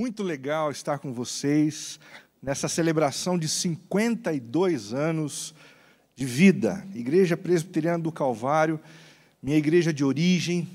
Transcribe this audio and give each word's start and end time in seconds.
Muito 0.00 0.22
legal 0.22 0.70
estar 0.70 0.98
com 0.98 1.12
vocês 1.12 2.00
nessa 2.42 2.66
celebração 2.66 3.38
de 3.38 3.46
52 3.46 4.94
anos 4.94 5.54
de 6.16 6.24
vida. 6.24 6.82
Igreja 6.94 7.36
Presbiteriana 7.36 8.02
do 8.02 8.10
Calvário, 8.10 8.80
minha 9.42 9.58
igreja 9.58 9.92
de 9.92 10.02
origem. 10.02 10.66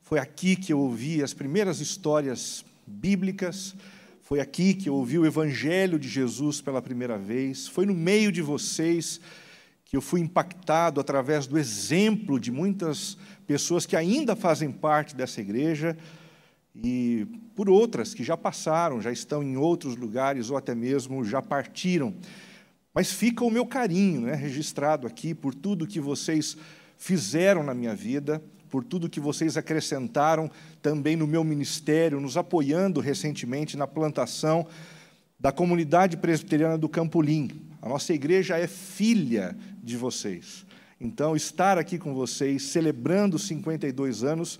Foi 0.00 0.18
aqui 0.18 0.56
que 0.56 0.72
eu 0.72 0.78
ouvi 0.78 1.22
as 1.22 1.34
primeiras 1.34 1.78
histórias 1.78 2.64
bíblicas. 2.86 3.74
Foi 4.22 4.40
aqui 4.40 4.72
que 4.72 4.88
eu 4.88 4.94
ouvi 4.94 5.18
o 5.18 5.26
Evangelho 5.26 5.98
de 5.98 6.08
Jesus 6.08 6.62
pela 6.62 6.80
primeira 6.80 7.18
vez. 7.18 7.68
Foi 7.68 7.84
no 7.84 7.92
meio 7.92 8.32
de 8.32 8.40
vocês 8.40 9.20
que 9.84 9.94
eu 9.94 10.00
fui 10.00 10.22
impactado 10.22 11.02
através 11.02 11.46
do 11.46 11.58
exemplo 11.58 12.40
de 12.40 12.50
muitas 12.50 13.18
pessoas 13.46 13.84
que 13.84 13.94
ainda 13.94 14.34
fazem 14.34 14.72
parte 14.72 15.14
dessa 15.14 15.42
igreja 15.42 15.94
e 16.74 17.26
por 17.54 17.68
outras 17.70 18.12
que 18.12 18.24
já 18.24 18.36
passaram, 18.36 19.00
já 19.00 19.12
estão 19.12 19.42
em 19.42 19.56
outros 19.56 19.96
lugares 19.96 20.50
ou 20.50 20.56
até 20.56 20.74
mesmo 20.74 21.24
já 21.24 21.40
partiram. 21.40 22.14
Mas 22.92 23.12
fica 23.12 23.44
o 23.44 23.50
meu 23.50 23.66
carinho 23.66 24.22
né, 24.22 24.34
registrado 24.34 25.06
aqui 25.06 25.34
por 25.34 25.54
tudo 25.54 25.86
que 25.86 26.00
vocês 26.00 26.56
fizeram 26.96 27.62
na 27.62 27.74
minha 27.74 27.94
vida, 27.94 28.42
por 28.68 28.82
tudo 28.82 29.08
que 29.08 29.20
vocês 29.20 29.56
acrescentaram 29.56 30.50
também 30.82 31.16
no 31.16 31.26
meu 31.26 31.44
ministério, 31.44 32.20
nos 32.20 32.36
apoiando 32.36 33.00
recentemente 33.00 33.76
na 33.76 33.86
plantação 33.86 34.66
da 35.38 35.52
comunidade 35.52 36.16
presbiteriana 36.16 36.78
do 36.78 36.88
Campolim. 36.88 37.50
A 37.80 37.88
nossa 37.88 38.12
igreja 38.12 38.56
é 38.56 38.66
filha 38.66 39.56
de 39.82 39.96
vocês. 39.96 40.64
Então, 41.00 41.36
estar 41.36 41.76
aqui 41.76 41.98
com 41.98 42.14
vocês, 42.14 42.62
celebrando 42.62 43.38
52 43.38 44.24
anos, 44.24 44.58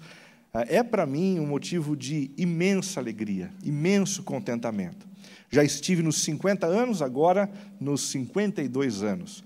é 0.62 0.82
para 0.82 1.04
mim 1.04 1.40
um 1.40 1.46
motivo 1.46 1.96
de 1.96 2.30
imensa 2.36 3.00
alegria, 3.00 3.50
imenso 3.64 4.22
contentamento. 4.22 5.06
Já 5.50 5.64
estive 5.64 6.02
nos 6.02 6.22
50 6.22 6.66
anos, 6.66 7.02
agora 7.02 7.51
nos 7.80 8.09
52 8.10 9.02
anos. 9.02 9.42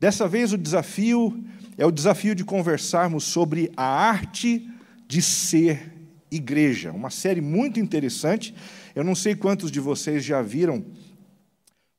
Dessa 0.00 0.26
vez 0.26 0.52
o 0.52 0.58
desafio 0.58 1.44
é 1.76 1.86
o 1.86 1.92
desafio 1.92 2.34
de 2.34 2.44
conversarmos 2.44 3.24
sobre 3.24 3.70
a 3.76 3.84
arte 3.84 4.68
de 5.06 5.22
ser 5.22 5.92
igreja, 6.30 6.92
uma 6.92 7.10
série 7.10 7.40
muito 7.40 7.80
interessante. 7.80 8.54
Eu 8.94 9.04
não 9.04 9.14
sei 9.14 9.34
quantos 9.34 9.70
de 9.70 9.80
vocês 9.80 10.24
já 10.24 10.42
viram 10.42 10.84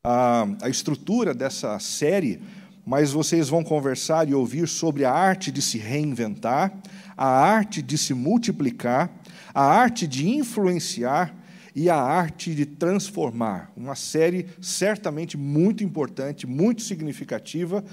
a, 0.04 0.46
a 0.62 0.70
estrutura 0.70 1.34
dessa 1.34 1.80
série, 1.80 2.42
mas 2.86 3.12
vocês 3.12 3.50
vão 3.50 3.64
conversar 3.64 4.28
e 4.28 4.34
ouvir 4.34 4.68
sobre 4.68 5.06
a 5.06 5.12
arte 5.12 5.52
de 5.52 5.62
se 5.62 5.78
reinventar, 5.78 6.74
a 7.16 7.28
arte 7.28 7.82
de 7.82 7.98
se 7.98 8.14
multiplicar, 8.14 9.12
a 9.54 9.64
arte 9.64 10.08
de 10.08 10.28
influenciar 10.30 11.36
e 11.76 11.90
a 11.90 11.96
arte 11.96 12.54
de 12.54 12.66
transformar. 12.66 13.72
Uma 13.76 13.96
série 13.96 14.48
certamente 14.62 15.38
muito 15.38 15.84
importante, 15.84 16.48
muito 16.48 16.82
significativa, 16.82 17.84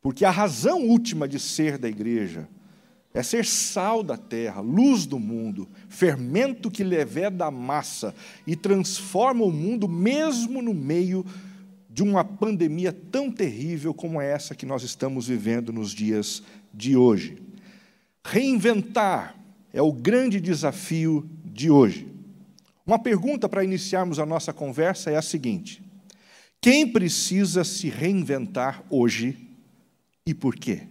porque 0.00 0.24
a 0.24 0.30
razão 0.30 0.82
última 0.82 1.28
de 1.28 1.38
ser 1.38 1.78
da 1.78 1.88
igreja 1.88 2.48
é 3.14 3.22
ser 3.22 3.44
sal 3.44 4.02
da 4.02 4.16
terra, 4.16 4.60
luz 4.60 5.06
do 5.06 5.20
mundo, 5.20 5.68
fermento 5.88 6.68
que 6.68 6.82
leveda 6.82 7.44
a 7.46 7.50
massa 7.50 8.12
e 8.44 8.56
transforma 8.56 9.44
o 9.44 9.52
mundo 9.52 9.88
mesmo 9.88 10.60
no 10.60 10.74
meio 10.74 11.24
de 11.24 11.53
uma 12.02 12.24
pandemia 12.24 12.92
tão 12.92 13.30
terrível 13.30 13.94
como 13.94 14.20
essa 14.20 14.54
que 14.54 14.66
nós 14.66 14.82
estamos 14.82 15.28
vivendo 15.28 15.72
nos 15.72 15.92
dias 15.92 16.42
de 16.72 16.96
hoje. 16.96 17.42
Reinventar 18.24 19.36
é 19.72 19.82
o 19.82 19.92
grande 19.92 20.40
desafio 20.40 21.28
de 21.44 21.70
hoje. 21.70 22.08
Uma 22.86 22.98
pergunta 22.98 23.48
para 23.48 23.64
iniciarmos 23.64 24.18
a 24.18 24.26
nossa 24.26 24.52
conversa 24.52 25.10
é 25.10 25.16
a 25.16 25.22
seguinte: 25.22 25.82
quem 26.60 26.90
precisa 26.90 27.64
se 27.64 27.88
reinventar 27.88 28.82
hoje 28.90 29.36
e 30.26 30.34
por 30.34 30.56
quê? 30.56 30.88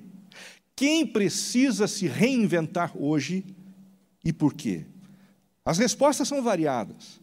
Quem 0.75 1.06
precisa 1.06 1.88
se 1.88 2.08
reinventar 2.08 2.96
hoje 2.96 3.46
e 4.24 4.31
por 4.31 4.53
quê? 4.53 4.86
As 5.66 5.78
respostas 5.78 6.28
são 6.28 6.42
variadas. 6.42 7.22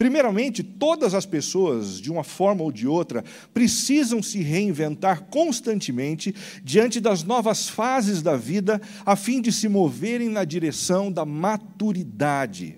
Primeiramente, 0.00 0.62
todas 0.62 1.12
as 1.12 1.26
pessoas, 1.26 2.00
de 2.00 2.10
uma 2.10 2.24
forma 2.24 2.62
ou 2.62 2.72
de 2.72 2.86
outra, 2.86 3.22
precisam 3.52 4.22
se 4.22 4.38
reinventar 4.40 5.24
constantemente 5.24 6.34
diante 6.64 7.00
das 7.00 7.22
novas 7.22 7.68
fases 7.68 8.22
da 8.22 8.34
vida, 8.34 8.80
a 9.04 9.14
fim 9.14 9.42
de 9.42 9.52
se 9.52 9.68
moverem 9.68 10.30
na 10.30 10.42
direção 10.42 11.12
da 11.12 11.26
maturidade. 11.26 12.76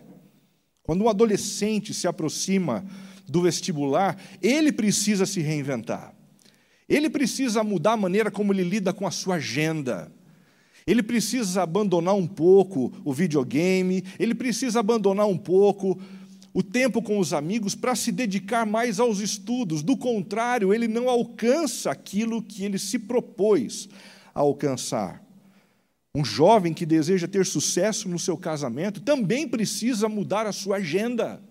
Quando 0.83 1.05
um 1.05 1.09
adolescente 1.09 1.95
se 1.95 2.09
aproxima 2.09 2.85
do 3.29 3.43
vestibular, 3.43 4.21
ele 4.43 4.73
precisa 4.73 5.25
se 5.25 5.41
reinventar. 5.41 6.13
Ele 6.89 7.09
precisa 7.09 7.63
mudar 7.63 7.93
a 7.93 7.97
maneira 7.97 8.33
como 8.33 8.53
ele 8.53 8.65
lida 8.65 8.93
com 8.93 9.07
a 9.07 9.13
sua 9.13 9.37
agenda. 9.37 10.13
Ele 10.85 11.05
precisa 11.05 11.63
abandonar 11.63 12.17
um 12.17 12.27
pouco 12.27 12.93
o 13.05 13.13
videogame, 13.13 14.03
ele 14.19 14.35
precisa 14.35 14.81
abandonar 14.81 15.29
um 15.29 15.39
pouco 15.39 16.01
o 16.55 16.63
tempo 16.63 17.01
com 17.01 17.19
os 17.19 17.33
amigos 17.33 17.75
para 17.75 17.95
se 17.95 18.13
dedicar 18.13 18.67
mais 18.67 19.01
aos 19.01 19.21
estudos. 19.21 19.83
Do 19.83 19.97
contrário, 19.97 20.73
ele 20.73 20.87
não 20.87 21.09
alcança 21.09 21.91
aquilo 21.91 22.43
que 22.43 22.65
ele 22.65 22.79
se 22.79 22.99
propôs 22.99 23.89
a 24.35 24.41
alcançar. 24.41 25.23
Um 26.15 26.25
jovem 26.25 26.75
que 26.75 26.85
deseja 26.85 27.27
ter 27.27 27.47
sucesso 27.47 28.09
no 28.09 28.19
seu 28.19 28.37
casamento 28.37 29.01
também 29.01 29.49
precisa 29.49 30.09
mudar 30.09 30.47
a 30.47 30.53
sua 30.53 30.77
agenda. 30.77 31.43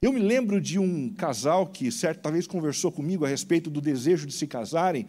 Eu 0.00 0.12
me 0.12 0.20
lembro 0.20 0.60
de 0.60 0.78
um 0.78 1.12
casal 1.12 1.66
que 1.66 1.90
certa 1.90 2.30
vez 2.30 2.46
conversou 2.46 2.92
comigo 2.92 3.24
a 3.24 3.28
respeito 3.28 3.68
do 3.68 3.80
desejo 3.80 4.26
de 4.26 4.32
se 4.32 4.46
casarem, 4.46 5.06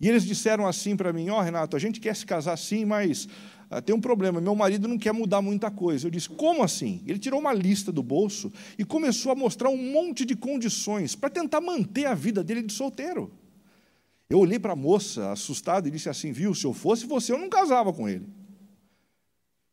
e 0.00 0.08
eles 0.08 0.24
disseram 0.24 0.66
assim 0.66 0.96
para 0.96 1.12
mim: 1.12 1.28
Ó, 1.28 1.38
oh, 1.38 1.42
Renato, 1.42 1.76
a 1.76 1.78
gente 1.78 2.00
quer 2.00 2.16
se 2.16 2.26
casar 2.26 2.56
sim, 2.56 2.84
mas 2.84 3.28
tem 3.84 3.94
um 3.94 4.00
problema, 4.00 4.40
meu 4.40 4.54
marido 4.54 4.86
não 4.86 4.96
quer 4.96 5.12
mudar 5.12 5.42
muita 5.42 5.70
coisa. 5.70 6.06
Eu 6.06 6.10
disse, 6.10 6.28
como 6.28 6.62
assim? 6.62 7.02
Ele 7.06 7.18
tirou 7.18 7.40
uma 7.40 7.52
lista 7.52 7.90
do 7.90 8.02
bolso 8.02 8.52
e 8.78 8.84
começou 8.84 9.32
a 9.32 9.34
mostrar 9.34 9.68
um 9.70 9.92
monte 9.92 10.24
de 10.24 10.36
condições 10.36 11.16
para 11.16 11.28
tentar 11.28 11.60
manter 11.60 12.06
a 12.06 12.14
vida 12.14 12.44
dele 12.44 12.62
de 12.62 12.72
solteiro. 12.72 13.32
Eu 14.30 14.38
olhei 14.38 14.58
para 14.58 14.72
a 14.72 14.76
moça, 14.76 15.30
assustado, 15.32 15.86
e 15.86 15.90
disse 15.90 16.08
assim: 16.08 16.32
viu, 16.32 16.54
se 16.54 16.64
eu 16.64 16.72
fosse 16.72 17.06
você, 17.06 17.32
eu 17.32 17.38
não 17.38 17.48
casava 17.48 17.92
com 17.92 18.08
ele. 18.08 18.26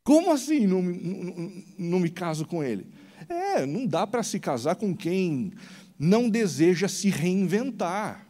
Como 0.03 0.31
assim 0.31 0.67
não, 0.67 0.81
não, 0.81 1.63
não 1.77 1.99
me 1.99 2.09
caso 2.09 2.45
com 2.45 2.63
ele? 2.63 2.87
É, 3.29 3.65
não 3.65 3.85
dá 3.85 4.05
para 4.05 4.21
se 4.21 4.39
casar 4.39 4.75
com 4.75 4.95
quem 4.95 5.53
não 5.97 6.29
deseja 6.29 6.87
se 6.87 7.09
reinventar 7.09 8.27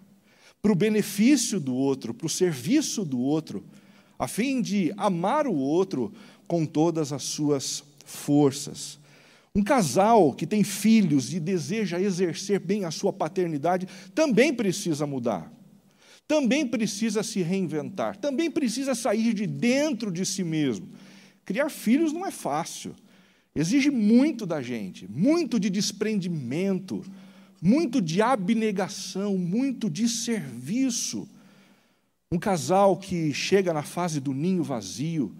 para 0.62 0.72
o 0.72 0.76
benefício 0.76 1.60
do 1.60 1.74
outro, 1.74 2.14
para 2.14 2.28
o 2.28 2.30
serviço 2.30 3.04
do 3.04 3.20
outro 3.20 3.66
a 4.24 4.28
fim 4.28 4.62
de 4.62 4.94
amar 4.96 5.46
o 5.48 5.54
outro 5.54 6.14
com 6.48 6.66
todas 6.66 7.12
as 7.12 7.24
suas 7.24 7.84
forças. 8.06 8.98
Um 9.54 9.62
casal 9.62 10.34
que 10.34 10.48
tem 10.48 10.64
filhos 10.64 11.34
e 11.34 11.42
deseja 11.42 12.00
exercer 12.00 12.60
bem 12.60 12.86
a 12.86 12.92
sua 12.92 13.12
paternidade 13.12 13.86
também 14.16 14.54
precisa 14.54 15.06
mudar. 15.06 15.52
Também 16.26 16.66
precisa 16.66 17.22
se 17.22 17.42
reinventar, 17.42 18.16
também 18.16 18.50
precisa 18.50 18.96
sair 18.96 19.34
de 19.34 19.46
dentro 19.46 20.10
de 20.10 20.26
si 20.26 20.44
mesmo. 20.44 20.88
Criar 21.44 21.70
filhos 21.70 22.14
não 22.14 22.26
é 22.26 22.32
fácil. 22.32 22.96
Exige 23.54 23.92
muito 23.92 24.46
da 24.46 24.62
gente, 24.62 25.06
muito 25.12 25.60
de 25.60 25.70
desprendimento, 25.70 27.04
muito 27.62 28.02
de 28.02 28.22
abnegação, 28.22 29.38
muito 29.38 29.90
de 29.90 30.08
serviço. 30.08 31.28
Um 32.34 32.40
casal 32.40 32.98
que 32.98 33.32
chega 33.32 33.72
na 33.72 33.84
fase 33.84 34.20
do 34.20 34.34
ninho 34.34 34.64
vazio, 34.64 35.36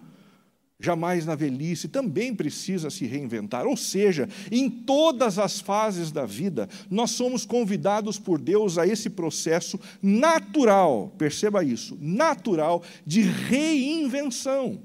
jamais 0.78 1.26
na 1.26 1.34
velhice, 1.34 1.88
também 1.88 2.32
precisa 2.32 2.88
se 2.88 3.04
reinventar. 3.04 3.66
Ou 3.66 3.76
seja, 3.76 4.28
em 4.48 4.70
todas 4.70 5.36
as 5.36 5.58
fases 5.58 6.12
da 6.12 6.24
vida, 6.24 6.68
nós 6.88 7.10
somos 7.10 7.44
convidados 7.44 8.16
por 8.16 8.40
Deus 8.40 8.78
a 8.78 8.86
esse 8.86 9.10
processo 9.10 9.76
natural, 10.00 11.12
perceba 11.18 11.64
isso, 11.64 11.98
natural 12.00 12.80
de 13.04 13.22
reinvenção. 13.22 14.80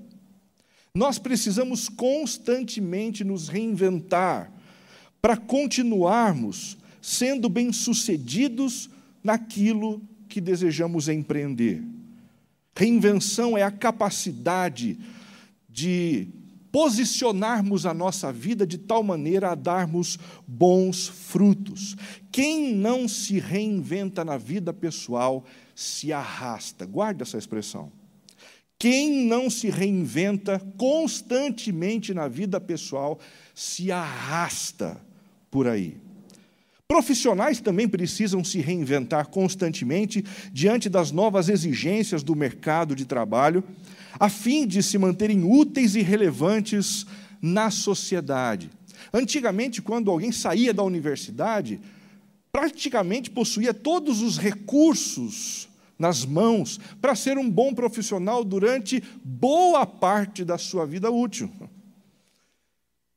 Nós 0.95 1.19
precisamos 1.19 1.87
constantemente 1.87 3.23
nos 3.23 3.49
reinventar 3.49 4.51
para 5.21 5.37
continuarmos 5.37 6.75
sendo 6.99 7.47
bem-sucedidos 7.47 8.89
naquilo 9.23 10.01
que 10.27 10.41
desejamos 10.41 11.07
empreender. 11.07 11.98
Reinvenção 12.75 13.57
é 13.57 13.63
a 13.63 13.71
capacidade 13.71 14.97
de 15.67 16.27
posicionarmos 16.71 17.85
a 17.85 17.93
nossa 17.93 18.31
vida 18.31 18.65
de 18.65 18.77
tal 18.77 19.03
maneira 19.03 19.51
a 19.51 19.55
darmos 19.55 20.17
bons 20.47 21.07
frutos. 21.07 21.95
Quem 22.31 22.73
não 22.73 23.07
se 23.07 23.39
reinventa 23.39 24.23
na 24.23 24.37
vida 24.37 24.73
pessoal 24.73 25.45
se 25.75 26.13
arrasta. 26.13 26.85
Guarde 26.85 27.23
essa 27.23 27.37
expressão. 27.37 27.91
Quem 28.77 29.25
não 29.25 29.49
se 29.49 29.69
reinventa 29.69 30.59
constantemente 30.77 32.13
na 32.13 32.27
vida 32.27 32.61
pessoal 32.61 33.19
se 33.53 33.91
arrasta 33.91 35.01
por 35.51 35.67
aí. 35.67 35.97
Profissionais 36.91 37.61
também 37.61 37.87
precisam 37.87 38.43
se 38.43 38.59
reinventar 38.61 39.27
constantemente 39.27 40.25
diante 40.51 40.89
das 40.89 41.11
novas 41.11 41.47
exigências 41.47 42.23
do 42.23 42.35
mercado 42.35 42.95
de 42.95 43.05
trabalho, 43.05 43.63
a 44.19 44.27
fim 44.27 44.65
de 44.65 44.81
se 44.81 44.97
manterem 44.97 45.43
úteis 45.43 45.93
e 45.93 46.01
relevantes 46.01 47.05
na 47.39 47.69
sociedade. 47.69 48.71
Antigamente, 49.13 49.83
quando 49.83 50.09
alguém 50.09 50.31
saía 50.31 50.73
da 50.73 50.81
universidade, 50.81 51.79
praticamente 52.51 53.29
possuía 53.29 53.71
todos 53.71 54.23
os 54.23 54.39
recursos 54.39 55.69
nas 55.97 56.25
mãos 56.25 56.79
para 56.99 57.13
ser 57.13 57.37
um 57.37 57.47
bom 57.47 57.71
profissional 57.71 58.43
durante 58.43 59.03
boa 59.23 59.85
parte 59.85 60.43
da 60.43 60.57
sua 60.57 60.87
vida 60.87 61.11
útil. 61.11 61.51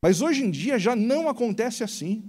Mas 0.03 0.21
hoje 0.21 0.45
em 0.45 0.51
dia 0.51 0.79
já 0.79 0.95
não 0.95 1.27
acontece 1.27 1.83
assim. 1.83 2.23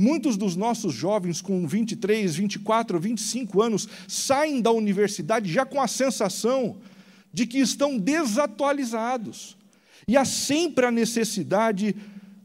Muitos 0.00 0.36
dos 0.36 0.54
nossos 0.54 0.94
jovens 0.94 1.42
com 1.42 1.66
23, 1.66 2.36
24, 2.36 3.00
25 3.00 3.60
anos 3.60 3.88
saem 4.06 4.62
da 4.62 4.70
universidade 4.70 5.52
já 5.52 5.66
com 5.66 5.82
a 5.82 5.88
sensação 5.88 6.76
de 7.32 7.44
que 7.44 7.58
estão 7.58 7.98
desatualizados. 7.98 9.56
E 10.06 10.16
há 10.16 10.24
sempre 10.24 10.86
a 10.86 10.92
necessidade 10.92 11.96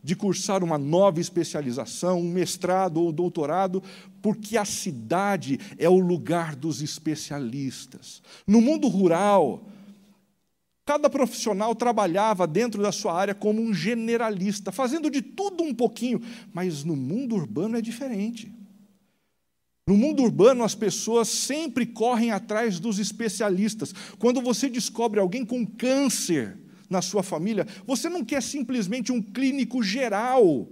de 0.03 0.15
cursar 0.15 0.63
uma 0.63 0.79
nova 0.79 1.21
especialização, 1.21 2.19
um 2.19 2.31
mestrado 2.31 2.97
ou 2.97 3.11
doutorado, 3.11 3.83
porque 4.19 4.57
a 4.57 4.65
cidade 4.65 5.59
é 5.77 5.87
o 5.87 5.99
lugar 5.99 6.55
dos 6.55 6.81
especialistas. 6.81 8.21
No 8.47 8.61
mundo 8.61 8.87
rural, 8.87 9.63
cada 10.85 11.09
profissional 11.09 11.73
trabalhava 11.75 12.45
dentro 12.45 12.81
da 12.81 12.91
sua 12.91 13.13
área 13.13 13.33
como 13.33 13.61
um 13.61 13.73
generalista, 13.73 14.71
fazendo 14.71 15.09
de 15.09 15.21
tudo 15.21 15.63
um 15.63 15.73
pouquinho, 15.73 16.21
mas 16.51 16.83
no 16.83 16.95
mundo 16.95 17.35
urbano 17.35 17.77
é 17.77 17.81
diferente. 17.81 18.51
No 19.87 19.97
mundo 19.97 20.23
urbano, 20.23 20.63
as 20.63 20.75
pessoas 20.75 21.27
sempre 21.27 21.85
correm 21.85 22.31
atrás 22.31 22.79
dos 22.79 22.99
especialistas. 22.99 23.93
Quando 24.17 24.41
você 24.41 24.69
descobre 24.69 25.19
alguém 25.19 25.45
com 25.45 25.65
câncer, 25.65 26.57
na 26.93 27.01
sua 27.01 27.23
família, 27.23 27.67
você 27.85 28.07
não 28.07 28.23
quer 28.23 28.41
simplesmente 28.41 29.11
um 29.11 29.21
clínico 29.21 29.83
geral 29.83 30.67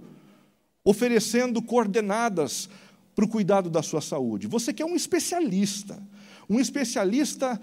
oferecendo 0.84 1.60
coordenadas 1.60 2.68
para 3.14 3.24
o 3.24 3.28
cuidado 3.28 3.68
da 3.68 3.82
sua 3.82 4.00
saúde. 4.00 4.46
Você 4.46 4.72
quer 4.72 4.84
um 4.84 4.96
especialista, 4.96 6.02
um 6.48 6.58
especialista 6.58 7.60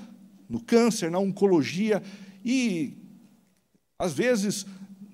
no 0.47 0.61
câncer, 0.61 1.09
na 1.09 1.19
oncologia 1.19 2.03
e, 2.43 2.93
às 3.97 4.13
vezes, 4.13 4.65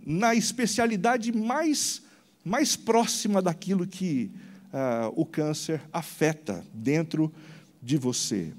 na 0.06 0.36
especialidade 0.36 1.32
mais, 1.32 2.02
mais 2.44 2.76
próxima 2.76 3.42
daquilo 3.42 3.88
que 3.88 4.32
uh, 4.74 5.12
o 5.16 5.26
câncer 5.26 5.82
afeta 5.92 6.66
dentro 6.74 7.34
de 7.82 7.98
você. 7.98 8.54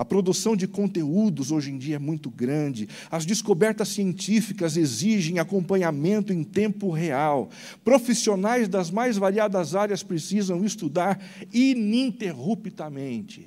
A 0.00 0.04
produção 0.04 0.56
de 0.56 0.66
conteúdos 0.66 1.52
hoje 1.52 1.70
em 1.70 1.76
dia 1.76 1.96
é 1.96 1.98
muito 1.98 2.30
grande. 2.30 2.88
As 3.10 3.26
descobertas 3.26 3.88
científicas 3.88 4.78
exigem 4.78 5.38
acompanhamento 5.38 6.32
em 6.32 6.42
tempo 6.42 6.90
real. 6.90 7.50
Profissionais 7.84 8.66
das 8.66 8.90
mais 8.90 9.18
variadas 9.18 9.74
áreas 9.74 10.02
precisam 10.02 10.64
estudar 10.64 11.22
ininterruptamente. 11.52 13.46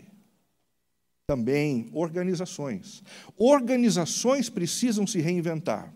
Também 1.26 1.90
organizações. 1.94 3.02
Organizações 3.38 4.50
precisam 4.50 5.08
se 5.08 5.22
reinventar. 5.22 5.94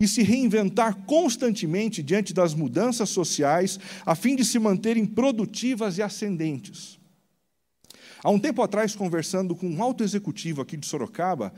E 0.00 0.08
se 0.08 0.24
reinventar 0.24 1.04
constantemente 1.04 2.02
diante 2.02 2.34
das 2.34 2.52
mudanças 2.52 3.10
sociais, 3.10 3.78
a 4.04 4.16
fim 4.16 4.34
de 4.34 4.44
se 4.44 4.58
manterem 4.58 5.06
produtivas 5.06 5.98
e 5.98 6.02
ascendentes. 6.02 6.98
Há 8.24 8.30
um 8.30 8.40
tempo 8.40 8.60
atrás, 8.60 8.96
conversando 8.96 9.54
com 9.54 9.68
um 9.68 9.80
alto 9.80 10.02
executivo 10.02 10.60
aqui 10.60 10.76
de 10.76 10.86
Sorocaba, 10.86 11.54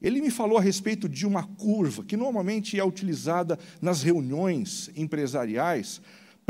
ele 0.00 0.22
me 0.22 0.30
falou 0.30 0.56
a 0.56 0.62
respeito 0.62 1.10
de 1.10 1.26
uma 1.26 1.42
curva 1.42 2.02
que 2.02 2.16
normalmente 2.16 2.78
é 2.80 2.84
utilizada 2.84 3.58
nas 3.82 4.02
reuniões 4.02 4.90
empresariais 4.96 6.00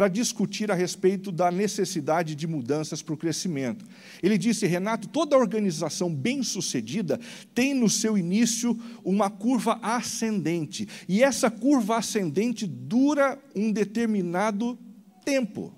para 0.00 0.08
discutir 0.08 0.70
a 0.70 0.75
respeito 0.75 1.31
da 1.31 1.50
necessidade 1.50 2.35
de 2.35 2.47
mudanças 2.47 3.02
para 3.02 3.12
o 3.12 3.19
crescimento. 3.19 3.85
Ele 4.23 4.38
disse, 4.38 4.67
Renato, 4.67 5.06
toda 5.06 5.37
organização 5.37 6.11
bem-sucedida 6.14 7.20
tem 7.55 7.75
no 7.75 7.87
seu 7.87 8.17
início 8.17 8.75
uma 9.05 9.29
curva 9.29 9.79
ascendente, 9.82 10.88
e 11.06 11.23
essa 11.23 11.50
curva 11.50 11.99
ascendente 11.99 12.67
dura 12.67 13.38
um 13.55 13.70
determinado 13.70 14.79
tempo, 15.23 15.70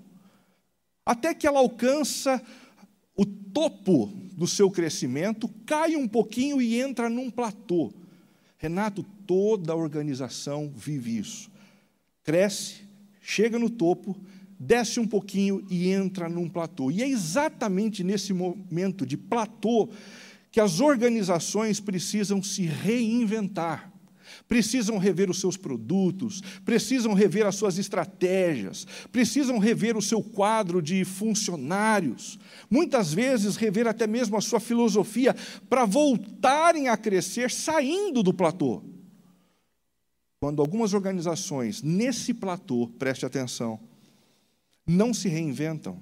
até 1.05 1.33
que 1.33 1.45
ela 1.45 1.59
alcança 1.59 2.41
o 3.17 3.25
topo 3.25 4.05
do 4.31 4.47
seu 4.47 4.71
crescimento 4.71 5.49
cai 5.65 5.97
um 5.97 6.07
pouquinho 6.07 6.61
e 6.61 6.79
entra 6.79 7.09
num 7.09 7.29
platô. 7.29 7.93
Renato, 8.57 9.03
toda 9.27 9.75
organização 9.75 10.71
vive 10.73 11.17
isso. 11.17 11.51
Cresce, 12.23 12.82
chega 13.23 13.57
no 13.57 13.69
topo, 13.69 14.15
desce 14.59 14.99
um 14.99 15.07
pouquinho 15.07 15.65
e 15.69 15.89
entra 15.89 16.29
num 16.29 16.47
platô. 16.47 16.91
E 16.91 17.01
é 17.01 17.07
exatamente 17.07 18.03
nesse 18.03 18.33
momento 18.33 19.05
de 19.05 19.17
platô 19.17 19.89
que 20.51 20.59
as 20.59 20.79
organizações 20.79 21.79
precisam 21.79 22.43
se 22.43 22.65
reinventar 22.65 23.93
precisam 24.47 24.97
rever 24.97 25.29
os 25.29 25.39
seus 25.39 25.57
produtos, 25.57 26.41
precisam 26.65 27.13
rever 27.13 27.45
as 27.45 27.55
suas 27.55 27.77
estratégias, 27.77 28.85
precisam 29.11 29.57
rever 29.57 29.97
o 29.97 30.01
seu 30.01 30.21
quadro 30.21 30.81
de 30.81 31.03
funcionários, 31.05 32.39
muitas 32.69 33.13
vezes 33.13 33.55
rever 33.55 33.87
até 33.87 34.07
mesmo 34.07 34.37
a 34.37 34.41
sua 34.41 34.59
filosofia 34.59 35.35
para 35.69 35.85
voltarem 35.85 36.87
a 36.87 36.97
crescer 36.97 37.51
saindo 37.51 38.23
do 38.23 38.33
platô. 38.33 38.92
Quando 40.43 40.61
algumas 40.61 40.93
organizações 40.93 41.81
nesse 41.81 42.33
platô, 42.33 42.89
preste 42.99 43.25
atenção, 43.25 43.79
não 44.85 45.13
se 45.13 45.29
reinventam, 45.29 45.97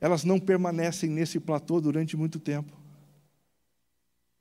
elas 0.00 0.22
não 0.22 0.38
permanecem 0.38 1.10
nesse 1.10 1.40
platô 1.40 1.80
durante 1.80 2.16
muito 2.16 2.38
tempo 2.38 2.72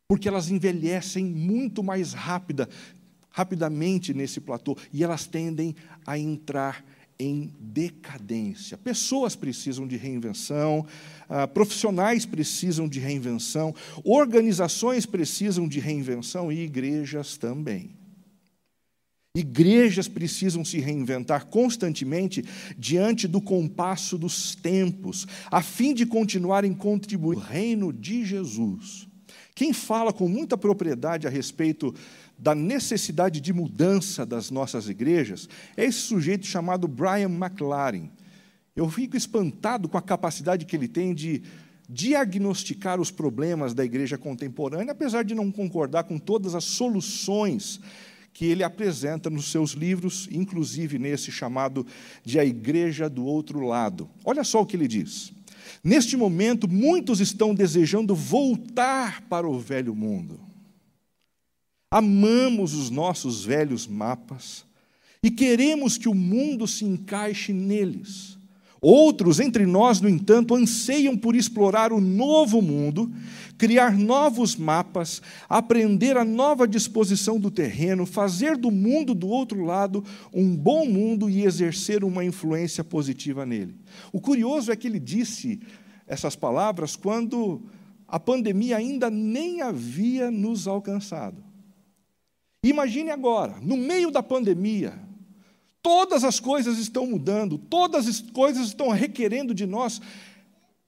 porque 0.07 0.27
elas 0.27 0.51
envelhecem 0.51 1.25
muito 1.25 1.81
mais 1.81 2.13
rápida, 2.13 2.69
rapidamente 3.31 4.13
nesse 4.13 4.39
platô 4.39 4.77
e 4.93 5.03
elas 5.03 5.25
tendem 5.25 5.75
a 6.05 6.15
entrar 6.15 6.85
em 7.17 7.51
decadência. 7.59 8.77
Pessoas 8.77 9.35
precisam 9.35 9.87
de 9.87 9.97
reinvenção, 9.97 10.85
uh, 11.27 11.47
profissionais 11.47 12.23
precisam 12.23 12.87
de 12.87 12.99
reinvenção, 12.99 13.73
organizações 14.03 15.07
precisam 15.07 15.67
de 15.67 15.79
reinvenção 15.79 16.51
e 16.51 16.59
igrejas 16.59 17.35
também. 17.35 17.98
Igrejas 19.35 20.07
precisam 20.07 20.65
se 20.65 20.79
reinventar 20.79 21.45
constantemente 21.45 22.43
diante 22.75 23.27
do 23.27 23.39
compasso 23.39 24.17
dos 24.17 24.55
tempos, 24.55 25.27
a 25.51 25.61
fim 25.61 25.93
de 25.93 26.05
continuarem 26.05 26.73
contribuindo 26.73 27.39
o 27.39 27.43
reino 27.43 27.93
de 27.93 28.25
Jesus. 28.25 29.07
Quem 29.53 29.71
fala 29.71 30.11
com 30.11 30.27
muita 30.27 30.57
propriedade 30.57 31.27
a 31.27 31.29
respeito 31.29 31.93
da 32.39 32.55
necessidade 32.55 33.39
de 33.39 33.53
mudança 33.53 34.25
das 34.25 34.49
nossas 34.49 34.89
igrejas 34.89 35.47
é 35.77 35.85
esse 35.85 35.99
sujeito 35.99 36.47
chamado 36.47 36.87
Brian 36.87 37.29
McLaren. 37.29 38.09
Eu 38.75 38.89
fico 38.89 39.15
espantado 39.15 39.87
com 39.87 39.97
a 39.97 40.01
capacidade 40.01 40.65
que 40.65 40.75
ele 40.75 40.87
tem 40.87 41.13
de 41.13 41.43
diagnosticar 41.87 42.99
os 42.99 43.11
problemas 43.11 43.73
da 43.73 43.85
igreja 43.85 44.17
contemporânea, 44.17 44.91
apesar 44.91 45.23
de 45.23 45.35
não 45.35 45.51
concordar 45.51 46.05
com 46.05 46.17
todas 46.17 46.55
as 46.55 46.63
soluções 46.63 47.79
que 48.39 48.45
ele 48.45 48.63
apresenta 48.63 49.29
nos 49.29 49.51
seus 49.51 49.71
livros, 49.71 50.27
inclusive 50.31 50.97
nesse 50.97 51.31
chamado 51.31 51.85
de 52.23 52.39
A 52.39 52.45
Igreja 52.45 53.09
do 53.09 53.25
Outro 53.25 53.59
Lado. 53.59 54.09
Olha 54.23 54.45
só 54.45 54.61
o 54.61 54.65
que 54.65 54.77
ele 54.77 54.87
diz. 54.87 55.33
Neste 55.83 56.15
momento, 56.15 56.67
muitos 56.67 57.19
estão 57.19 57.53
desejando 57.53 58.15
voltar 58.15 59.21
para 59.23 59.47
o 59.47 59.59
velho 59.59 59.93
mundo 59.93 60.49
amamos 61.91 62.73
os 62.73 62.89
nossos 62.89 63.43
velhos 63.43 63.87
mapas 63.87 64.65
e 65.23 65.31
queremos 65.31 65.97
que 65.97 66.07
o 66.07 66.13
mundo 66.13 66.67
se 66.67 66.85
encaixe 66.85 67.51
neles. 67.51 68.37
Outros 68.81 69.39
entre 69.39 69.65
nós, 69.65 69.99
no 69.99 70.07
entanto, 70.07 70.55
anseiam 70.55 71.17
por 71.17 71.35
explorar 71.35 71.91
o 71.91 71.99
novo 71.99 72.61
mundo, 72.61 73.11
criar 73.57 73.97
novos 73.97 74.55
mapas, 74.55 75.21
aprender 75.49 76.15
a 76.15 76.23
nova 76.23 76.65
disposição 76.65 77.37
do 77.37 77.51
terreno, 77.51 78.05
fazer 78.05 78.55
do 78.55 78.71
mundo 78.71 79.13
do 79.13 79.27
outro 79.27 79.65
lado 79.65 80.03
um 80.33 80.55
bom 80.55 80.85
mundo 80.85 81.29
e 81.29 81.43
exercer 81.43 82.05
uma 82.05 82.23
influência 82.23 82.83
positiva 82.83 83.45
nele. 83.45 83.75
O 84.13 84.21
curioso 84.21 84.71
é 84.71 84.77
que 84.77 84.87
ele 84.87 84.99
disse 84.99 85.59
essas 86.07 86.35
palavras 86.35 86.95
quando 86.95 87.61
a 88.07 88.19
pandemia 88.19 88.77
ainda 88.77 89.09
nem 89.09 89.61
havia 89.61 90.31
nos 90.31 90.67
alcançado. 90.67 91.43
Imagine 92.63 93.11
agora, 93.11 93.57
no 93.61 93.75
meio 93.75 94.09
da 94.09 94.23
pandemia, 94.23 95.08
Todas 95.81 96.23
as 96.23 96.39
coisas 96.39 96.77
estão 96.77 97.05
mudando, 97.05 97.57
todas 97.57 98.07
as 98.07 98.19
coisas 98.19 98.67
estão 98.67 98.89
requerendo 98.89 99.53
de 99.53 99.65
nós 99.65 100.01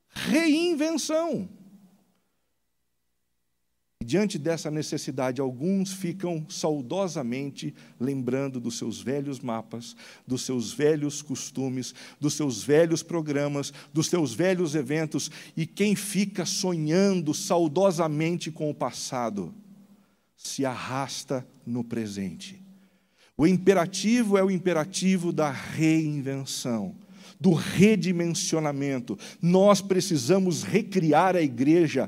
reinvenção. 0.10 1.48
E 4.02 4.04
diante 4.04 4.40
dessa 4.40 4.72
necessidade, 4.72 5.40
alguns 5.40 5.94
ficam 5.94 6.44
saudosamente 6.50 7.74
lembrando 8.00 8.60
dos 8.60 8.78
seus 8.78 9.00
velhos 9.00 9.40
mapas, 9.40 9.96
dos 10.26 10.42
seus 10.42 10.74
velhos 10.74 11.22
costumes, 11.22 11.94
dos 12.20 12.34
seus 12.34 12.64
velhos 12.64 13.04
programas, 13.04 13.72
dos 13.94 14.08
seus 14.08 14.34
velhos 14.34 14.76
eventos, 14.76 15.30
e 15.56 15.68
quem 15.68 15.96
fica 15.96 16.46
sonhando 16.46 17.34
saudosamente 17.34 18.52
com 18.52 18.70
o 18.70 18.76
passado 18.76 19.54
se 20.36 20.66
arrasta 20.66 21.48
no 21.66 21.84
presente. 21.84 22.61
O 23.42 23.48
imperativo 23.48 24.38
é 24.38 24.44
o 24.44 24.52
imperativo 24.52 25.32
da 25.32 25.50
reinvenção 25.50 26.94
do 27.40 27.54
redimensionamento. 27.54 29.18
Nós 29.42 29.82
precisamos 29.82 30.62
recriar 30.62 31.36
a 31.36 31.42
igreja 31.42 32.08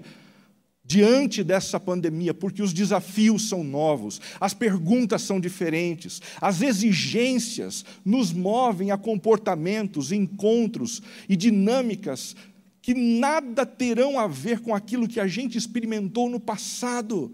diante 0.85 1.43
dessa 1.43 1.79
pandemia, 1.79 2.35
porque 2.35 2.61
os 2.61 2.71
desafios 2.71 3.49
são 3.49 3.63
novos, 3.63 4.21
as 4.39 4.53
perguntas 4.53 5.23
são 5.23 5.39
diferentes, 5.39 6.21
as 6.39 6.61
exigências 6.61 7.83
nos 8.05 8.31
movem 8.31 8.91
a 8.91 8.97
comportamentos, 8.97 10.11
encontros 10.11 11.01
e 11.27 11.35
dinâmicas 11.35 12.35
que 12.79 12.93
nada 12.93 13.65
terão 13.65 14.19
a 14.19 14.27
ver 14.27 14.59
com 14.59 14.75
aquilo 14.75 15.07
que 15.07 15.19
a 15.19 15.25
gente 15.25 15.57
experimentou 15.57 16.29
no 16.29 16.39
passado. 16.39 17.33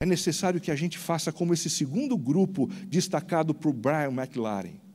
É 0.00 0.06
necessário 0.06 0.60
que 0.60 0.70
a 0.70 0.76
gente 0.76 0.98
faça 0.98 1.32
como 1.32 1.54
esse 1.54 1.70
segundo 1.70 2.16
grupo 2.16 2.68
destacado 2.88 3.54
por 3.54 3.72
Brian 3.72 4.12
McLaren 4.12 4.86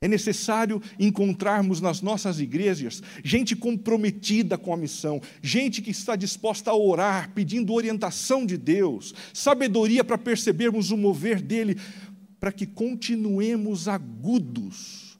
é 0.00 0.08
necessário 0.08 0.80
encontrarmos 0.98 1.80
nas 1.80 2.00
nossas 2.00 2.40
igrejas 2.40 3.02
gente 3.24 3.56
comprometida 3.56 4.56
com 4.56 4.72
a 4.72 4.76
missão, 4.76 5.20
gente 5.42 5.82
que 5.82 5.90
está 5.90 6.14
disposta 6.16 6.70
a 6.70 6.76
orar, 6.76 7.32
pedindo 7.34 7.72
orientação 7.72 8.46
de 8.46 8.56
Deus, 8.56 9.14
sabedoria 9.32 10.04
para 10.04 10.18
percebermos 10.18 10.90
o 10.90 10.96
mover 10.96 11.40
dele, 11.40 11.76
para 12.38 12.52
que 12.52 12.66
continuemos 12.66 13.88
agudos 13.88 15.18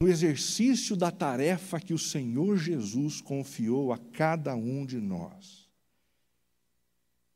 no 0.00 0.08
exercício 0.08 0.96
da 0.96 1.10
tarefa 1.10 1.78
que 1.78 1.92
o 1.92 1.98
Senhor 1.98 2.56
Jesus 2.56 3.20
confiou 3.20 3.92
a 3.92 3.98
cada 3.98 4.56
um 4.56 4.86
de 4.86 4.98
nós. 4.98 5.68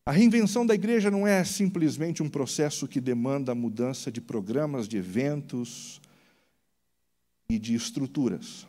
A 0.07 0.13
reinvenção 0.13 0.67
da 0.67 0.75
igreja 0.75 1.11
não 1.11 1.27
é 1.27 1.43
simplesmente 1.45 2.23
um 2.23 2.29
processo 2.29 2.87
que 2.87 3.01
demanda 3.01 3.53
a 3.53 3.55
mudança 3.55 4.13
de 4.13 4.21
programas, 4.21 4.87
de 4.87 4.99
eventos, 4.99 6.01
e 7.49 7.59
de 7.59 7.75
estruturas. 7.75 8.67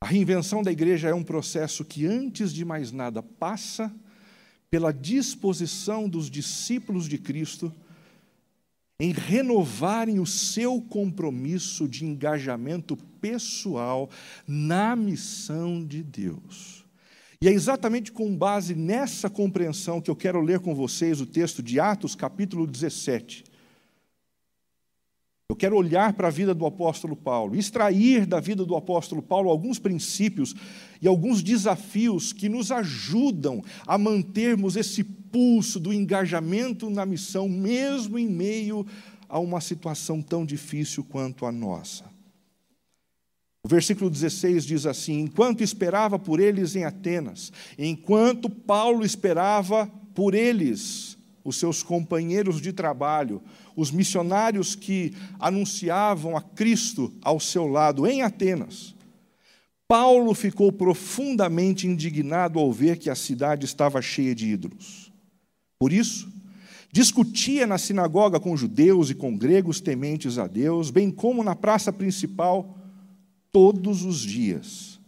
A 0.00 0.06
reinvenção 0.06 0.62
da 0.62 0.70
igreja 0.70 1.08
é 1.08 1.14
um 1.14 1.24
processo 1.24 1.84
que, 1.84 2.06
antes 2.06 2.52
de 2.52 2.64
mais 2.64 2.92
nada, 2.92 3.22
passa 3.22 3.94
pela 4.70 4.92
disposição 4.92 6.08
dos 6.08 6.30
discípulos 6.30 7.08
de 7.08 7.16
Cristo 7.16 7.72
em 9.00 9.12
renovarem 9.12 10.20
o 10.20 10.26
seu 10.26 10.80
compromisso 10.80 11.88
de 11.88 12.04
engajamento 12.04 12.96
pessoal 13.20 14.10
na 14.46 14.94
missão 14.94 15.84
de 15.84 16.02
Deus. 16.02 16.83
E 17.44 17.48
é 17.48 17.52
exatamente 17.52 18.10
com 18.10 18.34
base 18.34 18.74
nessa 18.74 19.28
compreensão 19.28 20.00
que 20.00 20.10
eu 20.10 20.16
quero 20.16 20.40
ler 20.40 20.60
com 20.60 20.74
vocês 20.74 21.20
o 21.20 21.26
texto 21.26 21.62
de 21.62 21.78
Atos, 21.78 22.14
capítulo 22.14 22.66
17 22.66 23.44
eu 25.50 25.56
quero 25.56 25.76
olhar 25.76 26.14
para 26.14 26.28
a 26.28 26.30
vida 26.30 26.54
do 26.54 26.64
apóstolo 26.64 27.14
Paulo, 27.14 27.54
extrair 27.54 28.24
da 28.24 28.40
vida 28.40 28.64
do 28.64 28.74
apóstolo 28.74 29.22
Paulo 29.22 29.50
alguns 29.50 29.78
princípios 29.78 30.54
e 31.02 31.06
alguns 31.06 31.42
desafios 31.42 32.32
que 32.32 32.48
nos 32.48 32.72
ajudam 32.72 33.62
a 33.86 33.98
mantermos 33.98 34.74
esse 34.74 35.04
pulso 35.04 35.78
do 35.78 35.92
engajamento 35.92 36.88
na 36.88 37.04
missão, 37.04 37.46
mesmo 37.46 38.18
em 38.18 38.26
meio 38.26 38.86
a 39.28 39.38
uma 39.38 39.60
situação 39.60 40.22
tão 40.22 40.46
difícil 40.46 41.04
quanto 41.04 41.44
a 41.44 41.52
nossa. 41.52 42.13
O 43.64 43.68
versículo 43.68 44.10
16 44.10 44.66
diz 44.66 44.84
assim: 44.84 45.20
Enquanto 45.20 45.62
esperava 45.62 46.18
por 46.18 46.38
eles 46.38 46.76
em 46.76 46.84
Atenas, 46.84 47.50
enquanto 47.78 48.50
Paulo 48.50 49.02
esperava 49.06 49.90
por 50.14 50.34
eles, 50.34 51.16
os 51.42 51.56
seus 51.56 51.82
companheiros 51.82 52.60
de 52.60 52.74
trabalho, 52.74 53.42
os 53.74 53.90
missionários 53.90 54.74
que 54.74 55.14
anunciavam 55.40 56.36
a 56.36 56.42
Cristo 56.42 57.10
ao 57.22 57.40
seu 57.40 57.66
lado 57.66 58.06
em 58.06 58.20
Atenas. 58.20 58.94
Paulo 59.88 60.34
ficou 60.34 60.70
profundamente 60.70 61.86
indignado 61.86 62.58
ao 62.58 62.70
ver 62.70 62.98
que 62.98 63.08
a 63.08 63.14
cidade 63.14 63.64
estava 63.64 64.02
cheia 64.02 64.34
de 64.34 64.46
ídolos. 64.46 65.10
Por 65.78 65.90
isso, 65.90 66.30
discutia 66.92 67.66
na 67.66 67.78
sinagoga 67.78 68.38
com 68.38 68.56
judeus 68.56 69.08
e 69.08 69.14
com 69.14 69.36
gregos 69.36 69.80
tementes 69.80 70.38
a 70.38 70.46
Deus, 70.46 70.90
bem 70.90 71.10
como 71.10 71.42
na 71.42 71.54
praça 71.54 71.92
principal, 71.92 72.83
todos 73.54 74.04
os 74.04 74.18
dias. 74.18 74.98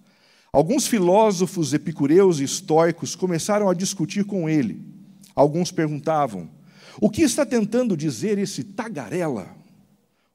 Alguns 0.52 0.86
filósofos 0.86 1.74
epicureus 1.74 2.38
e 2.38 2.44
estoicos 2.44 3.16
começaram 3.16 3.68
a 3.68 3.74
discutir 3.74 4.24
com 4.24 4.48
ele. 4.48 4.86
Alguns 5.34 5.72
perguntavam: 5.72 6.48
o 7.00 7.10
que 7.10 7.22
está 7.22 7.44
tentando 7.44 7.96
dizer 7.96 8.38
esse 8.38 8.62
tagarela? 8.62 9.48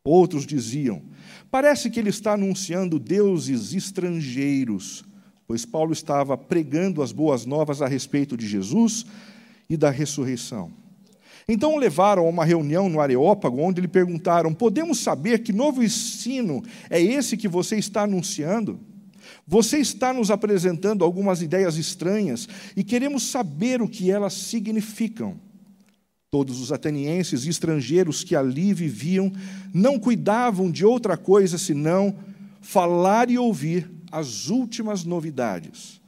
Outros 0.03 0.45
diziam: 0.45 1.01
parece 1.49 1.89
que 1.89 2.01
ele 2.01 2.09
está 2.09 2.33
anunciando 2.33 2.99
deuses 2.99 3.73
estrangeiros, 3.73 5.05
pois 5.47 5.65
Paulo 5.65 5.93
estava 5.93 6.37
pregando 6.37 7.01
as 7.01 7.13
boas 7.13 7.45
novas 7.45 7.81
a 7.81 7.87
respeito 7.87 8.35
de 8.35 8.45
Jesus 8.45 9.05
e 9.69 9.77
da 9.77 9.89
ressurreição. 9.89 10.80
Então 11.53 11.75
o 11.75 11.77
levaram 11.77 12.25
a 12.25 12.29
uma 12.29 12.45
reunião 12.45 12.87
no 12.87 13.01
Areópago, 13.01 13.59
onde 13.59 13.81
lhe 13.81 13.87
perguntaram: 13.87 14.53
Podemos 14.53 14.99
saber 14.99 15.39
que 15.39 15.51
novo 15.51 15.83
ensino 15.83 16.63
é 16.89 17.01
esse 17.01 17.35
que 17.35 17.49
você 17.49 17.75
está 17.75 18.03
anunciando? 18.03 18.79
Você 19.45 19.77
está 19.77 20.13
nos 20.13 20.31
apresentando 20.31 21.03
algumas 21.03 21.41
ideias 21.41 21.75
estranhas 21.75 22.47
e 22.73 22.85
queremos 22.85 23.23
saber 23.23 23.81
o 23.81 23.89
que 23.89 24.09
elas 24.09 24.31
significam. 24.31 25.35
Todos 26.29 26.61
os 26.61 26.71
atenienses 26.71 27.43
e 27.43 27.49
estrangeiros 27.49 28.23
que 28.23 28.33
ali 28.33 28.73
viviam 28.73 29.29
não 29.73 29.99
cuidavam 29.99 30.71
de 30.71 30.85
outra 30.85 31.17
coisa 31.17 31.57
senão 31.57 32.15
falar 32.61 33.29
e 33.29 33.37
ouvir 33.37 33.91
as 34.09 34.47
últimas 34.47 35.03
novidades. 35.03 35.99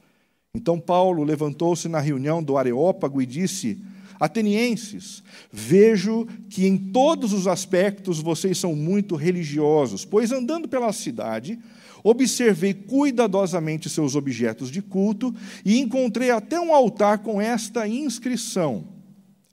Então 0.54 0.80
Paulo 0.80 1.22
levantou-se 1.22 1.86
na 1.86 2.00
reunião 2.00 2.42
do 2.42 2.56
Areópago 2.56 3.20
e 3.20 3.26
disse: 3.26 3.78
Atenienses, 4.24 5.22
vejo 5.52 6.26
que 6.48 6.66
em 6.66 6.78
todos 6.78 7.34
os 7.34 7.46
aspectos 7.46 8.20
vocês 8.20 8.56
são 8.56 8.74
muito 8.74 9.16
religiosos, 9.16 10.06
pois 10.06 10.32
andando 10.32 10.66
pela 10.66 10.92
cidade, 10.94 11.58
observei 12.02 12.72
cuidadosamente 12.72 13.90
seus 13.90 14.14
objetos 14.14 14.70
de 14.70 14.80
culto 14.80 15.34
e 15.62 15.78
encontrei 15.78 16.30
até 16.30 16.58
um 16.58 16.72
altar 16.72 17.18
com 17.18 17.38
esta 17.38 17.86
inscrição: 17.86 18.88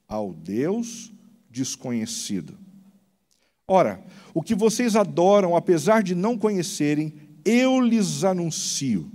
ao 0.07 0.33
Deus 0.33 1.11
desconhecido. 1.49 2.57
Ora, 3.67 4.01
o 4.33 4.41
que 4.41 4.55
vocês 4.55 4.95
adoram, 4.95 5.53
apesar 5.53 6.01
de 6.01 6.15
não 6.15 6.37
conhecerem, 6.37 7.13
eu 7.43 7.81
lhes 7.81 8.23
anuncio. 8.23 9.11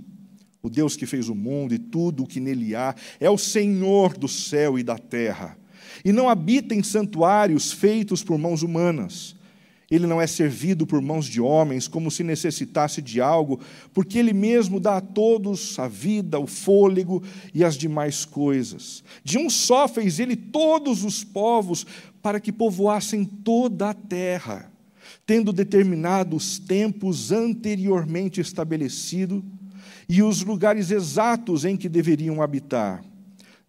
O 0.61 0.69
Deus 0.69 0.95
que 0.95 1.05
fez 1.05 1.29
o 1.29 1.35
mundo 1.35 1.73
e 1.73 1.79
tudo 1.79 2.23
o 2.23 2.27
que 2.27 2.39
nele 2.39 2.75
há 2.75 2.95
é 3.19 3.29
o 3.29 3.37
Senhor 3.37 4.17
do 4.17 4.27
céu 4.27 4.77
e 4.77 4.83
da 4.83 4.97
terra. 4.97 5.57
E 6.03 6.11
não 6.11 6.29
habita 6.29 6.75
em 6.75 6.83
santuários 6.83 7.71
feitos 7.71 8.23
por 8.23 8.37
mãos 8.37 8.63
humanas 8.63 9.37
ele 9.89 10.05
não 10.05 10.21
é 10.21 10.27
servido 10.27 10.85
por 10.85 11.01
mãos 11.01 11.25
de 11.25 11.39
homens 11.39 11.87
como 11.87 12.11
se 12.11 12.21
necessitasse 12.23 13.01
de 13.01 13.21
algo, 13.21 13.59
porque 13.93 14.19
ele 14.19 14.33
mesmo 14.33 14.79
dá 14.79 14.97
a 14.97 15.01
todos 15.01 15.79
a 15.79 15.87
vida, 15.87 16.37
o 16.37 16.45
fôlego 16.45 17.23
e 17.53 17.63
as 17.63 17.77
demais 17.77 18.25
coisas. 18.25 19.01
De 19.23 19.37
um 19.37 19.49
só 19.49 19.87
fez 19.87 20.19
ele 20.19 20.35
todos 20.35 21.05
os 21.05 21.23
povos 21.23 21.85
para 22.21 22.39
que 22.39 22.51
povoassem 22.51 23.23
toda 23.23 23.89
a 23.89 23.93
terra, 23.93 24.69
tendo 25.25 25.53
determinado 25.53 26.35
os 26.35 26.59
tempos 26.59 27.31
anteriormente 27.31 28.41
estabelecidos 28.41 29.41
e 30.09 30.23
os 30.23 30.43
lugares 30.43 30.91
exatos 30.91 31.65
em 31.65 31.75
que 31.75 31.89
deveriam 31.89 32.41
habitar. 32.41 33.03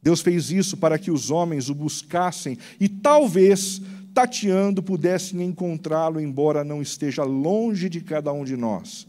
Deus 0.03 0.21
fez 0.21 0.51
isso 0.51 0.77
para 0.77 0.99
que 0.99 1.11
os 1.11 1.31
homens 1.31 1.69
o 1.69 1.75
buscassem 1.75 2.57
e 2.79 2.89
talvez 2.89 3.81
tateando 4.15 4.83
pudessem 4.83 5.43
encontrá-lo, 5.43 6.21
embora 6.21 6.65
não 6.65 6.83
esteja 6.83 7.25
longe 7.25 7.89
de 7.89 8.01
cada 8.01 8.33
um 8.33 8.45
de 8.45 8.57
nós, 8.57 9.07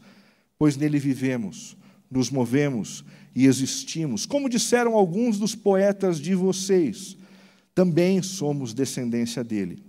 pois 0.58 0.76
nele 0.76 1.00
vivemos, 1.00 1.78
nos 2.10 2.30
movemos 2.30 3.04
e 3.36 3.46
existimos. 3.46 4.26
Como 4.26 4.50
disseram 4.50 4.96
alguns 4.96 5.38
dos 5.38 5.56
poetas 5.56 6.20
de 6.20 6.36
vocês, 6.36 7.18
também 7.74 8.22
somos 8.22 8.74
descendência 8.74 9.44
dele. 9.44 9.89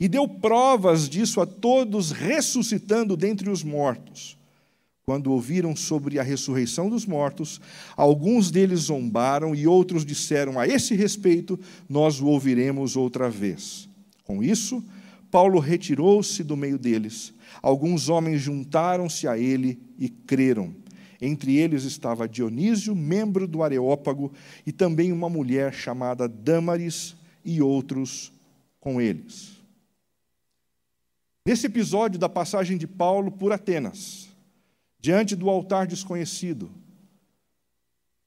e 0.00 0.08
deu 0.08 0.26
provas 0.26 1.08
disso 1.08 1.42
a 1.42 1.46
todos, 1.46 2.10
ressuscitando 2.10 3.14
dentre 3.16 3.50
os 3.50 3.62
mortos. 3.62 4.38
Quando 5.04 5.30
ouviram 5.30 5.76
sobre 5.76 6.18
a 6.18 6.22
ressurreição 6.22 6.88
dos 6.88 7.04
mortos, 7.04 7.60
alguns 7.96 8.50
deles 8.50 8.80
zombaram 8.80 9.54
e 9.54 9.66
outros 9.66 10.04
disseram: 10.04 10.58
A 10.58 10.66
esse 10.66 10.94
respeito, 10.94 11.60
nós 11.88 12.20
o 12.20 12.26
ouviremos 12.26 12.96
outra 12.96 13.28
vez. 13.28 13.88
Com 14.24 14.42
isso, 14.42 14.82
Paulo 15.30 15.58
retirou-se 15.58 16.42
do 16.42 16.56
meio 16.56 16.78
deles. 16.78 17.34
Alguns 17.60 18.08
homens 18.08 18.40
juntaram-se 18.40 19.28
a 19.28 19.36
ele 19.36 19.78
e 19.98 20.08
creram. 20.08 20.74
Entre 21.20 21.56
eles 21.56 21.84
estava 21.84 22.28
Dionísio, 22.28 22.94
membro 22.96 23.46
do 23.46 23.62
Areópago, 23.62 24.32
e 24.64 24.72
também 24.72 25.12
uma 25.12 25.28
mulher 25.28 25.74
chamada 25.74 26.26
Dâmaris, 26.26 27.16
e 27.44 27.60
outros 27.60 28.32
com 28.78 29.00
eles. 29.00 29.49
Nesse 31.44 31.66
episódio 31.66 32.18
da 32.18 32.28
passagem 32.28 32.76
de 32.76 32.86
Paulo 32.86 33.30
por 33.30 33.50
Atenas, 33.52 34.28
diante 35.00 35.34
do 35.34 35.48
altar 35.48 35.86
desconhecido, 35.86 36.70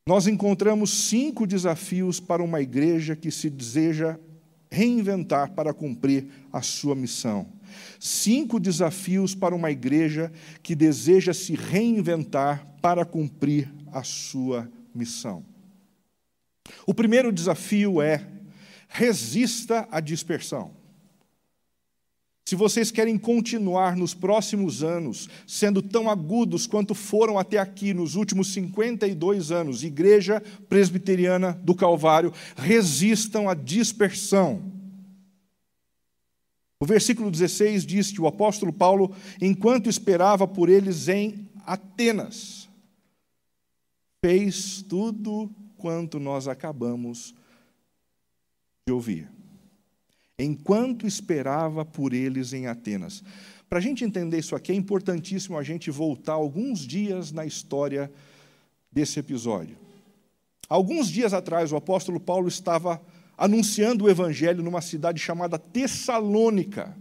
nós 0.07 0.27
encontramos 0.27 0.89
cinco 0.89 1.45
desafios 1.45 2.19
para 2.19 2.43
uma 2.43 2.59
igreja 2.59 3.15
que 3.15 3.29
se 3.29 3.49
deseja 3.49 4.19
reinventar 4.69 5.51
para 5.51 5.73
cumprir 5.73 6.27
a 6.51 6.61
sua 6.61 6.95
missão. 6.95 7.47
Cinco 7.99 8.59
desafios 8.59 9.35
para 9.35 9.55
uma 9.55 9.69
igreja 9.69 10.31
que 10.63 10.75
deseja 10.75 11.33
se 11.33 11.53
reinventar 11.53 12.67
para 12.81 13.05
cumprir 13.05 13.71
a 13.91 14.03
sua 14.03 14.69
missão. 14.93 15.45
O 16.87 16.93
primeiro 16.93 17.31
desafio 17.31 18.01
é 18.01 18.27
resista 18.89 19.87
à 19.91 19.99
dispersão. 19.99 20.82
Se 22.45 22.55
vocês 22.55 22.91
querem 22.91 23.17
continuar 23.17 23.95
nos 23.95 24.13
próximos 24.13 24.83
anos 24.83 25.29
sendo 25.47 25.81
tão 25.81 26.09
agudos 26.09 26.67
quanto 26.67 26.93
foram 26.93 27.39
até 27.39 27.57
aqui 27.57 27.93
nos 27.93 28.15
últimos 28.15 28.51
52 28.51 29.51
anos, 29.51 29.83
Igreja 29.83 30.41
Presbiteriana 30.67 31.53
do 31.63 31.73
Calvário, 31.73 32.33
resistam 32.57 33.47
à 33.47 33.53
dispersão. 33.53 34.61
O 36.81 36.85
versículo 36.85 37.31
16 37.31 37.85
diz 37.85 38.11
que 38.11 38.19
o 38.19 38.27
apóstolo 38.27 38.73
Paulo, 38.73 39.15
enquanto 39.41 39.89
esperava 39.89 40.45
por 40.45 40.67
eles 40.67 41.07
em 41.07 41.47
Atenas, 41.65 42.67
fez 44.21 44.81
tudo 44.81 45.49
quanto 45.77 46.19
nós 46.19 46.49
acabamos 46.49 47.33
de 48.85 48.91
ouvir 48.91 49.42
enquanto 50.37 51.07
esperava 51.07 51.85
por 51.85 52.13
eles 52.13 52.53
em 52.53 52.67
Atenas. 52.67 53.23
Para 53.69 53.79
a 53.79 53.81
gente 53.81 54.03
entender 54.03 54.39
isso 54.39 54.55
aqui, 54.55 54.71
é 54.71 54.75
importantíssimo 54.75 55.57
a 55.57 55.63
gente 55.63 55.89
voltar 55.89 56.33
alguns 56.33 56.79
dias 56.79 57.31
na 57.31 57.45
história 57.45 58.11
desse 58.91 59.19
episódio. 59.19 59.77
Alguns 60.69 61.07
dias 61.07 61.33
atrás, 61.33 61.71
o 61.71 61.75
apóstolo 61.75 62.19
Paulo 62.19 62.47
estava 62.47 63.01
anunciando 63.37 64.05
o 64.05 64.09
evangelho 64.09 64.63
numa 64.63 64.81
cidade 64.81 65.19
chamada 65.19 65.57
Tessalônica. 65.57 66.95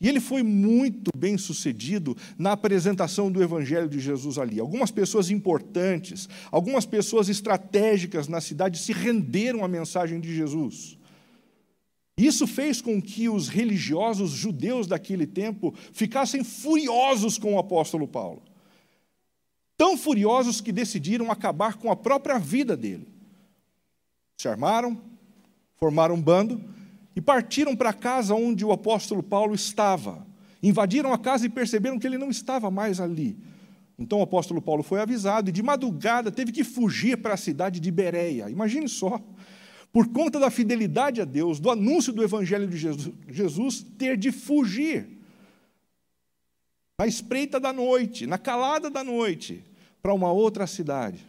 E 0.00 0.08
ele 0.08 0.20
foi 0.20 0.42
muito 0.42 1.10
bem 1.16 1.38
sucedido 1.38 2.16
na 2.38 2.52
apresentação 2.52 3.30
do 3.30 3.42
Evangelho 3.42 3.88
de 3.88 3.98
Jesus 3.98 4.36
ali. 4.36 4.60
Algumas 4.60 4.90
pessoas 4.90 5.30
importantes, 5.30 6.28
algumas 6.50 6.84
pessoas 6.84 7.30
estratégicas 7.30 8.28
na 8.28 8.40
cidade 8.40 8.78
se 8.78 8.92
renderam 8.92 9.64
à 9.64 9.68
mensagem 9.68 10.20
de 10.20 10.34
Jesus. 10.34 10.95
Isso 12.16 12.46
fez 12.46 12.80
com 12.80 13.00
que 13.00 13.28
os 13.28 13.48
religiosos 13.48 14.30
judeus 14.30 14.86
daquele 14.86 15.26
tempo 15.26 15.74
ficassem 15.92 16.42
furiosos 16.42 17.36
com 17.36 17.54
o 17.54 17.58
apóstolo 17.58 18.08
Paulo. 18.08 18.42
Tão 19.76 19.98
furiosos 19.98 20.62
que 20.62 20.72
decidiram 20.72 21.30
acabar 21.30 21.74
com 21.74 21.90
a 21.90 21.96
própria 21.96 22.38
vida 22.38 22.74
dele. 22.74 23.06
Se 24.38 24.48
armaram, 24.48 24.98
formaram 25.76 26.14
um 26.14 26.22
bando 26.22 26.62
e 27.14 27.20
partiram 27.20 27.76
para 27.76 27.90
a 27.90 27.94
casa 27.94 28.34
onde 28.34 28.64
o 28.64 28.72
apóstolo 28.72 29.22
Paulo 29.22 29.54
estava. 29.54 30.26
Invadiram 30.62 31.12
a 31.12 31.18
casa 31.18 31.44
e 31.44 31.50
perceberam 31.50 31.98
que 31.98 32.06
ele 32.06 32.16
não 32.16 32.30
estava 32.30 32.70
mais 32.70 32.98
ali. 32.98 33.36
Então 33.98 34.20
o 34.20 34.22
apóstolo 34.22 34.62
Paulo 34.62 34.82
foi 34.82 35.00
avisado 35.00 35.50
e 35.50 35.52
de 35.52 35.62
madrugada 35.62 36.32
teve 36.32 36.50
que 36.50 36.64
fugir 36.64 37.18
para 37.18 37.34
a 37.34 37.38
cidade 37.38 37.78
de 37.78 37.90
Bereia. 37.90 38.48
Imagine 38.48 38.88
só 38.88 39.20
por 39.96 40.08
conta 40.08 40.38
da 40.38 40.50
fidelidade 40.50 41.22
a 41.22 41.24
Deus, 41.24 41.58
do 41.58 41.70
anúncio 41.70 42.12
do 42.12 42.22
Evangelho 42.22 42.68
de 42.68 42.76
Jesus, 43.30 43.82
ter 43.96 44.14
de 44.14 44.30
fugir 44.30 45.08
na 46.98 47.06
espreita 47.06 47.58
da 47.58 47.72
noite, 47.72 48.26
na 48.26 48.36
calada 48.36 48.90
da 48.90 49.02
noite, 49.02 49.64
para 50.02 50.12
uma 50.12 50.30
outra 50.30 50.66
cidade. 50.66 51.26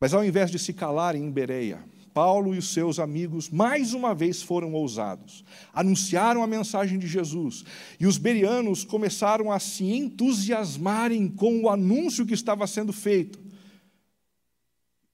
Mas 0.00 0.14
ao 0.14 0.24
invés 0.24 0.50
de 0.50 0.58
se 0.58 0.72
calarem 0.72 1.22
em 1.22 1.30
Bereia, 1.30 1.84
Paulo 2.14 2.54
e 2.54 2.58
os 2.58 2.72
seus 2.72 2.98
amigos 2.98 3.50
mais 3.50 3.92
uma 3.92 4.14
vez 4.14 4.40
foram 4.40 4.72
ousados. 4.72 5.44
Anunciaram 5.70 6.42
a 6.42 6.46
mensagem 6.46 6.98
de 6.98 7.06
Jesus. 7.06 7.62
E 8.00 8.06
os 8.06 8.16
berianos 8.16 8.84
começaram 8.84 9.52
a 9.52 9.58
se 9.58 9.84
entusiasmarem 9.84 11.28
com 11.28 11.60
o 11.60 11.68
anúncio 11.68 12.24
que 12.24 12.32
estava 12.32 12.66
sendo 12.66 12.90
feito. 12.90 13.49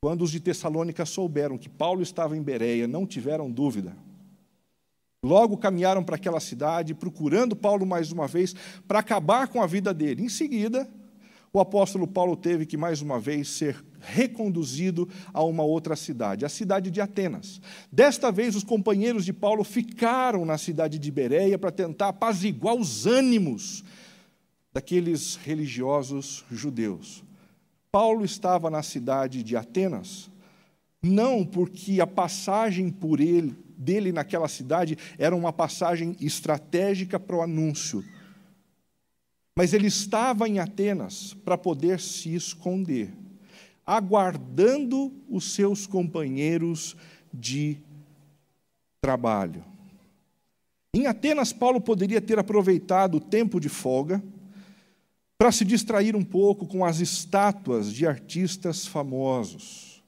Quando 0.07 0.23
os 0.23 0.31
de 0.31 0.38
Tessalônica 0.38 1.05
souberam 1.05 1.59
que 1.59 1.69
Paulo 1.69 2.01
estava 2.01 2.37
em 2.37 2.40
Bereia, 2.40 2.87
não 2.87 3.05
tiveram 3.05 3.51
dúvida. 3.51 3.97
Logo 5.21 5.57
caminharam 5.57 6.05
para 6.05 6.14
aquela 6.14 6.38
cidade, 6.38 6.95
procurando 6.95 7.57
Paulo 7.57 7.85
mais 7.85 8.12
uma 8.12 8.29
vez, 8.29 8.55
para 8.87 9.01
acabar 9.01 9.49
com 9.49 9.61
a 9.61 9.66
vida 9.66 9.92
dele. 9.92 10.23
Em 10.23 10.29
seguida, 10.29 10.88
o 11.53 11.59
apóstolo 11.59 12.07
Paulo 12.07 12.37
teve 12.37 12.64
que 12.64 12.77
mais 12.77 13.03
uma 13.03 13.19
vez 13.19 13.49
ser 13.49 13.85
reconduzido 13.99 15.09
a 15.35 15.42
uma 15.42 15.64
outra 15.64 15.97
cidade, 15.97 16.45
a 16.45 16.49
cidade 16.49 16.88
de 16.88 17.01
Atenas. 17.01 17.61
Desta 17.90 18.31
vez, 18.31 18.55
os 18.55 18.62
companheiros 18.62 19.25
de 19.25 19.33
Paulo 19.33 19.64
ficaram 19.64 20.45
na 20.45 20.57
cidade 20.57 21.01
de 21.01 21.11
Bereia 21.11 21.59
para 21.59 21.73
tentar 21.73 22.11
apaziguar 22.11 22.77
os 22.77 23.07
ânimos 23.07 23.83
daqueles 24.73 25.35
religiosos 25.35 26.45
judeus. 26.49 27.26
Paulo 27.97 28.27
estava 28.27 28.69
na 28.69 28.83
cidade 28.83 29.43
de 29.43 29.57
Atenas, 29.57 30.31
não 31.03 31.47
porque 31.47 31.99
a 31.99 32.07
passagem 32.07 32.91
por 32.91 33.21
ele, 33.21 33.57
dele 33.75 34.13
naquela 34.13 34.49
cidade 34.49 34.99
era 35.17 35.35
uma 35.35 35.51
passagem 35.51 36.15
estratégica 36.21 37.19
para 37.19 37.37
o 37.37 37.41
anúncio, 37.41 38.05
mas 39.57 39.73
ele 39.73 39.87
estava 39.87 40.47
em 40.47 40.59
Atenas 40.59 41.33
para 41.43 41.57
poder 41.57 41.99
se 41.99 42.35
esconder, 42.35 43.15
aguardando 43.87 45.11
os 45.27 45.55
seus 45.55 45.87
companheiros 45.87 46.95
de 47.33 47.79
trabalho. 49.01 49.65
Em 50.93 51.07
Atenas, 51.07 51.51
Paulo 51.51 51.81
poderia 51.81 52.21
ter 52.21 52.39
aproveitado 52.39 53.15
o 53.15 53.21
tempo 53.21 53.59
de 53.59 53.71
folga 53.71 54.23
para 55.38 55.53
se 55.53 55.64
distrair 55.64 56.16
um 56.16 56.25
pouco 56.25 56.66
com 56.66 56.85
as 56.85 57.01
estátuas 57.01 57.92
de 57.92 58.07
artistas 58.07 58.87
famosos. 58.87 60.03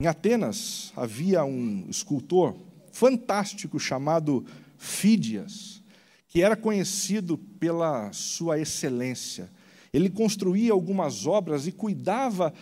Em 0.00 0.06
Atenas 0.06 0.92
havia 0.96 1.44
um 1.44 1.86
escultor 1.88 2.56
fantástico 2.92 3.78
chamado 3.78 4.44
Fídias, 4.76 5.82
que 6.28 6.42
era 6.42 6.56
conhecido 6.56 7.38
pela 7.38 8.12
sua 8.12 8.60
excelência. 8.60 9.50
Ele 9.92 10.10
construía 10.10 10.72
algumas 10.72 11.26
obras 11.26 11.66
e 11.66 11.72
cuidava 11.72 12.52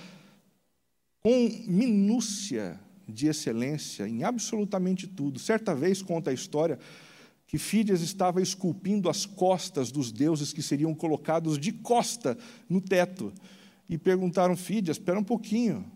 com 1.20 1.50
minúcia 1.66 2.78
de 3.08 3.26
excelência 3.26 4.08
em 4.08 4.24
absolutamente 4.24 5.06
tudo. 5.06 5.38
Certa 5.38 5.74
vez 5.74 6.02
conta 6.02 6.30
a 6.30 6.34
história 6.34 6.78
que 7.46 7.58
Fídias 7.58 8.00
estava 8.00 8.42
esculpindo 8.42 9.08
as 9.08 9.24
costas 9.24 9.92
dos 9.92 10.10
deuses 10.10 10.52
que 10.52 10.62
seriam 10.62 10.94
colocados 10.94 11.58
de 11.58 11.72
costa 11.72 12.36
no 12.68 12.80
teto. 12.80 13.32
E 13.88 13.96
perguntaram, 13.96 14.56
Fídias, 14.56 14.96
espera 14.96 15.18
um 15.18 15.24
pouquinho, 15.24 15.90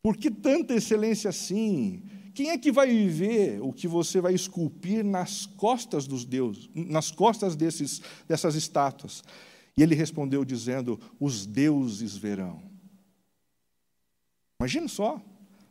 por 0.00 0.16
que 0.16 0.30
tanta 0.30 0.74
excelência 0.74 1.30
assim? 1.30 2.02
Quem 2.34 2.50
é 2.50 2.58
que 2.58 2.70
vai 2.70 2.86
viver 2.88 3.60
o 3.62 3.72
que 3.72 3.88
você 3.88 4.20
vai 4.20 4.34
esculpir 4.34 5.04
nas 5.04 5.46
costas 5.46 6.06
dos 6.06 6.24
deuses, 6.24 6.68
nas 6.74 7.10
costas 7.10 7.56
desses, 7.56 8.00
dessas 8.28 8.54
estátuas? 8.54 9.24
E 9.76 9.82
ele 9.82 9.94
respondeu 9.94 10.44
dizendo: 10.44 11.00
Os 11.18 11.46
deuses 11.46 12.16
verão. 12.16 12.62
Imagina 14.60 14.88
só 14.88 15.20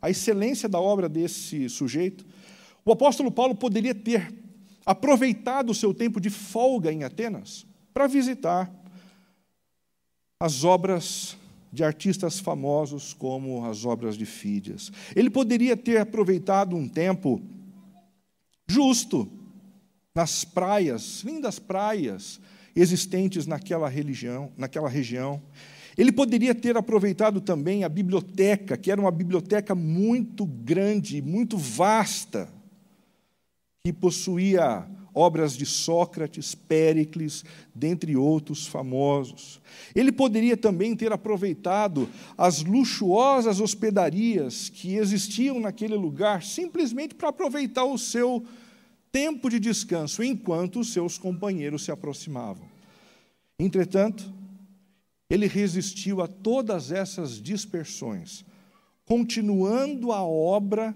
a 0.00 0.10
excelência 0.10 0.68
da 0.68 0.80
obra 0.80 1.08
desse 1.08 1.68
sujeito. 1.68 2.26
O 2.84 2.92
apóstolo 2.92 3.30
Paulo 3.30 3.54
poderia 3.54 3.94
ter 3.94 4.43
aproveitado 4.84 5.70
o 5.70 5.74
seu 5.74 5.94
tempo 5.94 6.20
de 6.20 6.30
folga 6.30 6.92
em 6.92 7.04
Atenas 7.04 7.66
para 7.92 8.06
visitar 8.06 8.70
as 10.38 10.64
obras 10.64 11.36
de 11.72 11.82
artistas 11.82 12.38
famosos 12.38 13.12
como 13.12 13.64
as 13.64 13.84
obras 13.84 14.16
de 14.16 14.26
Fídias. 14.26 14.92
Ele 15.16 15.30
poderia 15.30 15.76
ter 15.76 15.98
aproveitado 15.98 16.76
um 16.76 16.88
tempo 16.88 17.40
justo 18.66 19.28
nas 20.14 20.44
praias, 20.44 21.22
lindas 21.24 21.58
praias 21.58 22.40
existentes 22.76 23.46
naquela 23.46 23.88
religião, 23.88 24.52
naquela 24.56 24.88
região. 24.88 25.42
Ele 25.96 26.12
poderia 26.12 26.54
ter 26.54 26.76
aproveitado 26.76 27.40
também 27.40 27.84
a 27.84 27.88
biblioteca, 27.88 28.76
que 28.76 28.90
era 28.90 29.00
uma 29.00 29.10
biblioteca 29.10 29.74
muito 29.74 30.44
grande, 30.44 31.22
muito 31.22 31.56
vasta, 31.56 32.48
que 33.86 33.92
possuía 33.92 34.88
obras 35.12 35.54
de 35.54 35.66
Sócrates, 35.66 36.54
Péricles, 36.54 37.44
dentre 37.74 38.16
outros 38.16 38.66
famosos. 38.66 39.60
Ele 39.94 40.10
poderia 40.10 40.56
também 40.56 40.96
ter 40.96 41.12
aproveitado 41.12 42.08
as 42.36 42.62
luxuosas 42.62 43.60
hospedarias 43.60 44.70
que 44.70 44.94
existiam 44.94 45.60
naquele 45.60 45.96
lugar, 45.96 46.42
simplesmente 46.42 47.14
para 47.14 47.28
aproveitar 47.28 47.84
o 47.84 47.98
seu 47.98 48.42
tempo 49.12 49.50
de 49.50 49.60
descanso, 49.60 50.22
enquanto 50.22 50.80
os 50.80 50.90
seus 50.90 51.18
companheiros 51.18 51.84
se 51.84 51.92
aproximavam. 51.92 52.66
Entretanto, 53.58 54.32
ele 55.28 55.46
resistiu 55.46 56.22
a 56.22 56.26
todas 56.26 56.90
essas 56.90 57.38
dispersões, 57.38 58.46
continuando 59.04 60.10
a 60.10 60.22
obra 60.22 60.94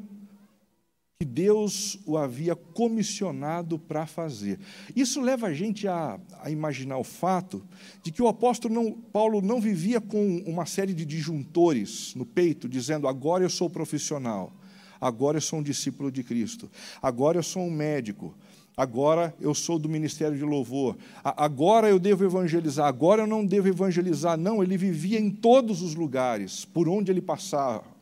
que 1.20 1.24
Deus 1.24 1.98
o 2.07 2.16
havia 2.16 2.54
comissionado 2.54 3.76
para 3.76 4.07
fazer. 4.07 4.61
Isso 4.94 5.20
leva 5.20 5.48
a 5.48 5.52
gente 5.52 5.88
a, 5.88 6.16
a, 6.40 6.48
imaginar 6.48 6.96
o 6.96 7.02
fato 7.02 7.61
de 8.04 8.12
que 8.12 8.22
o 8.22 8.28
apóstolo 8.28 8.72
não, 8.72 8.92
Paulo 8.92 9.42
não 9.42 9.61
vivia 9.61 10.00
com 10.00 10.37
uma 10.46 10.64
série 10.64 10.94
de 10.94 11.04
disjuntores 11.04 12.14
no 12.14 12.24
peito, 12.24 12.68
dizendo: 12.68 13.09
agora 13.09 13.42
eu 13.42 13.50
sou 13.50 13.68
profissional, 13.68 14.52
agora 15.00 15.38
eu 15.38 15.40
sou 15.40 15.59
um 15.59 15.62
discípulo 15.62 16.12
de 16.12 16.22
Cristo, 16.22 16.70
agora 17.02 17.37
eu 17.37 17.42
sou 17.42 17.64
um 17.64 17.70
médico, 17.72 18.33
agora 18.76 19.35
eu 19.40 19.52
sou 19.57 19.76
do 19.76 19.88
ministério 19.88 20.38
de 20.38 20.44
louvor, 20.44 20.96
agora 21.24 21.88
eu 21.88 21.98
devo 21.98 22.24
evangelizar, 22.24 22.87
agora 22.87 23.22
eu 23.22 23.26
não 23.26 23.44
devo 23.44 23.66
evangelizar. 23.66 24.38
Não, 24.38 24.62
ele 24.62 24.76
vivia 24.76 25.18
em 25.18 25.33
todos 25.33 25.83
os 25.83 25.96
lugares, 25.96 26.64
por 26.64 26.88
onde 26.88 27.11
ele 27.11 27.20
passava, 27.20 27.98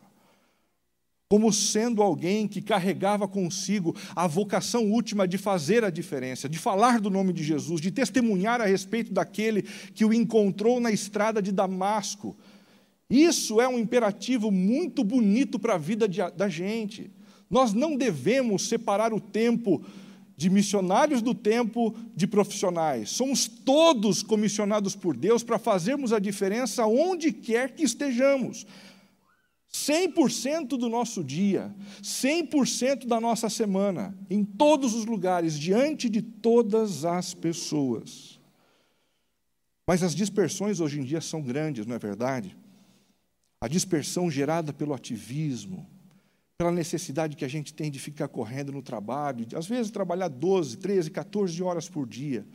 como 1.28 1.52
sendo 1.52 2.02
alguém 2.02 2.46
que 2.46 2.62
carregava 2.62 3.26
consigo 3.26 3.94
a 4.14 4.26
vocação 4.26 4.90
última 4.90 5.26
de 5.26 5.36
fazer 5.36 5.84
a 5.84 5.90
diferença, 5.90 6.48
de 6.48 6.58
falar 6.58 7.00
do 7.00 7.10
nome 7.10 7.32
de 7.32 7.42
Jesus, 7.42 7.80
de 7.80 7.90
testemunhar 7.90 8.60
a 8.60 8.66
respeito 8.66 9.12
daquele 9.12 9.62
que 9.62 10.04
o 10.04 10.12
encontrou 10.12 10.78
na 10.78 10.92
estrada 10.92 11.42
de 11.42 11.50
Damasco. 11.50 12.36
Isso 13.10 13.60
é 13.60 13.68
um 13.68 13.78
imperativo 13.78 14.50
muito 14.50 15.02
bonito 15.02 15.58
para 15.58 15.74
a 15.74 15.78
vida 15.78 16.08
de, 16.08 16.20
da 16.36 16.48
gente. 16.48 17.10
Nós 17.50 17.72
não 17.72 17.96
devemos 17.96 18.68
separar 18.68 19.12
o 19.12 19.20
tempo 19.20 19.84
de 20.36 20.50
missionários 20.50 21.22
do 21.22 21.34
tempo 21.34 21.94
de 22.14 22.26
profissionais. 22.26 23.10
Somos 23.10 23.48
todos 23.48 24.22
comissionados 24.22 24.94
por 24.94 25.16
Deus 25.16 25.42
para 25.42 25.58
fazermos 25.58 26.12
a 26.12 26.18
diferença 26.18 26.86
onde 26.86 27.32
quer 27.32 27.74
que 27.74 27.82
estejamos. 27.82 28.66
100% 29.76 30.68
do 30.68 30.88
nosso 30.88 31.22
dia, 31.22 31.74
100% 32.02 33.06
da 33.06 33.20
nossa 33.20 33.50
semana, 33.50 34.16
em 34.30 34.42
todos 34.42 34.94
os 34.94 35.04
lugares, 35.04 35.58
diante 35.58 36.08
de 36.08 36.22
todas 36.22 37.04
as 37.04 37.34
pessoas. 37.34 38.40
Mas 39.86 40.02
as 40.02 40.14
dispersões 40.14 40.80
hoje 40.80 40.98
em 40.98 41.04
dia 41.04 41.20
são 41.20 41.42
grandes, 41.42 41.84
não 41.84 41.94
é 41.94 41.98
verdade? 41.98 42.56
A 43.60 43.68
dispersão 43.68 44.30
gerada 44.30 44.72
pelo 44.72 44.94
ativismo, 44.94 45.86
pela 46.56 46.72
necessidade 46.72 47.36
que 47.36 47.44
a 47.44 47.48
gente 47.48 47.74
tem 47.74 47.90
de 47.90 47.98
ficar 47.98 48.28
correndo 48.28 48.72
no 48.72 48.80
trabalho, 48.80 49.44
de, 49.44 49.54
às 49.54 49.66
vezes 49.66 49.92
trabalhar 49.92 50.28
12, 50.28 50.78
13, 50.78 51.10
14 51.10 51.62
horas 51.62 51.86
por 51.86 52.06
dia, 52.06 52.46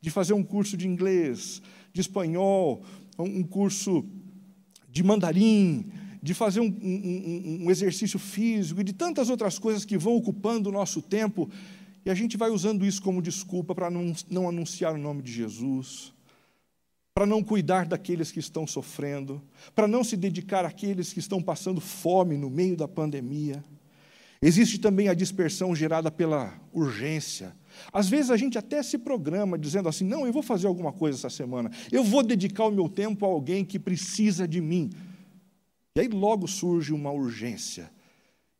de 0.00 0.10
fazer 0.10 0.32
um 0.32 0.42
curso 0.42 0.76
de 0.76 0.88
inglês, 0.88 1.62
de 1.92 2.00
espanhol, 2.00 2.82
um 3.16 3.44
curso 3.44 4.04
de 4.90 5.04
mandarim, 5.04 5.92
de 6.26 6.34
fazer 6.34 6.58
um, 6.58 6.76
um, 6.82 7.58
um, 7.62 7.70
exercício 7.70 8.18
físico 8.18 8.80
e 8.80 8.84
de 8.84 8.92
tantas 8.92 9.30
outras 9.30 9.60
coisas 9.60 9.84
que 9.84 9.96
vão 9.96 10.16
ocupando 10.16 10.68
o 10.68 10.72
nosso 10.72 11.00
tempo, 11.00 11.48
e 12.04 12.10
a 12.10 12.14
gente 12.14 12.36
vai 12.36 12.50
usando 12.50 12.84
isso 12.84 13.00
como 13.00 13.22
desculpa 13.22 13.76
para 13.76 13.88
não, 13.88 14.12
não 14.28 14.48
anunciar 14.48 14.92
o 14.92 14.98
nome 14.98 15.22
de 15.22 15.32
Jesus, 15.32 16.12
para 17.14 17.26
não 17.26 17.44
cuidar 17.44 17.86
daqueles 17.86 18.32
que 18.32 18.40
estão 18.40 18.66
sofrendo, 18.66 19.40
para 19.72 19.86
não 19.86 20.02
se 20.02 20.16
dedicar 20.16 20.64
àqueles 20.64 21.12
que 21.12 21.20
estão 21.20 21.40
passando 21.40 21.80
fome 21.80 22.36
no 22.36 22.50
meio 22.50 22.76
da 22.76 22.88
pandemia. 22.88 23.62
Existe 24.42 24.78
também 24.80 25.08
a 25.08 25.14
dispersão 25.14 25.76
gerada 25.76 26.10
pela 26.10 26.60
urgência. 26.72 27.54
Às 27.92 28.08
vezes 28.08 28.32
a 28.32 28.36
gente 28.36 28.58
até 28.58 28.82
se 28.82 28.98
programa 28.98 29.56
dizendo 29.56 29.88
assim: 29.88 30.04
não, 30.04 30.26
eu 30.26 30.32
vou 30.32 30.42
fazer 30.42 30.66
alguma 30.66 30.92
coisa 30.92 31.18
essa 31.18 31.30
semana, 31.30 31.70
eu 31.92 32.02
vou 32.02 32.24
dedicar 32.24 32.64
o 32.64 32.72
meu 32.72 32.88
tempo 32.88 33.24
a 33.24 33.28
alguém 33.28 33.64
que 33.64 33.78
precisa 33.78 34.48
de 34.48 34.60
mim. 34.60 34.90
E 35.96 36.00
aí 36.00 36.08
logo 36.08 36.46
surge 36.46 36.92
uma 36.92 37.10
urgência, 37.10 37.90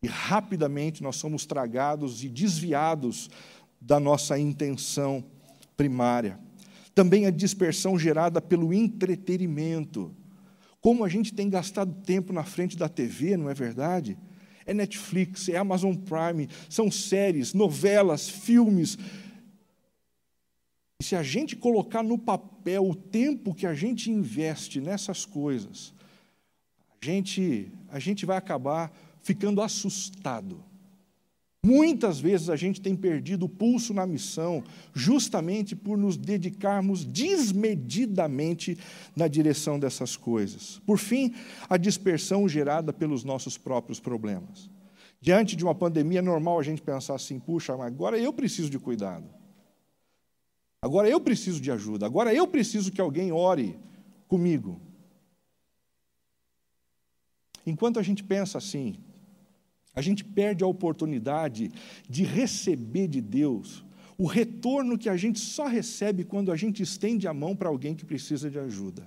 e 0.03 0.07
rapidamente 0.07 1.03
nós 1.03 1.17
somos 1.17 1.45
tragados 1.45 2.25
e 2.25 2.31
desviados 2.31 3.29
da 3.79 4.01
nossa 4.01 4.39
intenção 4.39 5.23
primária. 5.77 6.41
Também 6.95 7.27
a 7.27 7.31
dispersão 7.31 7.99
gerada 7.99 8.41
pelo 8.41 8.73
entretenimento. 8.73 10.17
Como 10.81 11.05
a 11.05 11.11
gente 11.11 11.35
tem 11.35 11.51
gastado 11.51 11.93
tempo 12.07 12.33
na 12.33 12.43
frente 12.43 12.75
da 12.75 12.89
TV, 12.89 13.37
não 13.37 13.51
é 13.51 13.55
verdade? 13.55 14.17
É 14.65 14.73
Netflix, 14.73 15.51
é 15.51 15.59
Amazon 15.59 15.95
Prime, 15.95 16.49
são 16.71 16.91
séries, 16.91 17.53
novelas, 17.53 18.31
filmes. 18.31 18.97
E 20.99 21.05
se 21.05 21.15
a 21.15 21.23
gente 21.23 21.55
colocar 21.55 22.03
no 22.03 22.17
papel 22.17 22.89
o 22.89 22.95
tempo 22.95 23.55
que 23.55 23.67
a 23.67 23.75
gente 23.75 24.11
investe 24.11 24.81
nessas 24.81 25.27
coisas, 25.27 25.95
gente, 27.01 27.71
a 27.89 27.99
gente 27.99 28.27
vai 28.27 28.37
acabar 28.37 28.93
ficando 29.23 29.61
assustado 29.61 30.65
Muitas 31.67 32.21
vezes 32.21 32.49
a 32.49 32.55
gente 32.55 32.81
tem 32.81 32.95
perdido 32.95 33.47
o 33.47 33.49
pulso 33.49 33.93
na 33.93 34.07
missão, 34.07 34.63
justamente 34.95 35.75
por 35.75 35.99
nos 35.99 36.17
dedicarmos 36.17 37.05
desmedidamente 37.05 38.79
na 39.17 39.27
direção 39.27 39.77
dessas 39.77 40.17
coisas. 40.17 40.81
Por 40.87 40.97
fim, 40.97 41.35
a 41.69 41.77
dispersão 41.77 42.49
gerada 42.49 42.93
pelos 42.93 43.25
nossos 43.25 43.59
próprios 43.59 43.99
problemas. 43.99 44.71
Diante 45.21 45.57
de 45.57 45.65
uma 45.65 45.75
pandemia, 45.75 46.21
é 46.21 46.23
normal 46.23 46.61
a 46.61 46.63
gente 46.63 46.81
pensar 46.81 47.17
assim: 47.17 47.41
puxa, 47.41 47.73
agora 47.73 48.17
eu 48.17 48.33
preciso 48.33 48.71
de 48.71 48.79
cuidado. 48.79 49.29
Agora 50.81 51.09
eu 51.09 51.21
preciso 51.21 51.61
de 51.61 51.73
ajuda. 51.73 52.07
Agora 52.07 52.33
eu 52.33 52.47
preciso 52.47 52.93
que 52.93 53.01
alguém 53.01 53.33
ore 53.33 53.77
comigo. 54.29 54.81
Enquanto 57.67 57.99
a 57.99 58.03
gente 58.03 58.23
pensa 58.23 58.57
assim, 58.59 58.95
a 59.93 60.01
gente 60.01 60.25
perde 60.25 60.63
a 60.63 60.67
oportunidade 60.67 61.71
de 62.09 62.23
receber 62.23 63.09
de 63.09 63.21
Deus 63.21 63.85
o 64.19 64.27
retorno 64.27 64.97
que 64.97 65.09
a 65.09 65.17
gente 65.17 65.39
só 65.39 65.67
recebe 65.67 66.25
quando 66.25 66.51
a 66.51 66.57
gente 66.57 66.83
estende 66.83 67.29
a 67.29 67.35
mão 67.35 67.55
para 67.55 67.69
alguém 67.69 67.95
que 67.95 68.05
precisa 68.05 68.51
de 68.51 68.59
ajuda. 68.59 69.07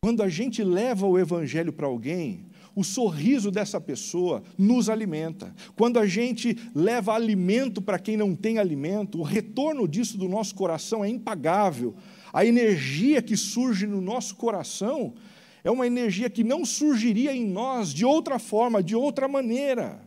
Quando 0.00 0.22
a 0.22 0.28
gente 0.28 0.62
leva 0.62 1.06
o 1.06 1.18
Evangelho 1.18 1.72
para 1.72 1.88
alguém, 1.88 2.46
o 2.74 2.84
sorriso 2.84 3.50
dessa 3.50 3.80
pessoa 3.80 4.44
nos 4.56 4.88
alimenta. 4.88 5.52
Quando 5.74 5.98
a 5.98 6.06
gente 6.06 6.56
leva 6.72 7.12
alimento 7.12 7.82
para 7.82 7.98
quem 7.98 8.16
não 8.16 8.36
tem 8.36 8.58
alimento, 8.58 9.18
o 9.18 9.24
retorno 9.24 9.88
disso 9.88 10.16
do 10.16 10.28
nosso 10.28 10.54
coração 10.54 11.04
é 11.04 11.08
impagável. 11.08 11.96
A 12.32 12.46
energia 12.46 13.20
que 13.20 13.36
surge 13.36 13.88
no 13.88 14.00
nosso 14.00 14.36
coração 14.36 15.14
é 15.62 15.70
uma 15.70 15.86
energia 15.86 16.30
que 16.30 16.44
não 16.44 16.64
surgiria 16.64 17.34
em 17.34 17.46
nós 17.46 17.92
de 17.92 18.04
outra 18.04 18.38
forma, 18.38 18.82
de 18.82 18.94
outra 18.94 19.28
maneira. 19.28 20.00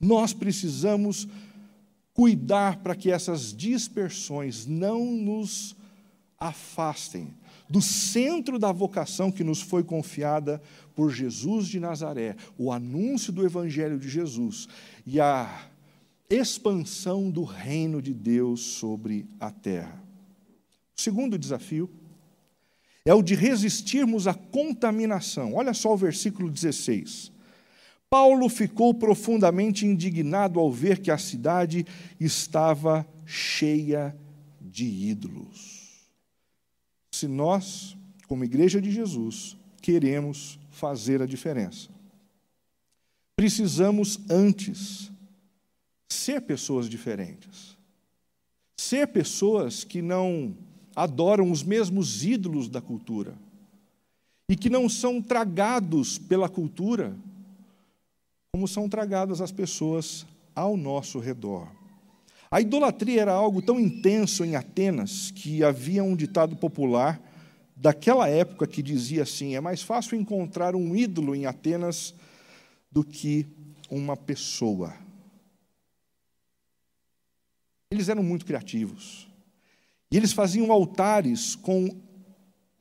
Nós 0.00 0.32
precisamos 0.32 1.28
cuidar 2.14 2.78
para 2.78 2.94
que 2.94 3.10
essas 3.10 3.54
dispersões 3.54 4.66
não 4.66 5.04
nos 5.04 5.76
afastem 6.38 7.34
do 7.68 7.80
centro 7.80 8.58
da 8.58 8.72
vocação 8.72 9.30
que 9.30 9.44
nos 9.44 9.60
foi 9.60 9.84
confiada 9.84 10.60
por 10.94 11.10
Jesus 11.10 11.68
de 11.68 11.78
Nazaré, 11.78 12.36
o 12.58 12.72
anúncio 12.72 13.32
do 13.32 13.44
Evangelho 13.44 13.98
de 13.98 14.08
Jesus 14.08 14.66
e 15.06 15.20
a 15.20 15.70
expansão 16.28 17.30
do 17.30 17.44
reino 17.44 18.02
de 18.02 18.12
Deus 18.12 18.60
sobre 18.60 19.26
a 19.38 19.50
terra. 19.50 20.02
Segundo 20.96 21.38
desafio 21.38 21.88
é 23.10 23.14
o 23.14 23.22
de 23.22 23.34
resistirmos 23.34 24.26
à 24.26 24.34
contaminação. 24.34 25.54
Olha 25.54 25.74
só 25.74 25.92
o 25.92 25.96
versículo 25.96 26.50
16. 26.50 27.32
Paulo 28.08 28.48
ficou 28.48 28.94
profundamente 28.94 29.86
indignado 29.86 30.58
ao 30.58 30.70
ver 30.70 30.98
que 30.98 31.10
a 31.10 31.18
cidade 31.18 31.86
estava 32.18 33.06
cheia 33.24 34.16
de 34.60 34.84
ídolos 34.84 35.80
se 37.20 37.28
nós, 37.28 37.94
como 38.26 38.44
Igreja 38.44 38.80
de 38.80 38.90
Jesus, 38.90 39.54
queremos 39.82 40.58
fazer 40.70 41.20
a 41.20 41.26
diferença. 41.26 41.90
Precisamos 43.36 44.18
antes 44.30 45.12
ser 46.08 46.40
pessoas 46.40 46.88
diferentes. 46.88 47.76
Ser 48.74 49.08
pessoas 49.08 49.84
que 49.84 50.00
não 50.00 50.56
adoram 51.02 51.50
os 51.50 51.62
mesmos 51.62 52.22
ídolos 52.26 52.68
da 52.68 52.82
cultura 52.82 53.34
e 54.46 54.54
que 54.54 54.68
não 54.68 54.86
são 54.86 55.22
tragados 55.22 56.18
pela 56.18 56.46
cultura 56.46 57.16
como 58.52 58.68
são 58.68 58.86
tragadas 58.86 59.40
as 59.40 59.50
pessoas 59.50 60.26
ao 60.54 60.76
nosso 60.76 61.18
redor. 61.18 61.68
A 62.50 62.60
idolatria 62.60 63.22
era 63.22 63.32
algo 63.32 63.62
tão 63.62 63.80
intenso 63.80 64.44
em 64.44 64.56
Atenas 64.56 65.30
que 65.30 65.64
havia 65.64 66.04
um 66.04 66.14
ditado 66.14 66.54
popular 66.54 67.18
daquela 67.74 68.28
época 68.28 68.66
que 68.66 68.82
dizia 68.82 69.22
assim: 69.22 69.54
é 69.54 69.60
mais 69.60 69.80
fácil 69.80 70.18
encontrar 70.18 70.76
um 70.76 70.94
ídolo 70.94 71.34
em 71.34 71.46
Atenas 71.46 72.12
do 72.92 73.02
que 73.02 73.46
uma 73.88 74.18
pessoa. 74.18 74.92
Eles 77.90 78.10
eram 78.10 78.22
muito 78.22 78.44
criativos. 78.44 79.29
E 80.10 80.16
eles 80.16 80.32
faziam 80.32 80.72
altares 80.72 81.54
com 81.54 81.88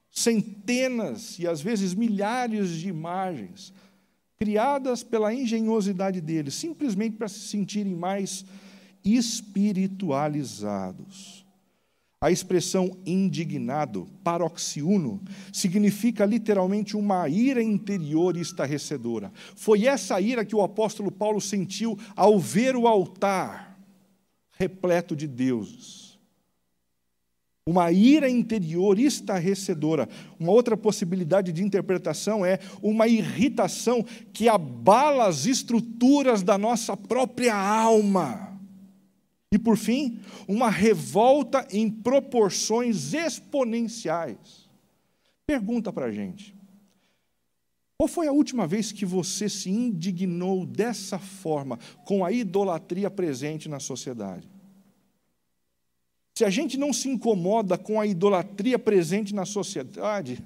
centenas 0.09 1.37
e 1.37 1.45
às 1.47 1.61
vezes 1.61 1.93
milhares 1.93 2.71
de 2.71 2.89
imagens, 2.89 3.71
criadas 4.37 5.03
pela 5.03 5.31
engenhosidade 5.33 6.21
deles, 6.21 6.55
simplesmente 6.55 7.17
para 7.17 7.27
se 7.27 7.39
sentirem 7.39 7.93
mais 7.93 8.45
espiritualizados. 9.03 11.45
A 12.21 12.31
expressão 12.31 12.97
indignado, 13.05 14.05
paroxiuno, 14.23 15.21
significa 15.53 16.25
literalmente 16.25 16.97
uma 16.97 17.29
ira 17.29 17.63
interior 17.63 18.35
estarrecedora. 18.35 19.31
Foi 19.55 19.85
essa 19.85 20.19
ira 20.19 20.43
que 20.43 20.55
o 20.55 20.61
apóstolo 20.61 21.11
Paulo 21.11 21.39
sentiu 21.39 21.97
ao 22.15 22.37
ver 22.37 22.75
o 22.75 22.87
altar 22.87 23.79
repleto 24.51 25.15
de 25.15 25.27
deuses. 25.27 25.98
Uma 27.69 27.91
ira 27.91 28.27
interior 28.27 28.97
estarrecedora. 28.97 30.09
Uma 30.39 30.51
outra 30.51 30.75
possibilidade 30.75 31.51
de 31.51 31.63
interpretação 31.63 32.43
é 32.43 32.57
uma 32.81 33.07
irritação 33.07 34.03
que 34.33 34.49
abala 34.49 35.27
as 35.27 35.45
estruturas 35.45 36.41
da 36.41 36.57
nossa 36.57 36.97
própria 36.97 37.55
alma 37.55 38.59
e, 39.51 39.59
por 39.59 39.77
fim, 39.77 40.19
uma 40.47 40.67
revolta 40.67 41.67
em 41.71 41.91
proporções 41.91 43.13
exponenciais. 43.13 44.67
Pergunta 45.45 45.93
para 45.93 46.07
a 46.07 46.11
gente: 46.11 46.55
qual 47.99 48.07
foi 48.07 48.25
a 48.25 48.31
última 48.31 48.65
vez 48.65 48.91
que 48.91 49.05
você 49.05 49.47
se 49.47 49.69
indignou 49.69 50.65
dessa 50.65 51.19
forma, 51.19 51.77
com 52.03 52.25
a 52.25 52.31
idolatria 52.31 53.11
presente 53.11 53.69
na 53.69 53.79
sociedade? 53.79 54.58
Se 56.39 56.45
a 56.45 56.49
gente 56.49 56.77
não 56.77 56.93
se 56.93 57.09
incomoda 57.09 57.77
com 57.77 57.99
a 57.99 58.07
idolatria 58.07 58.79
presente 58.79 59.35
na 59.35 59.43
sociedade, 59.43 60.41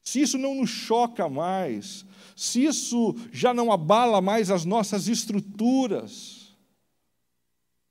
se 0.00 0.20
isso 0.20 0.38
não 0.38 0.54
nos 0.54 0.70
choca 0.70 1.28
mais, 1.28 2.06
se 2.36 2.64
isso 2.64 3.12
já 3.32 3.52
não 3.52 3.72
abala 3.72 4.20
mais 4.20 4.48
as 4.48 4.64
nossas 4.64 5.08
estruturas, 5.08 6.54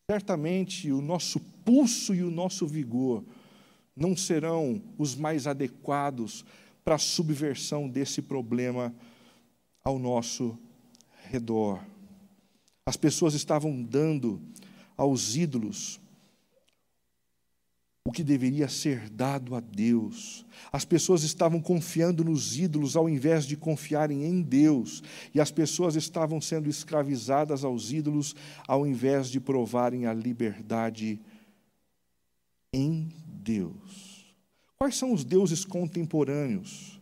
certamente 0.09 0.89
o 0.89 1.01
nosso 1.01 1.41
pulso 1.65 2.15
e 2.15 2.23
o 2.23 2.31
nosso 2.31 2.65
vigor 2.65 3.25
não 3.93 4.15
serão 4.15 4.81
os 4.97 5.17
mais 5.17 5.47
adequados 5.47 6.45
para 6.81 6.95
a 6.95 6.97
subversão 6.97 7.89
desse 7.89 8.21
problema 8.21 8.95
ao 9.83 9.99
nosso 9.99 10.57
redor. 11.29 11.85
As 12.85 12.95
pessoas 12.95 13.33
estavam 13.33 13.83
dando 13.83 14.41
aos 14.95 15.35
ídolos 15.35 15.99
o 18.07 18.11
que 18.11 18.23
deveria 18.23 18.69
ser 18.69 19.09
dado 19.09 19.55
a 19.55 19.59
Deus. 19.59 20.45
As 20.71 20.85
pessoas 20.85 21.23
estavam 21.23 21.59
confiando 21.59 22.23
nos 22.23 22.55
ídolos 22.55 22.95
ao 22.95 23.09
invés 23.09 23.45
de 23.45 23.57
confiarem 23.57 24.23
em 24.23 24.43
Deus, 24.43 25.01
e 25.33 25.41
as 25.41 25.49
pessoas 25.49 25.95
estavam 25.95 26.39
sendo 26.39 26.69
escravizadas 26.69 27.63
aos 27.63 27.91
ídolos 27.91 28.35
ao 28.67 28.85
invés 28.85 29.27
de 29.27 29.39
provarem 29.39 30.05
a 30.05 30.13
liberdade 30.13 31.19
em 32.71 33.09
Deus. 33.25 34.35
Quais 34.77 34.95
são 34.95 35.11
os 35.11 35.23
deuses 35.23 35.65
contemporâneos 35.65 37.01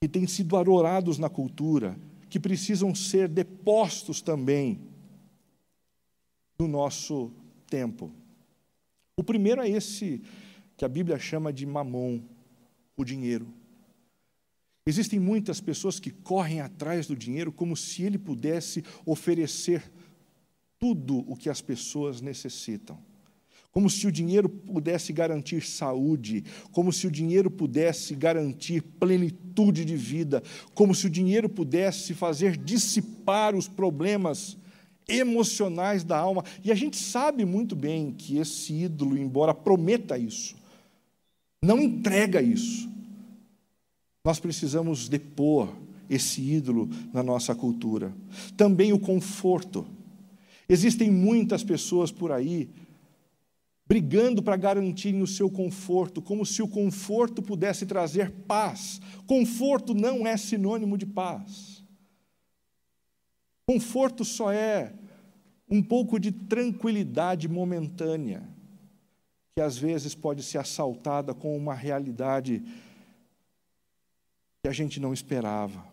que 0.00 0.08
têm 0.08 0.26
sido 0.26 0.56
adorados 0.56 1.18
na 1.18 1.28
cultura, 1.28 1.98
que 2.30 2.40
precisam 2.40 2.94
ser 2.94 3.28
depostos 3.28 4.22
também 4.22 4.80
no 6.58 6.66
nosso 6.66 7.30
tempo? 7.68 8.10
O 9.20 9.22
primeiro 9.22 9.60
é 9.60 9.68
esse 9.68 10.22
que 10.78 10.82
a 10.82 10.88
Bíblia 10.88 11.18
chama 11.18 11.52
de 11.52 11.66
mamon, 11.66 12.22
o 12.96 13.04
dinheiro. 13.04 13.52
Existem 14.86 15.20
muitas 15.20 15.60
pessoas 15.60 16.00
que 16.00 16.10
correm 16.10 16.62
atrás 16.62 17.06
do 17.06 17.14
dinheiro 17.14 17.52
como 17.52 17.76
se 17.76 18.02
ele 18.02 18.16
pudesse 18.16 18.82
oferecer 19.04 19.92
tudo 20.78 21.18
o 21.30 21.36
que 21.36 21.50
as 21.50 21.60
pessoas 21.60 22.22
necessitam. 22.22 22.98
Como 23.70 23.90
se 23.90 24.06
o 24.06 24.10
dinheiro 24.10 24.48
pudesse 24.48 25.12
garantir 25.12 25.66
saúde, 25.66 26.42
como 26.72 26.90
se 26.90 27.06
o 27.06 27.10
dinheiro 27.10 27.50
pudesse 27.50 28.14
garantir 28.14 28.80
plenitude 28.80 29.84
de 29.84 29.98
vida, 29.98 30.42
como 30.72 30.94
se 30.94 31.06
o 31.06 31.10
dinheiro 31.10 31.46
pudesse 31.46 32.14
fazer 32.14 32.56
dissipar 32.56 33.54
os 33.54 33.68
problemas 33.68 34.56
emocionais 35.08 36.04
da 36.04 36.18
alma. 36.18 36.44
E 36.64 36.70
a 36.70 36.74
gente 36.74 36.96
sabe 36.96 37.44
muito 37.44 37.74
bem 37.74 38.12
que 38.12 38.38
esse 38.38 38.72
ídolo, 38.72 39.18
embora 39.18 39.54
prometa 39.54 40.16
isso, 40.16 40.54
não 41.62 41.78
entrega 41.78 42.40
isso. 42.40 42.88
Nós 44.24 44.38
precisamos 44.38 45.08
depor 45.08 45.72
esse 46.08 46.40
ídolo 46.40 46.88
na 47.12 47.22
nossa 47.22 47.54
cultura. 47.54 48.12
Também 48.56 48.92
o 48.92 48.98
conforto. 48.98 49.86
Existem 50.68 51.10
muitas 51.10 51.64
pessoas 51.64 52.10
por 52.10 52.32
aí 52.32 52.68
brigando 53.90 54.40
para 54.40 54.56
garantirem 54.56 55.20
o 55.20 55.26
seu 55.26 55.50
conforto, 55.50 56.22
como 56.22 56.46
se 56.46 56.62
o 56.62 56.68
conforto 56.68 57.42
pudesse 57.42 57.84
trazer 57.84 58.30
paz. 58.46 59.00
Conforto 59.26 59.94
não 59.94 60.24
é 60.24 60.36
sinônimo 60.36 60.96
de 60.96 61.04
paz. 61.04 61.69
Conforto 63.70 64.24
só 64.24 64.50
é 64.50 64.92
um 65.70 65.80
pouco 65.80 66.18
de 66.18 66.32
tranquilidade 66.32 67.46
momentânea, 67.48 68.42
que 69.54 69.62
às 69.62 69.78
vezes 69.78 70.12
pode 70.12 70.42
ser 70.42 70.58
assaltada 70.58 71.32
com 71.32 71.56
uma 71.56 71.72
realidade 71.72 72.64
que 74.60 74.68
a 74.68 74.72
gente 74.72 74.98
não 74.98 75.14
esperava. 75.14 75.86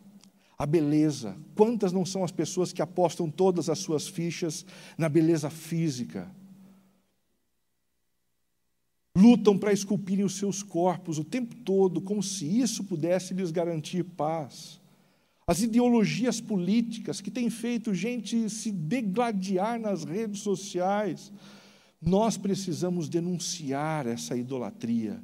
A 0.57 0.65
beleza. 0.65 1.37
Quantas 1.53 1.93
não 1.93 2.03
são 2.03 2.23
as 2.23 2.31
pessoas 2.31 2.73
que 2.73 2.81
apostam 2.81 3.29
todas 3.29 3.69
as 3.69 3.77
suas 3.77 4.07
fichas 4.07 4.65
na 4.97 5.07
beleza 5.07 5.51
física? 5.51 6.31
Lutam 9.15 9.55
para 9.55 9.71
esculpirem 9.71 10.25
os 10.25 10.35
seus 10.35 10.63
corpos 10.63 11.19
o 11.19 11.23
tempo 11.23 11.55
todo, 11.57 12.01
como 12.01 12.23
se 12.23 12.43
isso 12.59 12.83
pudesse 12.85 13.35
lhes 13.35 13.51
garantir 13.51 14.03
paz 14.03 14.81
as 15.47 15.61
ideologias 15.61 16.41
políticas 16.41 17.21
que 17.21 17.31
têm 17.31 17.49
feito 17.49 17.93
gente 17.93 18.49
se 18.49 18.69
degladiar 18.69 19.79
nas 19.79 20.03
redes 20.03 20.41
sociais. 20.41 21.31
Nós 22.01 22.35
precisamos 22.35 23.07
denunciar 23.07 24.05
essa 24.05 24.35
idolatria. 24.35 25.23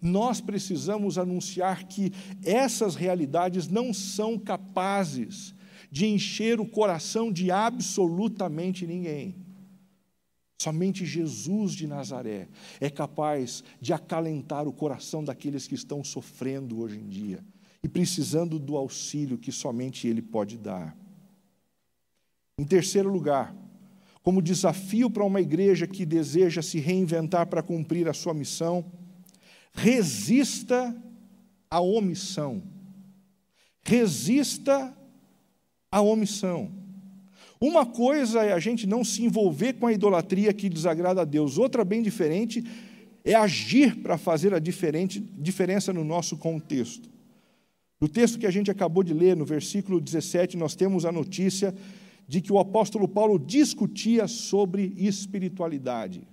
Nós 0.00 0.40
precisamos 0.40 1.18
anunciar 1.18 1.88
que 1.88 2.12
essas 2.44 2.94
realidades 2.94 3.66
não 3.66 3.92
são 3.92 4.38
capazes 4.38 5.52
de 5.90 6.06
encher 6.06 6.60
o 6.60 6.66
coração 6.66 7.32
de 7.32 7.50
absolutamente 7.50 8.86
ninguém. 8.86 9.34
Somente 10.62 11.04
Jesus 11.04 11.72
de 11.72 11.88
Nazaré 11.88 12.48
é 12.80 12.88
capaz 12.88 13.64
de 13.80 13.92
acalentar 13.92 14.68
o 14.68 14.72
coração 14.72 15.22
daqueles 15.24 15.66
que 15.66 15.74
estão 15.74 16.04
sofrendo 16.04 16.78
hoje 16.78 16.96
em 16.96 17.08
dia 17.08 17.44
e 17.84 17.88
precisando 17.88 18.58
do 18.58 18.78
auxílio 18.78 19.36
que 19.36 19.52
somente 19.52 20.08
Ele 20.08 20.22
pode 20.22 20.56
dar. 20.56 20.96
Em 22.58 22.64
terceiro 22.64 23.10
lugar, 23.10 23.54
como 24.22 24.40
desafio 24.40 25.10
para 25.10 25.22
uma 25.22 25.42
igreja 25.42 25.86
que 25.86 26.06
deseja 26.06 26.62
se 26.62 26.80
reinventar 26.80 27.46
para 27.46 27.62
cumprir 27.62 28.08
a 28.08 28.14
sua 28.14 28.32
missão, 28.32 28.90
resista 29.74 30.96
à 31.70 31.78
omissão. 31.78 32.62
Resista 33.82 34.96
à 35.92 36.00
omissão. 36.00 36.72
Uma 37.60 37.84
coisa 37.84 38.42
é 38.42 38.54
a 38.54 38.58
gente 38.58 38.86
não 38.86 39.04
se 39.04 39.22
envolver 39.22 39.74
com 39.74 39.86
a 39.86 39.92
idolatria 39.92 40.54
que 40.54 40.70
desagrada 40.70 41.20
a 41.20 41.24
Deus, 41.26 41.58
outra, 41.58 41.84
bem 41.84 42.00
diferente, 42.00 42.64
é 43.22 43.34
agir 43.34 43.96
para 43.96 44.16
fazer 44.16 44.54
a 44.54 44.58
diferença 44.58 45.92
no 45.92 46.02
nosso 46.02 46.38
contexto. 46.38 47.13
No 48.04 48.08
texto 48.08 48.38
que 48.38 48.46
a 48.46 48.50
gente 48.50 48.70
acabou 48.70 49.02
de 49.02 49.14
ler, 49.14 49.34
no 49.34 49.46
versículo 49.46 49.98
17, 49.98 50.58
nós 50.58 50.74
temos 50.74 51.06
a 51.06 51.10
notícia 51.10 51.74
de 52.28 52.42
que 52.42 52.52
o 52.52 52.58
apóstolo 52.58 53.08
Paulo 53.08 53.38
discutia 53.38 54.28
sobre 54.28 54.92
espiritualidade. 54.94 56.28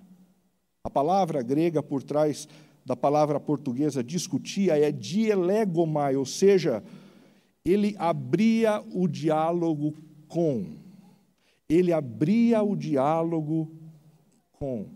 A 0.84 0.90
palavra 0.90 1.40
grega 1.40 1.82
por 1.82 2.02
trás 2.02 2.46
da 2.84 2.94
palavra 2.94 3.40
portuguesa 3.40 4.04
discutia 4.04 4.78
é 4.78 4.92
dielegomai, 4.92 6.14
ou 6.14 6.26
seja, 6.26 6.84
ele 7.64 7.96
abria 7.98 8.84
o 8.92 9.08
diálogo 9.08 9.94
com 10.28 10.76
ele 11.70 11.90
abria 11.90 12.62
o 12.62 12.76
diálogo 12.76 13.72
com. 14.52 14.88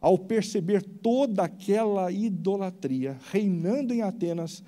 Ao 0.00 0.16
perceber 0.16 0.80
toda 0.80 1.42
aquela 1.42 2.12
idolatria 2.12 3.18
reinando 3.32 3.92
em 3.92 4.02
Atenas, 4.02 4.62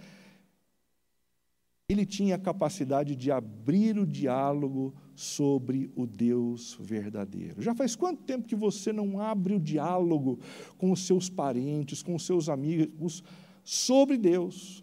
ele 1.89 2.07
tinha 2.07 2.37
a 2.37 2.39
capacidade 2.39 3.15
de 3.15 3.31
abrir 3.31 3.99
o 3.99 4.07
diálogo 4.07 4.95
sobre 5.15 5.91
o 5.95 6.07
Deus 6.07 6.77
verdadeiro. 6.81 7.61
Já 7.61 7.75
faz 7.75 7.95
quanto 7.95 8.23
tempo 8.23 8.49
que 8.49 8.57
você 8.57 8.93
não 8.93 9.21
abre 9.21 9.55
o 9.55 9.61
diálogo 9.61 10.39
com 10.79 10.91
os 10.91 11.07
seus 11.07 11.29
parentes, 11.29 12.03
com 12.03 12.15
os 12.15 12.25
seus 12.25 12.49
amigos, 12.49 13.23
sobre 13.63 14.17
Deus? 14.17 14.83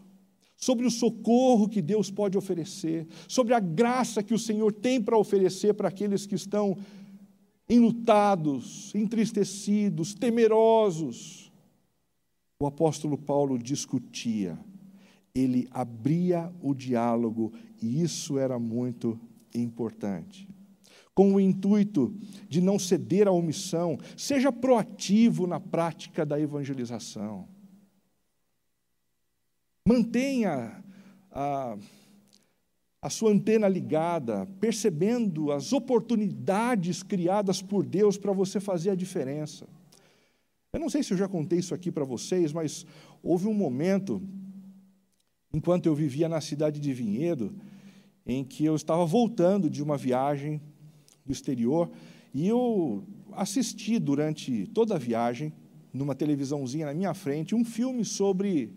sobre 0.60 0.86
o 0.86 0.92
socorro 0.92 1.70
que 1.70 1.82
Deus 1.82 2.12
pode 2.12 2.38
oferecer, 2.38 3.08
sobre 3.30 3.54
a 3.54 3.62
graça 3.62 4.22
que 4.22 4.34
o 4.34 4.38
Senhor 4.38 4.74
tem 4.74 5.02
para 5.02 5.18
oferecer 5.18 5.74
para 5.74 5.88
aqueles 5.88 6.26
que 6.26 6.36
estão 6.36 6.78
enlutados, 7.70 8.94
entristecidos, 8.94 10.14
temerosos. 10.14 11.50
O 12.60 12.68
apóstolo 12.68 13.18
Paulo 13.18 13.58
discutia, 13.58 14.60
ele 15.34 15.68
abria 15.72 16.52
o 16.62 16.74
diálogo 16.74 17.54
e 17.82 18.02
isso 18.02 18.38
era 18.38 18.58
muito 18.60 19.20
importante. 19.54 20.48
Com 21.14 21.34
o 21.34 21.40
intuito 21.40 22.14
de 22.48 22.62
não 22.62 22.80
ceder 22.80 23.28
à 23.28 23.32
omissão, 23.32 23.98
seja 24.16 24.52
proativo 24.52 25.46
na 25.46 25.60
prática 25.60 26.26
da 26.26 26.40
evangelização. 26.40 27.48
Mantenha 29.86 30.84
a, 31.32 31.78
a 33.02 33.10
sua 33.10 33.32
antena 33.32 33.68
ligada, 33.68 34.46
percebendo 34.60 35.52
as 35.52 35.74
oportunidades 35.74 37.02
criadas 37.02 37.62
por 37.62 37.86
Deus 37.86 38.18
para 38.18 38.34
você 38.34 38.60
fazer 38.60 38.92
a 38.92 38.96
diferença. 38.96 39.68
Eu 40.72 40.80
não 40.80 40.90
sei 40.90 41.02
se 41.02 41.14
eu 41.14 41.18
já 41.18 41.28
contei 41.28 41.60
isso 41.60 41.74
aqui 41.74 41.92
para 41.92 42.06
vocês, 42.06 42.54
mas 42.54 42.86
houve 43.24 43.48
um 43.48 43.54
momento, 43.54 44.22
enquanto 45.54 45.86
eu 45.86 45.96
vivia 45.96 46.30
na 46.30 46.42
cidade 46.42 46.80
de 46.80 46.94
Vinhedo, 46.94 47.56
em 48.26 48.44
que 48.44 48.64
eu 48.64 48.76
estava 48.76 49.06
voltando 49.06 49.70
de 49.70 49.82
uma 49.82 49.98
viagem 49.98 50.62
do 51.26 51.32
exterior 51.32 51.90
e 52.34 52.48
eu 52.48 53.04
assisti 53.34 53.98
durante 53.98 54.68
toda 54.68 54.96
a 54.96 55.00
viagem, 55.00 55.52
numa 55.92 56.14
televisãozinha 56.14 56.86
na 56.86 56.94
minha 56.94 57.14
frente, 57.14 57.56
um 57.56 57.66
filme 57.66 58.06
sobre 58.06 58.74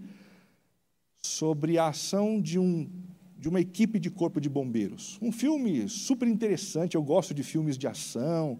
sobre 1.24 1.78
a 1.78 1.88
ação 1.88 2.40
de, 2.40 2.58
um, 2.58 2.90
de 3.38 3.48
uma 3.48 3.60
equipe 3.60 3.98
de 4.00 4.10
corpo 4.10 4.40
de 4.40 4.48
bombeiros. 4.48 5.18
Um 5.22 5.30
filme 5.30 5.88
super 5.88 6.26
interessante, 6.26 6.96
eu 6.96 7.02
gosto 7.02 7.32
de 7.32 7.44
filmes 7.44 7.78
de 7.78 7.86
ação, 7.86 8.58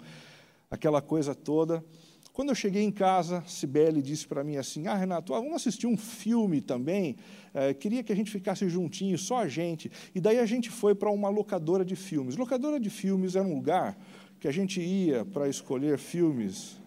aquela 0.71 1.03
coisa 1.03 1.35
toda. 1.35 1.85
Quando 2.33 2.49
eu 2.49 2.55
cheguei 2.55 2.83
em 2.83 2.91
casa, 2.91 3.45
Sibeli 3.47 4.01
disse 4.01 4.27
para 4.27 4.43
mim 4.43 4.57
assim: 4.57 4.87
Ah, 4.87 4.95
Renato, 4.95 5.35
vamos 5.35 5.53
assistir 5.53 5.87
um 5.87 5.97
filme 5.97 6.63
também. 6.63 7.17
É, 7.53 7.75
queria 7.75 8.03
que 8.03 8.11
a 8.11 8.17
gente 8.17 8.31
ficasse 8.31 8.67
juntinho, 8.69 9.19
só 9.19 9.39
a 9.39 9.49
gente. 9.49 9.93
E 10.15 10.21
daí 10.21 10.39
a 10.39 10.47
gente 10.47 10.71
foi 10.71 10.95
para 10.95 11.11
uma 11.11 11.29
locadora 11.29 11.85
de 11.85 11.95
filmes. 11.95 12.37
Locadora 12.37 12.81
de 12.81 12.89
filmes 12.89 13.37
era 13.37 13.47
um 13.47 13.55
lugar 13.55 13.99
que 14.41 14.49
a 14.49 14.53
gente 14.53 14.81
ia 14.81 15.27
para 15.27 15.47
escolher 15.47 15.99
filmes. 15.99 16.81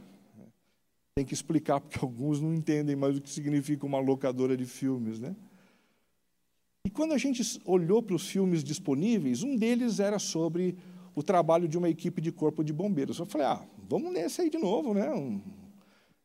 Tem 1.14 1.24
que 1.24 1.34
explicar, 1.34 1.80
porque 1.80 2.00
alguns 2.04 2.42
não 2.42 2.54
entendem 2.54 2.96
mais 2.96 3.16
o 3.16 3.22
que 3.22 3.30
significa 3.30 3.86
uma 3.86 4.00
locadora 4.00 4.58
de 4.58 4.66
filmes, 4.66 5.20
né? 5.20 5.36
E 6.86 6.90
quando 6.90 7.14
a 7.14 7.18
gente 7.20 7.42
olhou 7.66 8.02
para 8.02 8.16
os 8.16 8.28
filmes 8.28 8.64
disponíveis, 8.64 9.44
um 9.44 9.56
deles 9.56 10.00
era 10.00 10.18
sobre 10.18 10.76
o 11.16 11.24
trabalho 11.24 11.68
de 11.68 11.78
uma 11.78 11.90
equipe 11.90 12.22
de 12.22 12.32
corpo 12.32 12.64
de 12.64 12.74
bombeiros. 12.74 13.18
Eu 13.18 13.26
falei, 13.26 13.48
ah, 13.48 13.66
vamos 13.88 14.12
nesse 14.12 14.42
aí 14.42 14.50
de 14.50 14.58
novo, 14.58 14.94
né? 14.94 15.10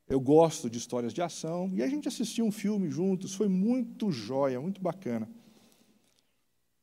Eu 0.09 0.21
gosto 0.21 0.69
de 0.69 0.77
histórias 0.77 1.15
de 1.15 1.23
ação. 1.23 1.71
E 1.73 1.83
a 1.83 1.87
gente 1.87 2.09
assistiu 2.09 2.45
um 2.45 2.51
filme 2.51 2.91
juntos, 2.91 3.33
foi 3.33 3.49
muito 3.49 4.11
jóia, 4.11 4.61
muito 4.61 4.81
bacana. 4.81 5.31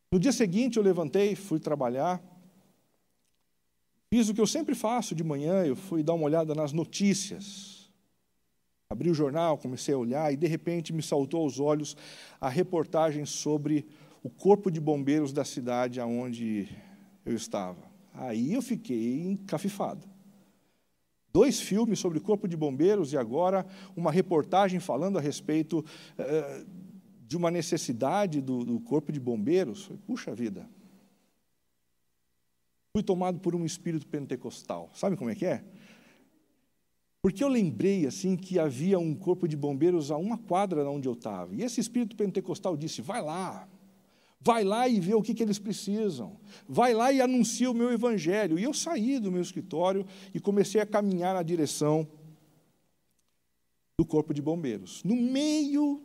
No 0.10 0.18
dia 0.18 0.32
seguinte 0.32 0.78
eu 0.78 0.84
levantei, 0.84 1.36
fui 1.36 1.60
trabalhar, 1.60 2.24
fiz 4.10 4.30
o 4.30 4.34
que 4.34 4.40
eu 4.40 4.48
sempre 4.48 4.74
faço 4.74 5.14
de 5.14 5.22
manhã, 5.22 5.66
eu 5.66 5.76
fui 5.76 6.02
dar 6.02 6.14
uma 6.14 6.24
olhada 6.24 6.56
nas 6.56 6.72
notícias. 6.72 7.92
Abri 8.90 9.10
o 9.10 9.14
jornal, 9.14 9.58
comecei 9.58 9.94
a 9.94 9.98
olhar 9.98 10.32
e 10.32 10.38
de 10.38 10.48
repente 10.48 10.94
me 10.94 11.04
saltou 11.04 11.42
aos 11.42 11.60
olhos 11.60 11.98
a 12.40 12.48
reportagem 12.48 13.26
sobre 13.26 13.86
o 14.24 14.30
corpo 14.30 14.72
de 14.72 14.80
bombeiros 14.80 15.34
da 15.34 15.44
cidade 15.44 16.00
aonde 16.00 16.70
eu 17.26 17.36
estava. 17.36 17.87
Aí 18.18 18.54
eu 18.54 18.62
fiquei 18.62 19.22
encafifado. 19.22 20.08
Dois 21.32 21.60
filmes 21.60 22.00
sobre 22.00 22.18
o 22.18 22.22
corpo 22.22 22.48
de 22.48 22.58
bombeiros 22.58 23.14
e 23.14 23.18
agora 23.18 23.66
uma 23.96 24.12
reportagem 24.12 24.80
falando 24.80 25.20
a 25.20 25.22
respeito 25.22 25.80
uh, 25.80 26.68
de 27.28 27.38
uma 27.38 27.52
necessidade 27.52 28.42
do, 28.42 28.66
do 28.66 28.80
corpo 28.80 29.12
de 29.12 29.20
bombeiros. 29.20 29.92
Puxa 30.08 30.34
vida. 30.34 30.68
Fui 32.92 33.04
tomado 33.04 33.40
por 33.40 33.54
um 33.54 33.64
espírito 33.64 34.08
pentecostal. 34.08 34.90
Sabe 34.96 35.16
como 35.16 35.30
é 35.30 35.36
que 35.36 35.46
é? 35.46 35.64
Porque 37.22 37.44
eu 37.44 37.50
lembrei 37.50 38.08
assim 38.08 38.36
que 38.36 38.58
havia 38.58 38.98
um 38.98 39.14
corpo 39.14 39.48
de 39.48 39.56
bombeiros 39.56 40.10
a 40.10 40.18
uma 40.18 40.40
quadra 40.40 40.82
de 40.82 40.90
onde 40.90 41.08
eu 41.08 41.14
estava. 41.14 41.54
E 41.54 41.62
esse 41.62 41.80
espírito 41.80 42.16
pentecostal 42.16 42.76
disse: 42.76 43.00
vai 43.02 43.22
lá, 43.22 43.68
vai 44.40 44.64
lá 44.64 44.88
e 44.88 45.00
vê 45.00 45.14
o 45.14 45.22
que, 45.22 45.34
que 45.34 45.44
eles 45.44 45.60
precisam. 45.60 46.40
Vai 46.68 46.94
lá 46.94 47.12
e 47.12 47.22
anuncia 47.22 47.70
o 47.70 47.74
meu 47.74 47.92
evangelho. 47.92 48.58
E 48.58 48.64
eu 48.64 48.74
saí 48.74 49.20
do 49.20 49.32
meu 49.32 49.42
escritório 49.42 50.06
e 50.34 50.40
comecei 50.40 50.80
a 50.80 50.86
caminhar 50.86 51.34
na 51.34 51.44
direção 51.44 52.08
do 53.98 54.06
corpo 54.06 54.34
de 54.34 54.42
bombeiros. 54.42 55.04
No 55.04 55.16
meio 55.16 56.02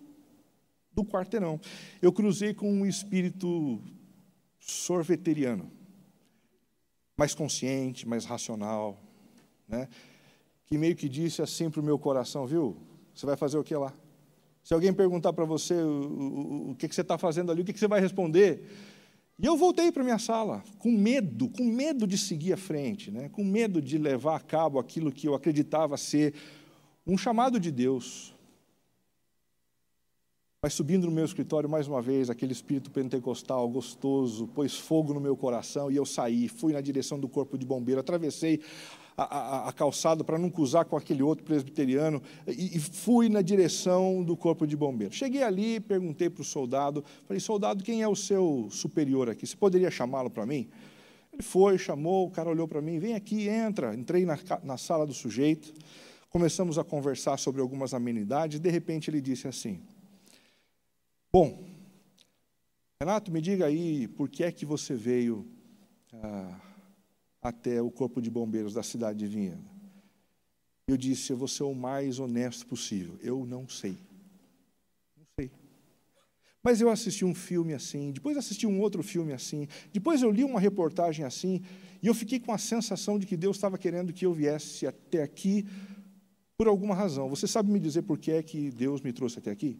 do 0.93 1.05
quarteirão, 1.05 1.61
eu 2.01 2.13
cruzei 2.13 2.55
com 2.55 2.71
um 2.71 2.87
espírito 2.87 3.81
sorveteriano, 4.59 5.71
mais 7.17 7.35
consciente, 7.35 8.07
mais 8.07 8.25
racional, 8.25 9.03
né? 9.67 9.89
que 10.67 10.79
meio 10.79 10.97
que 10.97 11.09
disse 11.09 11.43
assim 11.43 11.71
para 11.71 11.81
o 11.81 11.85
meu 11.85 11.99
coração, 11.99 12.47
viu? 12.47 12.77
Você 13.15 13.27
vai 13.27 13.37
fazer 13.37 13.59
o 13.59 13.65
que 13.65 13.75
lá? 13.75 13.95
Se 14.63 14.73
alguém 14.73 14.93
perguntar 14.93 15.33
para 15.33 15.45
você 15.45 15.75
o, 15.75 15.89
o, 15.89 16.71
o, 16.71 16.75
que, 16.77 16.89
que 16.89 16.95
você 16.95 17.01
está 17.01 17.19
fazendo 17.19 17.51
ali, 17.51 17.63
o 17.63 17.65
que, 17.65 17.73
que 17.73 17.79
você 17.79 17.89
vai 17.89 18.01
responder? 18.01 18.65
E 19.39 19.47
eu 19.47 19.57
voltei 19.57 19.91
para 19.91 20.05
minha 20.05 20.19
sala, 20.19 20.63
com 20.79 20.93
medo, 20.93 21.49
com 21.49 21.65
medo 21.65 22.07
de 22.07 22.17
seguir 22.17 22.53
à 22.53 22.57
frente, 22.57 23.11
né? 23.11 23.29
com 23.29 23.43
medo 23.43 23.83
de 23.83 23.99
levar 23.99 24.37
a 24.37 24.41
cabo 24.41 24.79
aquilo 24.79 25.11
que 25.11 25.27
eu 25.27 25.35
acreditava 25.35 25.97
ser 25.97 26.35
um 27.05 27.19
chamado 27.19 27.59
de 27.59 27.71
Deus. 27.73 28.33
Mas 30.63 30.75
subindo 30.75 31.09
no 31.09 31.13
meu 31.13 31.25
escritório 31.25 31.69
mais 31.69 31.89
uma 31.89 32.01
vez, 32.01 32.31
aquele 32.31 32.53
espírito 32.53 32.89
pentecostal 32.89 33.69
gostoso 33.69 34.47
pôs 34.47 34.79
fogo 34.79 35.13
no 35.13 35.21
meu 35.21 35.37
coração 35.37 35.91
e 35.91 35.97
eu 35.97 36.07
saí, 36.07 36.47
fui 36.47 36.73
na 36.73 36.81
direção 36.81 37.19
do 37.19 37.29
corpo 37.29 37.59
de 37.59 37.67
bombeiro, 37.67 38.01
atravessei 38.01 38.61
a, 39.17 39.23
a, 39.25 39.69
a 39.69 39.73
calçada 39.73 40.25
para 40.25 40.39
não 40.39 40.51
cruzar 40.51 40.85
com 40.85 40.97
aquele 40.97 41.23
outro 41.23 41.45
presbiteriano 41.45 42.23
e, 42.47 42.77
e, 42.77 42.81
fui 42.81 43.29
na 43.29 43.43
direção 43.43 44.23
do 44.23 44.37
corpo 44.37 44.67
de 44.67 44.77
bombeiros. 44.77 45.17
Cheguei 45.17 45.43
ali, 45.43 45.81
perguntei 45.81 46.31
para 46.31 46.43
o 46.43 46.45
soldado, 46.45 47.05
falei, 47.27 47.41
soldado, 47.41 47.85
quem 47.85 48.03
é 48.03 48.09
o 48.09 48.17
seu 48.17 48.69
superior 48.71 49.29
aqui? 49.29 49.47
Você 49.47 49.57
poderia 49.57 49.91
chamá-lo 49.91 50.31
para 50.31 50.47
mim? 50.47 50.69
Ele 51.33 51.43
foi, 51.43 51.79
chamou, 51.79 52.27
o 52.27 52.31
cara 52.31 52.51
olhou 52.51 52.69
para 52.69 52.83
mim, 52.83 52.99
vem 52.99 53.15
aqui, 53.15 53.49
entra. 53.49 53.95
Entrei 53.95 54.25
na, 54.25 54.39
na 54.63 54.77
sala 54.77 55.07
do 55.07 55.15
sujeito, 55.15 55.73
começamos 56.29 56.79
a 56.79 56.85
conversar 56.85 57.39
sobre 57.39 57.61
algumas 57.61 57.95
amenidades, 57.95 58.59
e 58.59 58.61
de 58.61 58.71
repente 58.71 59.09
ele 59.09 59.21
disse 59.21 59.49
assim: 59.49 59.81
Bom, 61.33 61.65
Renato, 63.01 63.33
me 63.33 63.41
diga 63.41 63.67
aí, 63.67 64.07
por 64.09 64.29
que 64.29 64.45
é 64.45 64.53
que 64.53 64.67
você 64.67 64.95
veio 64.95 65.47
ah, 66.13 66.61
até 67.43 67.83
o 67.83 67.91
Corpo 67.91 68.23
de 68.23 68.31
Bombeiros 68.31 68.73
da 68.73 68.83
cidade 68.83 69.19
de 69.19 69.27
Vinhedo? 69.27 69.65
Eu 70.87 70.97
disse, 70.97 71.33
eu 71.33 71.37
vou 71.37 71.49
ser 71.49 71.65
o 71.65 71.75
mais 71.75 72.19
honesto 72.19 72.67
possível. 72.67 73.19
Eu 73.21 73.45
não 73.45 73.69
sei. 73.69 73.97
Não 75.17 75.27
sei. 75.39 75.51
Mas 76.63 76.81
eu 76.81 76.89
assisti 76.89 77.25
um 77.25 77.35
filme 77.35 77.75
assim, 77.75 78.13
depois 78.13 78.37
assisti 78.37 78.67
um 78.67 78.81
outro 78.81 79.03
filme 79.03 79.33
assim, 79.33 79.67
depois 79.93 80.23
eu 80.23 80.31
li 80.31 80.45
uma 80.45 80.61
reportagem 80.61 81.25
assim, 81.25 81.61
e 82.01 82.07
eu 82.07 82.15
fiquei 82.15 82.39
com 82.39 82.53
a 82.53 82.59
sensação 82.59 83.19
de 83.19 83.27
que 83.27 83.37
Deus 83.37 83.57
estava 83.57 83.77
querendo 83.77 84.13
que 84.13 84.25
eu 84.25 84.33
viesse 84.33 84.87
até 84.87 85.23
aqui 85.23 85.67
por 86.57 86.69
alguma 86.69 86.95
razão. 86.95 87.29
Você 87.29 87.49
sabe 87.49 87.71
me 87.71 87.81
dizer 87.81 88.03
por 88.03 88.19
que 88.19 88.31
é 88.31 88.43
que 88.43 88.71
Deus 88.71 89.01
me 89.01 89.13
trouxe 89.13 89.41
até 89.41 89.51
aqui? 89.51 89.77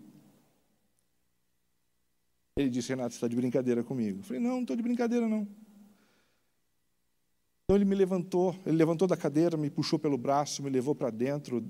Ele 2.57 2.69
disse, 2.69 2.89
Renato, 2.91 3.11
você 3.11 3.17
está 3.17 3.29
de 3.29 3.37
brincadeira 3.37 3.83
comigo. 3.83 4.19
Eu 4.19 4.23
falei, 4.25 4.43
não, 4.43 4.51
não 4.51 4.61
estou 4.63 4.77
de 4.77 4.83
brincadeira, 4.83 5.29
não. 5.29 5.47
Então 7.73 7.79
ele 7.79 7.87
me 7.87 7.95
levantou, 7.95 8.55
ele 8.67 8.77
levantou 8.77 9.09
da 9.09 9.17
cadeira, 9.17 9.57
me 9.57 9.71
puxou 9.71 9.99
pelo 9.99 10.19
braço, 10.19 10.63
me 10.63 10.69
levou 10.69 10.95
para 10.95 11.09
dentro 11.09 11.65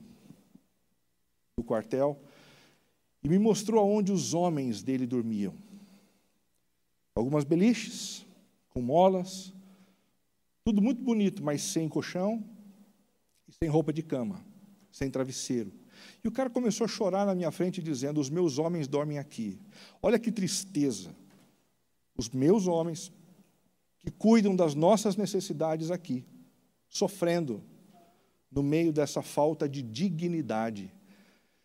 do 1.56 1.62
quartel 1.62 2.20
e 3.22 3.28
me 3.28 3.38
mostrou 3.38 3.80
aonde 3.80 4.10
os 4.10 4.34
homens 4.34 4.82
dele 4.82 5.06
dormiam. 5.06 5.54
Algumas 7.14 7.44
beliches, 7.44 8.26
com 8.70 8.82
molas, 8.82 9.52
tudo 10.64 10.82
muito 10.82 11.00
bonito, 11.00 11.40
mas 11.40 11.62
sem 11.62 11.88
colchão 11.88 12.44
e 13.46 13.52
sem 13.52 13.70
roupa 13.70 13.92
de 13.92 14.02
cama, 14.02 14.44
sem 14.90 15.08
travesseiro. 15.08 15.72
E 16.24 16.26
o 16.26 16.32
cara 16.32 16.50
começou 16.50 16.84
a 16.84 16.88
chorar 16.88 17.24
na 17.24 17.34
minha 17.36 17.52
frente, 17.52 17.80
dizendo: 17.80 18.20
Os 18.20 18.28
meus 18.28 18.58
homens 18.58 18.88
dormem 18.88 19.20
aqui. 19.20 19.56
Olha 20.02 20.18
que 20.18 20.32
tristeza. 20.32 21.14
Os 22.16 22.28
meus 22.28 22.66
homens, 22.66 23.12
que 24.02 24.10
cuidam 24.10 24.54
das 24.56 24.74
nossas 24.74 25.16
necessidades 25.16 25.90
aqui, 25.90 26.24
sofrendo 26.88 27.62
no 28.50 28.62
meio 28.62 28.92
dessa 28.92 29.22
falta 29.22 29.68
de 29.68 29.80
dignidade. 29.80 30.92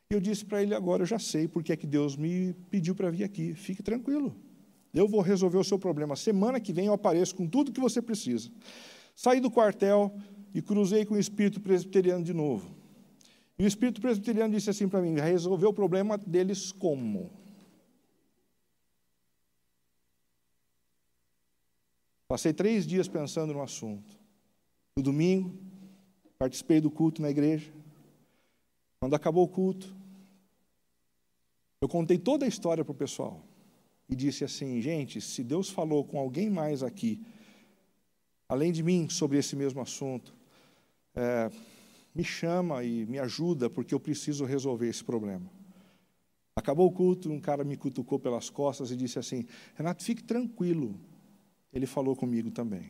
E 0.10 0.14
eu 0.14 0.22
disse 0.22 0.46
para 0.46 0.62
ele 0.62 0.74
agora, 0.74 1.04
eu 1.04 1.08
já 1.08 1.20
sei 1.20 1.48
porque 1.48 1.74
é 1.74 1.76
que 1.76 1.88
Deus 1.88 2.16
me 2.16 2.54
pediu 2.70 2.96
para 2.96 3.10
vir 3.10 3.24
aqui. 3.24 3.54
Fique 3.54 3.84
tranquilo. 3.84 4.36
Eu 4.94 5.08
vou 5.08 5.20
resolver 5.22 5.58
o 5.58 5.64
seu 5.64 5.78
problema. 5.78 6.16
Semana 6.16 6.60
que 6.60 6.72
vem 6.72 6.86
eu 6.86 6.94
apareço 6.94 7.36
com 7.36 7.46
tudo 7.46 7.74
que 7.74 7.82
você 7.82 8.02
precisa. 8.02 8.50
Saí 9.16 9.42
do 9.42 9.52
quartel 9.52 10.16
e 10.54 10.62
cruzei 10.62 11.06
com 11.06 11.16
o 11.16 11.20
espírito 11.20 11.60
presbiteriano 11.60 12.24
de 12.24 12.34
novo. 12.34 12.74
E 13.60 13.64
o 13.64 13.68
espírito 13.68 14.00
presbiteriano 14.00 14.54
disse 14.54 14.70
assim 14.70 14.88
para 14.88 15.02
mim: 15.02 15.16
resolver 15.16 15.66
o 15.66 15.74
problema 15.74 16.18
deles 16.18 16.72
como? 16.72 17.32
Passei 22.28 22.52
três 22.52 22.86
dias 22.86 23.08
pensando 23.08 23.54
no 23.54 23.62
assunto. 23.62 24.18
No 24.98 25.04
domingo, 25.04 25.56
participei 26.38 26.82
do 26.82 26.92
culto 26.92 27.22
na 27.22 27.30
igreja. 27.30 27.72
Quando 29.00 29.16
acabou 29.16 29.46
o 29.46 29.48
culto, 29.48 29.96
eu 31.80 31.88
contei 31.88 32.18
toda 32.18 32.46
a 32.46 32.48
história 32.48 32.84
para 32.84 32.92
o 32.92 32.96
pessoal 32.96 33.44
e 34.10 34.16
disse 34.16 34.44
assim: 34.44 34.82
gente, 34.82 35.22
se 35.22 35.44
Deus 35.44 35.70
falou 35.70 36.04
com 36.04 36.20
alguém 36.20 36.50
mais 36.50 36.84
aqui, 36.84 37.22
além 38.50 38.72
de 38.72 38.84
mim, 38.84 39.08
sobre 39.08 39.38
esse 39.38 39.56
mesmo 39.56 39.80
assunto, 39.80 40.36
é, 41.16 41.50
me 42.14 42.24
chama 42.24 42.84
e 42.84 43.06
me 43.06 43.20
ajuda, 43.20 43.70
porque 43.70 43.94
eu 43.94 44.00
preciso 44.00 44.44
resolver 44.44 44.90
esse 44.90 45.04
problema. 45.04 45.50
Acabou 46.56 46.88
o 46.88 46.92
culto, 46.92 47.32
um 47.32 47.40
cara 47.40 47.64
me 47.64 47.78
cutucou 47.78 48.20
pelas 48.20 48.50
costas 48.50 48.90
e 48.90 48.96
disse 48.96 49.20
assim: 49.20 49.46
Renato, 49.76 50.04
fique 50.04 50.24
tranquilo. 50.24 51.00
Ele 51.78 51.86
falou 51.86 52.16
comigo 52.16 52.50
também. 52.50 52.90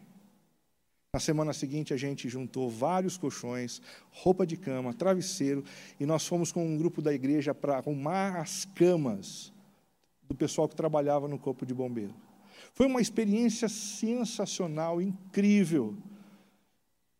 Na 1.14 1.20
semana 1.20 1.52
seguinte, 1.52 1.94
a 1.94 1.98
gente 1.98 2.30
juntou 2.30 2.70
vários 2.70 3.18
colchões, 3.18 3.82
roupa 4.12 4.48
de 4.48 4.56
cama, 4.56 4.94
travesseiro, 4.94 5.62
e 6.00 6.06
nós 6.06 6.26
fomos 6.26 6.54
com 6.54 6.66
um 6.66 6.78
grupo 6.78 7.02
da 7.02 7.14
igreja 7.14 7.54
para 7.54 7.76
arrumar 7.76 8.38
as 8.40 8.64
camas 8.64 9.52
do 10.24 10.34
pessoal 10.34 10.70
que 10.70 10.76
trabalhava 10.76 11.28
no 11.28 11.38
Corpo 11.38 11.66
de 11.66 11.74
Bombeiro. 11.74 12.16
Foi 12.74 12.86
uma 12.86 13.02
experiência 13.02 13.68
sensacional, 13.68 15.02
incrível. 15.02 15.98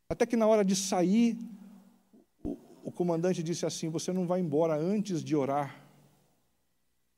Até 0.08 0.26
que 0.26 0.38
na 0.38 0.48
hora 0.48 0.64
de 0.64 0.76
sair, 0.76 1.38
o 2.82 2.92
comandante 2.94 3.44
disse 3.44 3.66
assim: 3.66 3.90
Você 3.90 4.14
não 4.14 4.26
vai 4.26 4.40
embora 4.40 4.78
antes 4.78 5.22
de 5.22 5.36
orar 5.36 5.84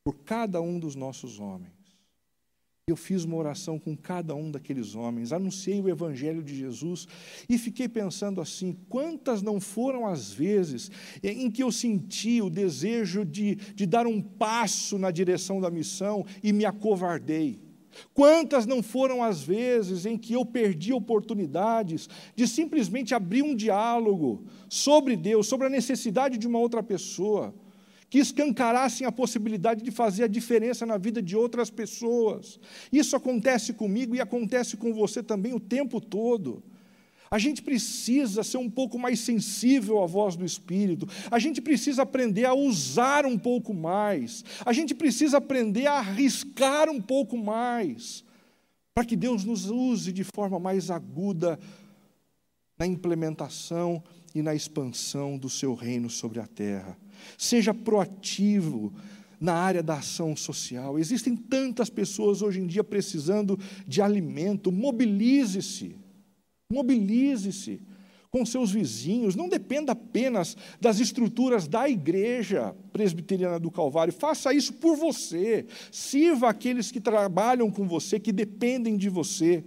por 0.03 0.15
cada 0.23 0.59
um 0.59 0.79
dos 0.79 0.95
nossos 0.95 1.39
homens. 1.39 1.78
Eu 2.89 2.95
fiz 2.95 3.23
uma 3.23 3.35
oração 3.35 3.77
com 3.77 3.95
cada 3.95 4.33
um 4.35 4.49
daqueles 4.49 4.95
homens, 4.95 5.31
anunciei 5.31 5.81
o 5.81 5.89
Evangelho 5.89 6.43
de 6.43 6.55
Jesus 6.55 7.07
e 7.47 7.57
fiquei 7.57 7.87
pensando 7.87 8.41
assim: 8.41 8.75
quantas 8.87 9.41
não 9.41 9.59
foram 9.59 10.07
as 10.07 10.31
vezes 10.31 10.89
em 11.23 11.49
que 11.51 11.63
eu 11.63 11.71
senti 11.71 12.41
o 12.41 12.49
desejo 12.49 13.23
de, 13.25 13.55
de 13.55 13.85
dar 13.85 14.07
um 14.07 14.21
passo 14.21 14.97
na 14.97 15.11
direção 15.11 15.61
da 15.61 15.69
missão 15.69 16.25
e 16.43 16.51
me 16.51 16.65
acovardei? 16.65 17.69
Quantas 18.13 18.65
não 18.65 18.81
foram 18.81 19.23
as 19.23 19.41
vezes 19.41 20.05
em 20.05 20.17
que 20.17 20.33
eu 20.33 20.45
perdi 20.45 20.93
oportunidades 20.93 22.07
de 22.35 22.47
simplesmente 22.47 23.13
abrir 23.13 23.41
um 23.41 23.55
diálogo 23.55 24.45
sobre 24.69 25.15
Deus, 25.15 25.47
sobre 25.47 25.67
a 25.67 25.69
necessidade 25.69 26.37
de 26.37 26.47
uma 26.47 26.59
outra 26.59 26.81
pessoa, 26.81 27.53
que 28.09 28.17
escancarassem 28.17 29.05
a 29.05 29.11
possibilidade 29.11 29.83
de 29.83 29.91
fazer 29.91 30.23
a 30.23 30.27
diferença 30.27 30.85
na 30.85 30.97
vida 30.97 31.21
de 31.21 31.35
outras 31.35 31.69
pessoas. 31.69 32.59
Isso 32.91 33.15
acontece 33.15 33.73
comigo 33.73 34.15
e 34.15 34.21
acontece 34.21 34.75
com 34.75 34.93
você 34.93 35.21
também 35.21 35.53
o 35.53 35.59
tempo 35.59 36.01
todo. 36.01 36.63
A 37.31 37.37
gente 37.37 37.61
precisa 37.61 38.43
ser 38.43 38.57
um 38.57 38.69
pouco 38.69 38.97
mais 38.97 39.19
sensível 39.19 40.01
à 40.01 40.07
voz 40.07 40.35
do 40.35 40.43
Espírito. 40.43 41.07
A 41.29 41.37
gente 41.37 41.61
precisa 41.61 42.01
aprender 42.01 42.45
a 42.45 42.55
usar 42.55 43.25
um 43.25 43.37
pouco 43.37 43.71
mais. 43.71 44.43
A 44.65 44.73
gente 44.73 44.95
precisa 44.95 45.37
aprender 45.37 45.85
a 45.85 45.99
arriscar 45.99 46.89
um 46.89 46.99
pouco 46.99 47.37
mais. 47.37 48.23
Para 48.95 49.05
que 49.05 49.15
Deus 49.15 49.45
nos 49.45 49.69
use 49.69 50.11
de 50.11 50.23
forma 50.23 50.59
mais 50.59 50.89
aguda 50.89 51.59
na 52.79 52.87
implementação 52.87 54.03
e 54.33 54.41
na 54.41 54.55
expansão 54.55 55.37
do 55.37 55.49
seu 55.49 55.75
reino 55.75 56.09
sobre 56.09 56.39
a 56.39 56.47
terra. 56.47 56.97
Seja 57.37 57.73
proativo 57.73 58.93
na 59.39 59.53
área 59.53 59.81
da 59.81 59.95
ação 59.95 60.35
social. 60.35 60.99
Existem 60.99 61.35
tantas 61.35 61.89
pessoas 61.89 62.41
hoje 62.41 62.59
em 62.59 62.67
dia 62.67 62.83
precisando 62.83 63.57
de 63.87 64.01
alimento. 64.01 64.71
Mobilize-se. 64.71 65.95
Mobilize-se 66.71 67.81
com 68.31 68.45
seus 68.45 68.71
vizinhos, 68.71 69.35
não 69.35 69.49
dependa 69.49 69.93
apenas 69.93 70.55
das 70.79 70.99
estruturas 70.99 71.67
da 71.67 71.89
igreja 71.89 72.75
presbiteriana 72.93 73.59
do 73.59 73.71
Calvário, 73.71 74.13
faça 74.13 74.53
isso 74.53 74.73
por 74.73 74.95
você, 74.95 75.65
sirva 75.91 76.49
aqueles 76.49 76.91
que 76.91 77.01
trabalham 77.01 77.71
com 77.71 77.87
você, 77.87 78.19
que 78.19 78.31
dependem 78.31 78.97
de 78.97 79.09
você, 79.09 79.63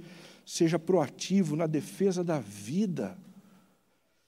seja 0.46 0.78
proativo 0.78 1.56
na 1.56 1.66
defesa 1.66 2.22
da 2.22 2.38
vida, 2.38 3.18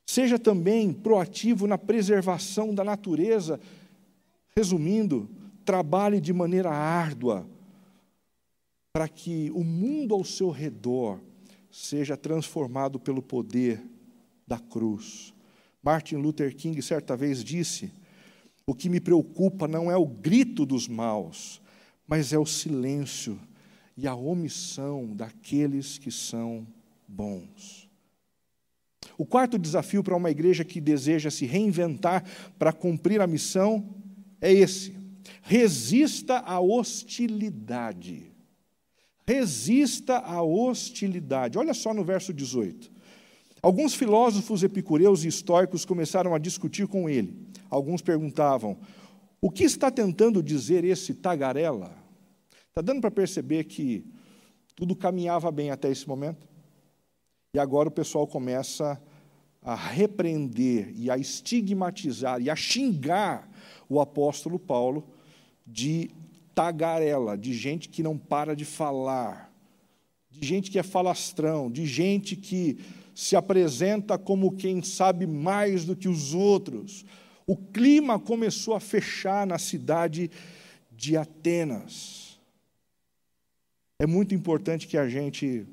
seja 0.07 0.39
também 0.39 0.93
proativo 0.93 1.67
na 1.67 1.79
preservação 1.79 2.75
da 2.75 2.85
natureza. 2.85 3.59
Resumindo, 4.57 5.29
trabalhe 5.65 6.21
de 6.21 6.33
maneira 6.33 6.71
árdua 6.71 7.47
para 8.93 9.09
que 9.09 9.51
o 9.53 9.65
mundo 9.65 10.15
ao 10.15 10.25
seu 10.25 10.51
redor 10.51 11.21
seja 11.71 12.17
transformado 12.17 13.01
pelo 13.01 13.21
poder 13.21 13.83
da 14.47 14.59
cruz. 14.59 15.35
Martin 15.83 16.17
Luther 16.17 16.55
King 16.55 16.81
certa 16.81 17.17
vez 17.17 17.43
disse: 17.43 17.93
O 18.67 18.75
que 18.75 18.89
me 18.89 19.01
preocupa 19.01 19.67
não 19.67 19.91
é 19.91 19.97
o 19.97 20.07
grito 20.07 20.65
dos 20.65 20.87
maus, 20.87 21.61
mas 22.07 22.33
é 22.33 22.39
o 22.39 22.47
silêncio 22.47 23.39
e 23.97 24.07
a 24.07 24.15
omissão 24.15 25.15
daqueles 25.15 25.99
que 25.99 26.11
são 26.11 26.67
bons. 27.09 27.84
O 29.17 29.25
quarto 29.25 29.59
desafio 29.59 30.03
para 30.03 30.17
uma 30.17 30.31
igreja 30.31 30.65
que 30.65 30.81
deseja 30.81 31.31
se 31.31 31.47
reinventar 31.47 32.25
para 32.59 32.73
cumprir 32.73 33.21
a 33.21 33.27
missão 33.27 33.95
é 34.41 34.53
esse: 34.53 34.97
resista 35.43 36.39
à 36.39 36.61
hostilidade. 36.61 38.33
Resista 39.27 40.19
à 40.19 40.43
hostilidade. 40.43 41.57
Olha 41.57 41.73
só 41.73 41.95
no 41.95 42.05
verso 42.05 42.33
18. 42.33 42.93
Alguns 43.63 43.95
filósofos 43.95 44.63
epicureus 44.63 45.25
e 45.25 45.29
estoicos 45.29 45.87
começaram 45.87 46.35
a 46.35 46.39
discutir 46.39 46.87
com 46.87 47.09
ele. 47.09 47.49
Alguns 47.71 48.03
perguntavam: 48.03 48.79
o 49.41 49.51
que 49.51 49.65
está 49.65 49.91
tentando 49.91 50.43
dizer 50.43 50.85
esse 50.85 51.15
tagarela? 51.15 51.97
Está 52.69 52.83
dando 52.83 53.01
para 53.01 53.11
perceber 53.11 53.65
que 53.65 54.05
tudo 54.75 54.97
caminhava 54.97 55.51
bem 55.51 55.71
até 55.71 55.91
esse 55.91 56.07
momento? 56.09 56.47
E 57.55 57.59
agora 57.61 57.89
o 57.89 57.93
pessoal 57.93 58.27
começa 58.27 59.01
a 59.63 59.77
repreender 59.77 60.93
e 60.97 61.09
a 61.09 61.17
estigmatizar 61.17 62.43
e 62.43 62.51
a 62.51 62.57
xingar 62.57 63.49
o 63.89 64.01
apóstolo 64.01 64.59
Paulo 64.59 65.09
de 65.65 66.11
tagarela, 66.53 67.39
de 67.39 67.55
gente 67.55 67.89
que 67.89 68.03
não 68.03 68.19
para 68.19 68.57
de 68.57 68.65
falar, 68.65 69.53
de 70.29 70.45
gente 70.45 70.69
que 70.69 70.81
é 70.81 70.83
falastrão, 70.83 71.71
de 71.71 71.87
gente 71.87 72.35
que 72.35 72.77
se 73.15 73.37
apresenta 73.37 74.19
como 74.19 74.57
quem 74.57 74.83
sabe 74.83 75.25
mais 75.25 75.85
do 75.85 75.95
que 75.95 76.09
os 76.09 76.35
outros. 76.35 77.05
O 77.47 77.57
clima 77.57 78.19
começou 78.19 78.75
a 78.75 78.81
fechar 78.81 79.47
na 79.47 79.59
cidade 79.59 80.29
de 80.91 81.17
Atenas. 81.17 82.41
É 84.01 84.07
muito 84.07 84.35
importante 84.35 84.89
que 84.89 84.99
a 84.99 85.09
gente 85.09 85.69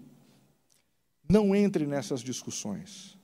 não 1.32 1.56
entre 1.56 1.88
nessas 1.88 2.22
discussões. 2.22 3.18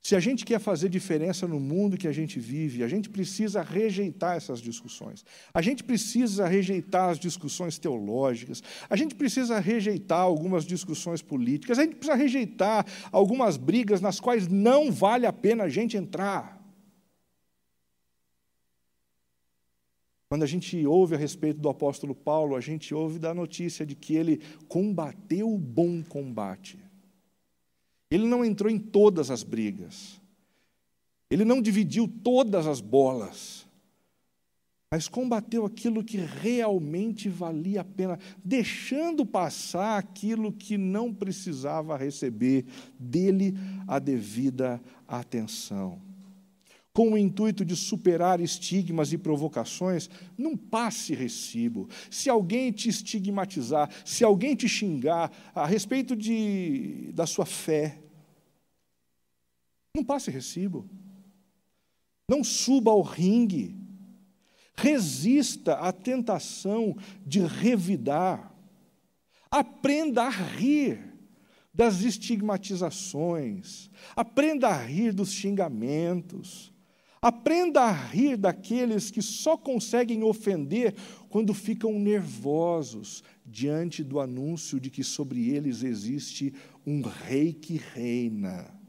Se 0.00 0.16
a 0.16 0.20
gente 0.20 0.44
quer 0.44 0.58
fazer 0.58 0.88
diferença 0.88 1.46
no 1.46 1.60
mundo 1.60 1.96
que 1.96 2.08
a 2.08 2.12
gente 2.12 2.40
vive, 2.40 2.82
a 2.82 2.88
gente 2.88 3.08
precisa 3.08 3.62
rejeitar 3.62 4.36
essas 4.36 4.60
discussões. 4.60 5.24
A 5.54 5.62
gente 5.62 5.84
precisa 5.84 6.48
rejeitar 6.48 7.10
as 7.10 7.20
discussões 7.20 7.78
teológicas. 7.78 8.62
A 8.90 8.96
gente 8.96 9.14
precisa 9.14 9.60
rejeitar 9.60 10.18
algumas 10.18 10.64
discussões 10.64 11.22
políticas. 11.22 11.78
A 11.78 11.84
gente 11.84 11.94
precisa 11.94 12.16
rejeitar 12.16 12.84
algumas 13.12 13.56
brigas 13.56 14.00
nas 14.00 14.18
quais 14.18 14.48
não 14.48 14.90
vale 14.90 15.24
a 15.24 15.32
pena 15.32 15.64
a 15.64 15.68
gente 15.68 15.96
entrar. 15.96 16.60
Quando 20.28 20.42
a 20.42 20.46
gente 20.46 20.84
ouve 20.84 21.14
a 21.14 21.18
respeito 21.18 21.60
do 21.60 21.68
apóstolo 21.68 22.14
Paulo, 22.14 22.56
a 22.56 22.60
gente 22.60 22.92
ouve 22.92 23.20
da 23.20 23.32
notícia 23.32 23.86
de 23.86 23.94
que 23.94 24.16
ele 24.16 24.40
combateu 24.66 25.48
o 25.48 25.58
bom 25.58 26.02
combate. 26.02 26.91
Ele 28.12 28.26
não 28.26 28.44
entrou 28.44 28.70
em 28.70 28.78
todas 28.78 29.30
as 29.30 29.42
brigas. 29.42 30.20
Ele 31.30 31.46
não 31.46 31.62
dividiu 31.62 32.06
todas 32.06 32.66
as 32.66 32.78
bolas. 32.78 33.66
Mas 34.90 35.08
combateu 35.08 35.64
aquilo 35.64 36.04
que 36.04 36.18
realmente 36.18 37.30
valia 37.30 37.80
a 37.80 37.84
pena, 37.84 38.18
deixando 38.44 39.24
passar 39.24 39.96
aquilo 39.96 40.52
que 40.52 40.76
não 40.76 41.14
precisava 41.14 41.96
receber 41.96 42.66
dele 42.98 43.54
a 43.88 43.98
devida 43.98 44.78
atenção 45.08 45.98
com 46.92 47.12
o 47.12 47.18
intuito 47.18 47.64
de 47.64 47.74
superar 47.74 48.40
estigmas 48.40 49.12
e 49.12 49.18
provocações, 49.18 50.10
não 50.36 50.56
passe 50.56 51.14
recibo. 51.14 51.88
Se 52.10 52.28
alguém 52.28 52.70
te 52.70 52.88
estigmatizar, 52.88 53.88
se 54.04 54.22
alguém 54.22 54.54
te 54.54 54.68
xingar 54.68 55.32
a 55.54 55.66
respeito 55.66 56.14
de, 56.14 57.10
da 57.14 57.26
sua 57.26 57.46
fé, 57.46 58.01
não 59.94 60.04
passe 60.04 60.30
recibo. 60.30 60.88
Não 62.28 62.42
suba 62.42 62.90
ao 62.90 63.02
ringue. 63.02 63.76
Resista 64.74 65.74
à 65.74 65.92
tentação 65.92 66.96
de 67.26 67.40
revidar. 67.40 68.54
Aprenda 69.50 70.22
a 70.22 70.30
rir 70.30 71.12
das 71.74 72.00
estigmatizações. 72.00 73.90
Aprenda 74.16 74.68
a 74.68 74.76
rir 74.76 75.12
dos 75.12 75.30
xingamentos. 75.30 76.72
Aprenda 77.20 77.82
a 77.82 77.92
rir 77.92 78.36
daqueles 78.36 79.10
que 79.10 79.22
só 79.22 79.56
conseguem 79.56 80.24
ofender 80.24 80.94
quando 81.28 81.54
ficam 81.54 81.98
nervosos 81.98 83.22
diante 83.44 84.02
do 84.02 84.18
anúncio 84.18 84.80
de 84.80 84.90
que 84.90 85.04
sobre 85.04 85.50
eles 85.50 85.82
existe 85.82 86.52
um 86.84 87.02
rei 87.02 87.52
que 87.52 87.76
reina. 87.76 88.81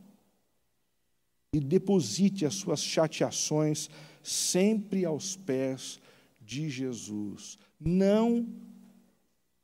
E 1.54 1.60
deposite 1.60 2.46
as 2.46 2.56
suas 2.56 2.84
chateações 2.84 3.90
sempre 4.22 5.06
aos 5.06 5.38
pés 5.38 6.00
de 6.42 6.70
Jesus. 6.70 7.58
Não 7.80 8.48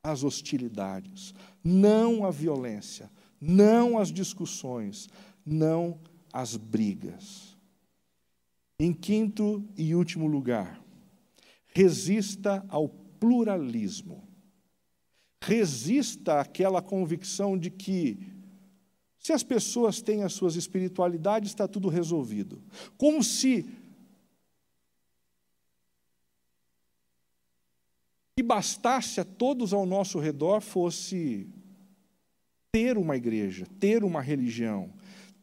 as 0.02 0.24
hostilidades, 0.24 1.34
não 1.62 2.24
a 2.24 2.30
violência, 2.30 3.10
não 3.40 3.98
as 3.98 4.10
discussões, 4.10 5.08
não 5.44 5.98
as 6.32 6.56
brigas. 6.56 7.56
Em 8.78 8.94
quinto 8.94 9.62
e 9.76 9.94
último 9.94 10.26
lugar, 10.26 10.80
resista 11.66 12.64
ao 12.68 12.88
pluralismo. 12.88 14.24
Resista 15.42 16.40
àquela 16.40 16.82
convicção 16.82 17.58
de 17.58 17.70
que, 17.70 18.18
se 19.20 19.34
as 19.34 19.42
pessoas 19.42 20.00
têm 20.00 20.22
as 20.22 20.32
suas 20.32 20.56
espiritualidades, 20.56 21.50
está 21.50 21.68
tudo 21.68 21.90
resolvido. 21.90 22.62
Como 22.96 23.22
se 23.22 23.66
que 28.34 28.42
bastasse 28.42 29.20
a 29.20 29.24
todos 29.24 29.74
ao 29.74 29.84
nosso 29.84 30.18
redor 30.18 30.62
fosse 30.62 31.46
ter 32.72 32.96
uma 32.96 33.14
igreja, 33.14 33.66
ter 33.78 34.02
uma 34.02 34.22
religião, 34.22 34.90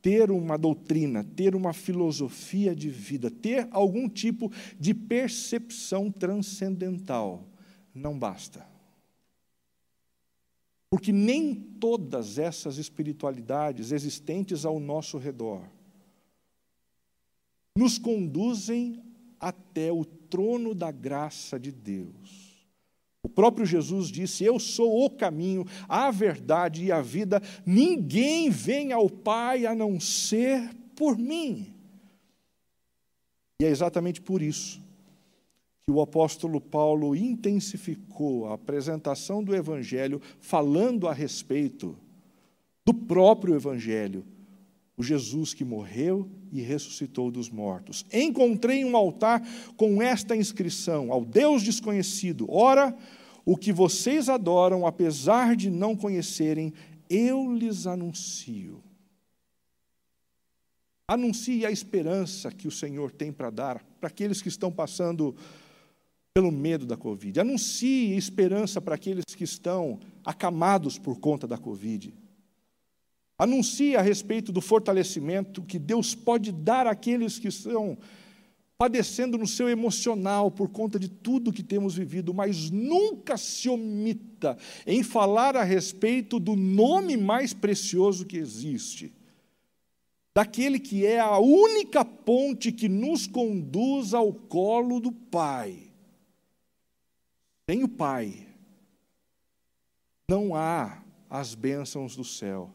ter 0.01 0.32
uma 0.32 0.57
doutrina, 0.57 1.23
ter 1.23 1.53
uma 1.53 1.71
filosofia 1.71 2.75
de 2.75 2.89
vida, 2.89 3.30
ter 3.30 3.67
algum 3.69 4.09
tipo 4.09 4.51
de 4.80 4.95
percepção 4.95 6.11
transcendental, 6.11 7.47
não 7.93 8.17
basta. 8.17 8.76
Porque 10.90 11.12
nem 11.12 11.54
todas 11.54 12.38
essas 12.38 12.78
espiritualidades 12.78 13.92
existentes 13.92 14.66
ao 14.66 14.80
nosso 14.80 15.18
redor 15.18 15.62
nos 17.78 17.98
conduzem 17.98 19.04
até 19.40 19.92
o 19.92 20.04
trono 20.04 20.74
da 20.74 20.92
graça 20.92 21.60
de 21.60 21.72
Deus. 21.72 22.66
O 23.22 23.30
próprio 23.30 23.66
Jesus 23.66 24.08
disse: 24.08 24.44
Eu 24.46 24.58
sou 24.58 25.06
o 25.06 25.10
caminho, 25.10 25.66
a 25.88 26.10
verdade 26.10 26.86
e 26.86 26.92
a 26.92 27.02
vida. 27.02 27.42
Ninguém 27.66 28.50
vem 28.50 28.94
ao 28.94 29.10
Pai 29.10 29.66
a 29.66 29.76
não 29.76 30.00
ser 30.00 30.74
por 30.96 31.18
mim. 31.18 31.74
E 33.62 33.66
é 33.66 33.70
exatamente 33.70 34.22
por 34.22 34.42
isso 34.42 34.87
que 35.88 35.92
o 35.94 36.02
apóstolo 36.02 36.60
Paulo 36.60 37.16
intensificou 37.16 38.50
a 38.50 38.56
apresentação 38.56 39.42
do 39.42 39.56
Evangelho, 39.56 40.22
falando 40.38 41.08
a 41.08 41.14
respeito 41.14 41.98
do 42.86 42.94
próprio 42.94 43.56
Evangelho, 43.56 44.26
o 44.98 45.04
Jesus 45.04 45.54
que 45.54 45.64
morreu 45.64 46.30
e 46.52 46.60
ressuscitou 46.60 47.32
dos 47.32 47.50
mortos. 47.50 48.06
Encontrei 48.12 48.84
um 48.84 48.98
altar 48.98 49.42
com 49.78 50.02
esta 50.02 50.36
inscrição: 50.36 51.10
Ao 51.10 51.24
Deus 51.24 51.64
desconhecido, 51.64 52.52
ora 52.52 52.94
o 53.46 53.56
que 53.56 53.72
vocês 53.72 54.28
adoram, 54.28 54.86
apesar 54.86 55.56
de 55.56 55.70
não 55.70 55.96
conhecerem, 55.96 56.74
eu 57.10 57.54
lhes 57.54 57.88
anuncio. 57.88 58.84
Anuncie 61.08 61.66
a 61.66 61.72
esperança 61.72 62.52
que 62.52 62.68
o 62.68 62.72
Senhor 62.72 63.10
tem 63.10 63.32
para 63.32 63.50
dar 63.50 63.82
para 64.02 64.10
aqueles 64.10 64.42
que 64.42 64.50
estão 64.50 64.70
passando 64.70 65.34
pelo 66.38 66.52
medo 66.52 66.86
da 66.86 66.96
Covid. 66.96 67.40
Anuncie 67.40 68.16
esperança 68.16 68.80
para 68.80 68.94
aqueles 68.94 69.26
que 69.36 69.44
estão 69.44 70.00
acamados 70.24 71.00
por 71.00 71.20
conta 71.20 71.48
da 71.48 71.58
Covid. 71.58 72.14
Anuncie 73.40 73.96
a 73.96 74.04
respeito 74.04 74.52
do 74.52 74.62
fortalecimento 74.62 75.64
que 75.64 75.80
Deus 75.80 76.14
pode 76.14 76.52
dar 76.52 76.86
àqueles 76.86 77.40
que 77.40 77.48
estão 77.48 77.98
padecendo 78.78 79.36
no 79.36 79.48
seu 79.48 79.68
emocional 79.68 80.52
por 80.52 80.70
conta 80.70 81.00
de 81.00 81.10
tudo 81.10 81.52
que 81.52 81.64
temos 81.64 81.96
vivido, 81.96 82.36
mas 82.36 82.70
nunca 82.70 83.36
se 83.36 83.68
omita 83.68 84.60
em 84.86 85.02
falar 85.02 85.56
a 85.56 85.64
respeito 85.64 86.40
do 86.40 86.56
nome 86.56 87.18
mais 87.18 87.52
precioso 87.52 88.28
que 88.28 88.38
existe, 88.38 89.12
daquele 90.36 90.78
que 90.78 91.04
é 91.04 91.20
a 91.20 91.40
única 91.40 92.06
ponte 92.06 92.72
que 92.72 92.88
nos 92.88 93.26
conduz 93.26 94.14
ao 94.14 94.32
colo 94.32 95.00
do 95.00 95.12
Pai. 95.12 95.87
Sem 97.70 97.84
o 97.84 97.89
Pai, 97.89 98.47
não 100.26 100.55
há 100.55 101.03
as 101.30 101.53
bênçãos 101.53 102.15
do 102.15 102.24
céu, 102.24 102.74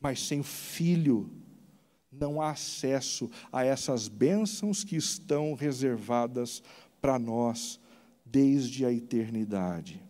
mas 0.00 0.26
sem 0.26 0.40
o 0.40 0.44
Filho, 0.44 1.30
não 2.10 2.40
há 2.40 2.52
acesso 2.52 3.30
a 3.52 3.62
essas 3.62 4.08
bênçãos 4.08 4.82
que 4.82 4.96
estão 4.96 5.52
reservadas 5.52 6.62
para 6.98 7.18
nós 7.18 7.78
desde 8.24 8.86
a 8.86 8.92
eternidade. 8.92 10.02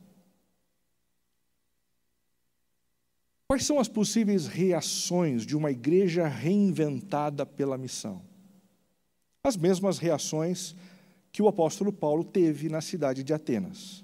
Quais 3.49 3.67
são 3.67 3.81
as 3.81 3.89
possíveis 3.89 4.47
reações 4.47 5.45
de 5.45 5.57
uma 5.57 5.73
igreja 5.73 6.29
reinventada 6.29 7.45
pela 7.45 7.77
missão? 7.77 8.23
As 9.43 9.57
mesmas 9.57 9.99
reações 9.99 10.77
que 11.37 11.43
o 11.43 11.49
apóstolo 11.49 11.93
Paulo 11.93 12.25
teve 12.25 12.71
na 12.71 12.81
cidade 12.81 13.23
de 13.23 13.35
Atenas. 13.35 14.03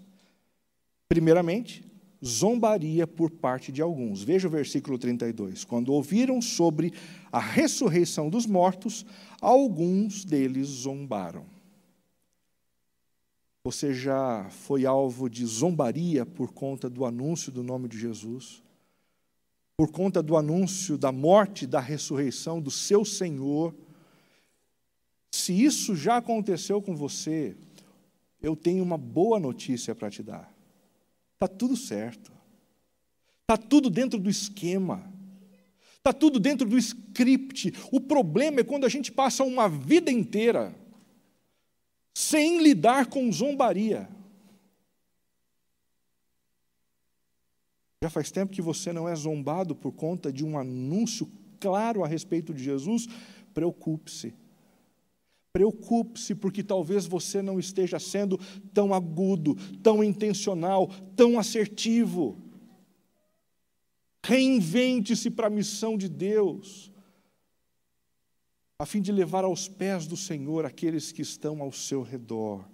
Primeiramente, 1.08 1.82
zombaria 2.22 3.06
por 3.06 3.30
parte 3.30 3.72
de 3.72 3.80
alguns. 3.80 4.22
Veja 4.22 4.48
o 4.48 4.50
versículo 4.50 4.98
32. 4.98 5.64
Quando 5.64 5.94
ouviram 5.94 6.42
sobre 6.42 6.92
a 7.32 7.40
ressurreição 7.40 8.28
dos 8.28 8.44
mortos, 8.44 9.06
alguns 9.40 10.26
deles 10.26 10.68
zombaram. 10.68 11.46
Você 13.64 13.94
já 13.94 14.46
foi 14.50 14.84
alvo 14.84 15.30
de 15.30 15.46
zombaria 15.46 16.26
por 16.26 16.52
conta 16.52 16.90
do 16.90 17.02
anúncio 17.06 17.50
do 17.50 17.62
nome 17.62 17.88
de 17.88 17.98
Jesus? 17.98 18.62
Por 19.74 19.90
conta 19.90 20.22
do 20.22 20.36
anúncio 20.36 20.98
da 20.98 21.10
morte, 21.10 21.66
da 21.66 21.80
ressurreição 21.80 22.60
do 22.60 22.70
seu 22.70 23.06
Senhor? 23.06 23.74
Se 25.32 25.52
isso 25.52 25.96
já 25.96 26.18
aconteceu 26.18 26.82
com 26.82 26.94
você, 26.94 27.56
eu 28.40 28.54
tenho 28.54 28.84
uma 28.84 28.98
boa 28.98 29.40
notícia 29.40 29.94
para 29.94 30.10
te 30.10 30.22
dar. 30.22 30.52
Está 31.34 31.48
tudo 31.48 31.74
certo. 31.74 32.30
Está 33.40 33.56
tudo 33.56 33.88
dentro 33.88 34.20
do 34.20 34.28
esquema. 34.28 35.10
Está 35.96 36.12
tudo 36.12 36.38
dentro 36.38 36.68
do 36.68 36.76
script. 36.76 37.72
O 37.90 38.00
problema 38.00 38.60
é 38.60 38.64
quando 38.64 38.84
a 38.84 38.88
gente 38.88 39.10
passa 39.10 39.42
uma 39.42 39.68
vida 39.68 40.10
inteira 40.10 40.74
sem 42.14 42.62
lidar 42.62 43.06
com 43.06 43.32
zombaria. 43.32 44.08
Já 48.02 48.10
faz 48.10 48.30
tempo 48.30 48.52
que 48.52 48.60
você 48.60 48.92
não 48.92 49.08
é 49.08 49.14
zombado 49.14 49.74
por 49.74 49.92
conta 49.92 50.32
de 50.32 50.44
um 50.44 50.58
anúncio 50.58 51.30
claro 51.58 52.04
a 52.04 52.08
respeito 52.08 52.52
de 52.52 52.62
Jesus? 52.62 53.06
Preocupe-se. 53.54 54.41
Preocupe-se, 55.52 56.34
porque 56.34 56.62
talvez 56.62 57.04
você 57.04 57.42
não 57.42 57.58
esteja 57.58 57.98
sendo 57.98 58.38
tão 58.72 58.94
agudo, 58.94 59.54
tão 59.82 60.02
intencional, 60.02 60.88
tão 61.14 61.38
assertivo. 61.38 62.38
Reinvente-se 64.24 65.30
para 65.30 65.48
a 65.48 65.50
missão 65.50 65.98
de 65.98 66.08
Deus, 66.08 66.90
a 68.78 68.86
fim 68.86 69.02
de 69.02 69.12
levar 69.12 69.44
aos 69.44 69.68
pés 69.68 70.06
do 70.06 70.16
Senhor 70.16 70.64
aqueles 70.64 71.12
que 71.12 71.20
estão 71.20 71.60
ao 71.60 71.70
seu 71.70 72.02
redor. 72.02 72.64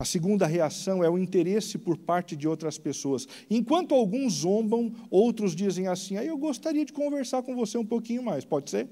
A 0.00 0.04
segunda 0.04 0.48
reação 0.48 1.04
é 1.04 1.08
o 1.08 1.16
interesse 1.16 1.78
por 1.78 1.96
parte 1.96 2.34
de 2.34 2.48
outras 2.48 2.76
pessoas. 2.76 3.28
Enquanto 3.48 3.94
alguns 3.94 4.32
zombam, 4.40 4.92
outros 5.08 5.54
dizem 5.54 5.86
assim: 5.86 6.16
ah, 6.16 6.24
Eu 6.24 6.36
gostaria 6.36 6.84
de 6.84 6.92
conversar 6.92 7.44
com 7.44 7.54
você 7.54 7.78
um 7.78 7.86
pouquinho 7.86 8.20
mais, 8.20 8.44
pode 8.44 8.68
ser? 8.68 8.88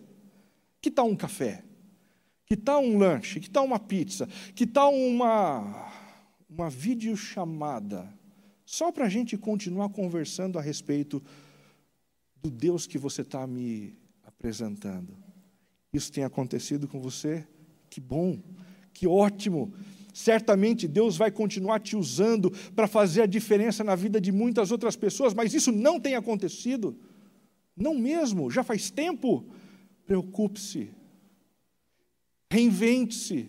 Que 0.81 0.89
tal 0.89 1.09
um 1.09 1.17
café? 1.17 1.65
Que 2.51 2.57
tal 2.57 2.83
um 2.83 2.99
lanche? 2.99 3.39
Que 3.39 3.49
tal 3.49 3.65
uma 3.65 3.79
pizza? 3.79 4.29
Que 4.57 4.67
tal 4.67 4.93
uma, 4.93 5.89
uma 6.49 6.69
videochamada? 6.69 8.13
Só 8.67 8.91
para 8.91 9.05
a 9.05 9.09
gente 9.09 9.39
continuar 9.39 9.91
conversando 9.91 10.59
a 10.59 10.61
respeito 10.61 11.23
do 12.43 12.51
Deus 12.51 12.89
que 12.89 12.99
você 12.99 13.23
está 13.23 13.47
me 13.47 13.97
apresentando. 14.25 15.17
Isso 15.93 16.11
tem 16.11 16.25
acontecido 16.25 16.89
com 16.89 17.01
você? 17.01 17.47
Que 17.89 18.01
bom, 18.01 18.43
que 18.93 19.07
ótimo. 19.07 19.73
Certamente 20.13 20.89
Deus 20.89 21.17
vai 21.17 21.31
continuar 21.31 21.79
te 21.79 21.95
usando 21.95 22.51
para 22.75 22.89
fazer 22.89 23.23
a 23.23 23.27
diferença 23.27 23.85
na 23.85 23.95
vida 23.95 24.21
de 24.21 24.33
muitas 24.33 24.73
outras 24.73 24.97
pessoas, 24.97 25.33
mas 25.33 25.55
isso 25.55 25.71
não 25.71 26.01
tem 26.01 26.17
acontecido. 26.17 26.99
Não 27.77 27.95
mesmo, 27.95 28.51
já 28.51 28.65
faz 28.65 28.91
tempo. 28.91 29.47
Preocupe-se, 30.05 30.91
Reinvente-se. 32.51 33.49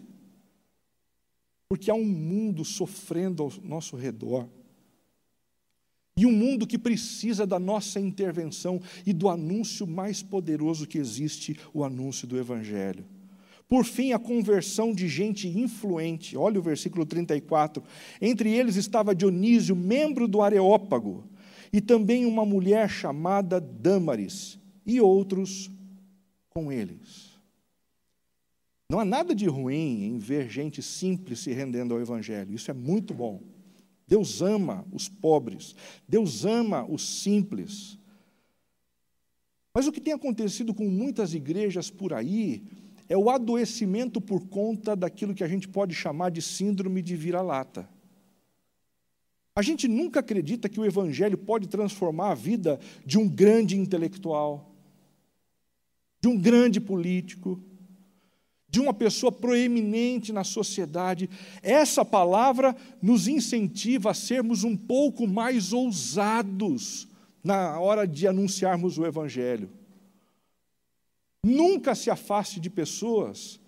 Porque 1.68 1.90
há 1.90 1.96
um 1.96 2.06
mundo 2.06 2.64
sofrendo 2.64 3.44
ao 3.44 3.52
nosso 3.64 3.96
redor. 3.96 4.48
E 6.18 6.26
um 6.26 6.32
mundo 6.32 6.68
que 6.68 6.78
precisa 6.78 7.48
da 7.48 7.58
nossa 7.58 8.00
intervenção 8.00 8.82
e 9.06 9.14
do 9.14 9.30
anúncio 9.30 9.88
mais 9.88 10.22
poderoso 10.22 10.86
que 10.86 10.98
existe 10.98 11.58
o 11.74 11.84
anúncio 11.84 12.28
do 12.28 12.38
Evangelho. 12.38 13.06
Por 13.68 13.86
fim, 13.86 14.12
a 14.12 14.20
conversão 14.20 14.94
de 14.94 15.08
gente 15.08 15.48
influente. 15.48 16.36
Olha 16.36 16.60
o 16.60 16.62
versículo 16.62 17.06
34. 17.06 17.82
Entre 18.22 18.52
eles 18.52 18.76
estava 18.76 19.16
Dionísio, 19.16 19.74
membro 19.78 20.28
do 20.28 20.42
Areópago, 20.42 21.24
e 21.72 21.80
também 21.80 22.26
uma 22.26 22.46
mulher 22.46 22.90
chamada 22.90 23.62
Dâmaris, 23.62 24.60
e 24.86 25.00
outros 25.00 25.72
com 26.50 26.70
eles. 26.70 27.31
Não 28.92 29.00
há 29.00 29.06
nada 29.06 29.34
de 29.34 29.48
ruim 29.48 30.04
em 30.04 30.20
ver 30.20 30.50
gente 30.50 30.82
simples 30.82 31.40
se 31.40 31.54
rendendo 31.54 31.94
ao 31.94 32.02
Evangelho, 32.02 32.54
isso 32.54 32.70
é 32.70 32.74
muito 32.74 33.14
bom. 33.14 33.42
Deus 34.06 34.42
ama 34.42 34.86
os 34.92 35.08
pobres, 35.08 35.74
Deus 36.06 36.44
ama 36.44 36.84
os 36.84 37.22
simples. 37.22 37.98
Mas 39.74 39.88
o 39.88 39.94
que 39.94 40.02
tem 40.02 40.12
acontecido 40.12 40.74
com 40.74 40.90
muitas 40.90 41.34
igrejas 41.34 41.90
por 41.90 42.12
aí 42.12 42.66
é 43.08 43.16
o 43.18 43.30
adoecimento 43.30 44.20
por 44.20 44.46
conta 44.50 44.94
daquilo 44.94 45.34
que 45.34 45.46
a 45.46 45.48
gente 45.48 45.70
pode 45.70 45.96
chamar 45.96 46.30
de 46.30 46.42
síndrome 46.42 47.02
de 47.02 47.16
vira-lata. 47.16 47.88
A 49.56 49.62
gente 49.62 49.88
nunca 49.88 50.20
acredita 50.20 50.68
que 50.68 50.82
o 50.82 50.86
Evangelho 50.86 51.38
pode 51.38 51.70
transformar 51.70 52.32
a 52.32 52.36
vida 52.36 52.78
de 53.06 53.18
um 53.18 53.30
grande 53.30 53.78
intelectual, 53.78 54.76
de 56.20 56.28
um 56.28 56.38
grande 56.38 56.82
político, 56.82 57.71
de 58.72 58.80
uma 58.80 58.94
pessoa 58.94 59.34
proeminente 59.34 60.32
na 60.32 60.46
sociedade. 60.46 61.30
Essa 61.62 62.06
palavra 62.06 62.74
nos 63.02 63.28
incentiva 63.28 64.12
a 64.12 64.14
sermos 64.14 64.64
um 64.64 64.78
pouco 64.78 65.28
mais 65.28 65.74
ousados 65.74 67.06
na 67.44 67.78
hora 67.78 68.08
de 68.08 68.26
anunciarmos 68.28 68.98
o 68.98 69.06
Evangelho. 69.06 69.70
Nunca 71.44 71.94
se 71.94 72.10
afaste 72.10 72.62
de 72.62 72.70
pessoas 72.70 73.60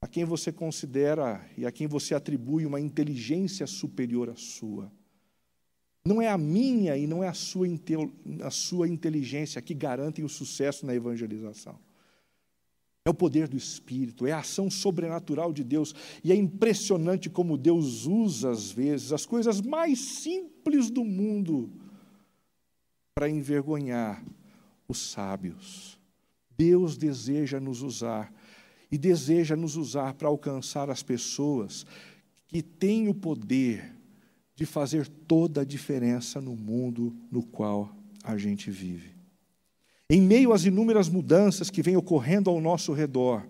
a 0.00 0.06
quem 0.06 0.24
você 0.24 0.52
considera 0.52 1.44
e 1.56 1.66
a 1.66 1.72
quem 1.72 1.88
você 1.88 2.14
atribui 2.14 2.64
uma 2.64 2.78
inteligência 2.78 3.66
superior 3.66 4.30
à 4.30 4.36
sua. 4.36 4.92
Não 6.04 6.20
é 6.20 6.28
a 6.28 6.38
minha 6.38 6.96
e 6.96 7.06
não 7.06 7.24
é 7.24 7.28
a 7.28 7.34
sua, 7.34 7.66
a 8.42 8.50
sua 8.50 8.86
inteligência 8.86 9.60
que 9.62 9.74
garantem 9.74 10.24
o 10.24 10.28
sucesso 10.28 10.86
na 10.86 10.94
evangelização. 10.94 11.76
É 13.04 13.10
o 13.10 13.14
poder 13.14 13.48
do 13.48 13.56
Espírito, 13.56 14.26
é 14.26 14.32
a 14.32 14.38
ação 14.38 14.70
sobrenatural 14.70 15.52
de 15.52 15.62
Deus. 15.62 15.94
E 16.22 16.32
é 16.32 16.34
impressionante 16.34 17.28
como 17.28 17.58
Deus 17.58 18.06
usa, 18.06 18.50
às 18.50 18.70
vezes, 18.70 19.12
as 19.12 19.26
coisas 19.26 19.60
mais 19.60 19.98
simples 19.98 20.90
do 20.90 21.04
mundo 21.04 21.70
para 23.14 23.28
envergonhar 23.28 24.24
os 24.88 24.98
sábios. 24.98 25.98
Deus 26.56 26.96
deseja 26.96 27.60
nos 27.60 27.82
usar 27.82 28.32
e 28.90 28.96
deseja 28.96 29.54
nos 29.54 29.76
usar 29.76 30.14
para 30.14 30.28
alcançar 30.28 30.88
as 30.88 31.02
pessoas 31.02 31.84
que 32.46 32.62
têm 32.62 33.08
o 33.08 33.14
poder 33.14 33.92
de 34.54 34.64
fazer 34.64 35.08
toda 35.08 35.60
a 35.60 35.64
diferença 35.64 36.40
no 36.40 36.56
mundo 36.56 37.14
no 37.30 37.42
qual 37.42 37.94
a 38.22 38.38
gente 38.38 38.70
vive. 38.70 39.13
Em 40.14 40.20
meio 40.20 40.52
às 40.52 40.64
inúmeras 40.64 41.08
mudanças 41.08 41.70
que 41.70 41.82
vêm 41.82 41.96
ocorrendo 41.96 42.48
ao 42.48 42.60
nosso 42.60 42.92
redor, 42.92 43.44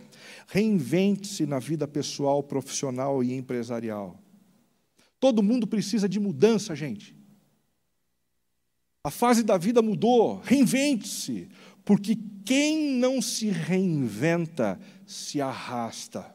reinvente-se 0.48 1.44
na 1.44 1.58
vida 1.58 1.86
pessoal, 1.86 2.42
profissional 2.42 3.22
e 3.22 3.34
empresarial. 3.34 4.18
Todo 5.20 5.42
mundo 5.42 5.66
precisa 5.66 6.08
de 6.08 6.18
mudança, 6.18 6.74
gente. 6.74 7.14
A 9.04 9.10
fase 9.10 9.42
da 9.42 9.58
vida 9.58 9.82
mudou, 9.82 10.40
reinvente-se, 10.42 11.50
porque 11.84 12.18
quem 12.46 12.96
não 12.96 13.20
se 13.20 13.50
reinventa 13.50 14.80
se 15.06 15.42
arrasta. 15.42 16.34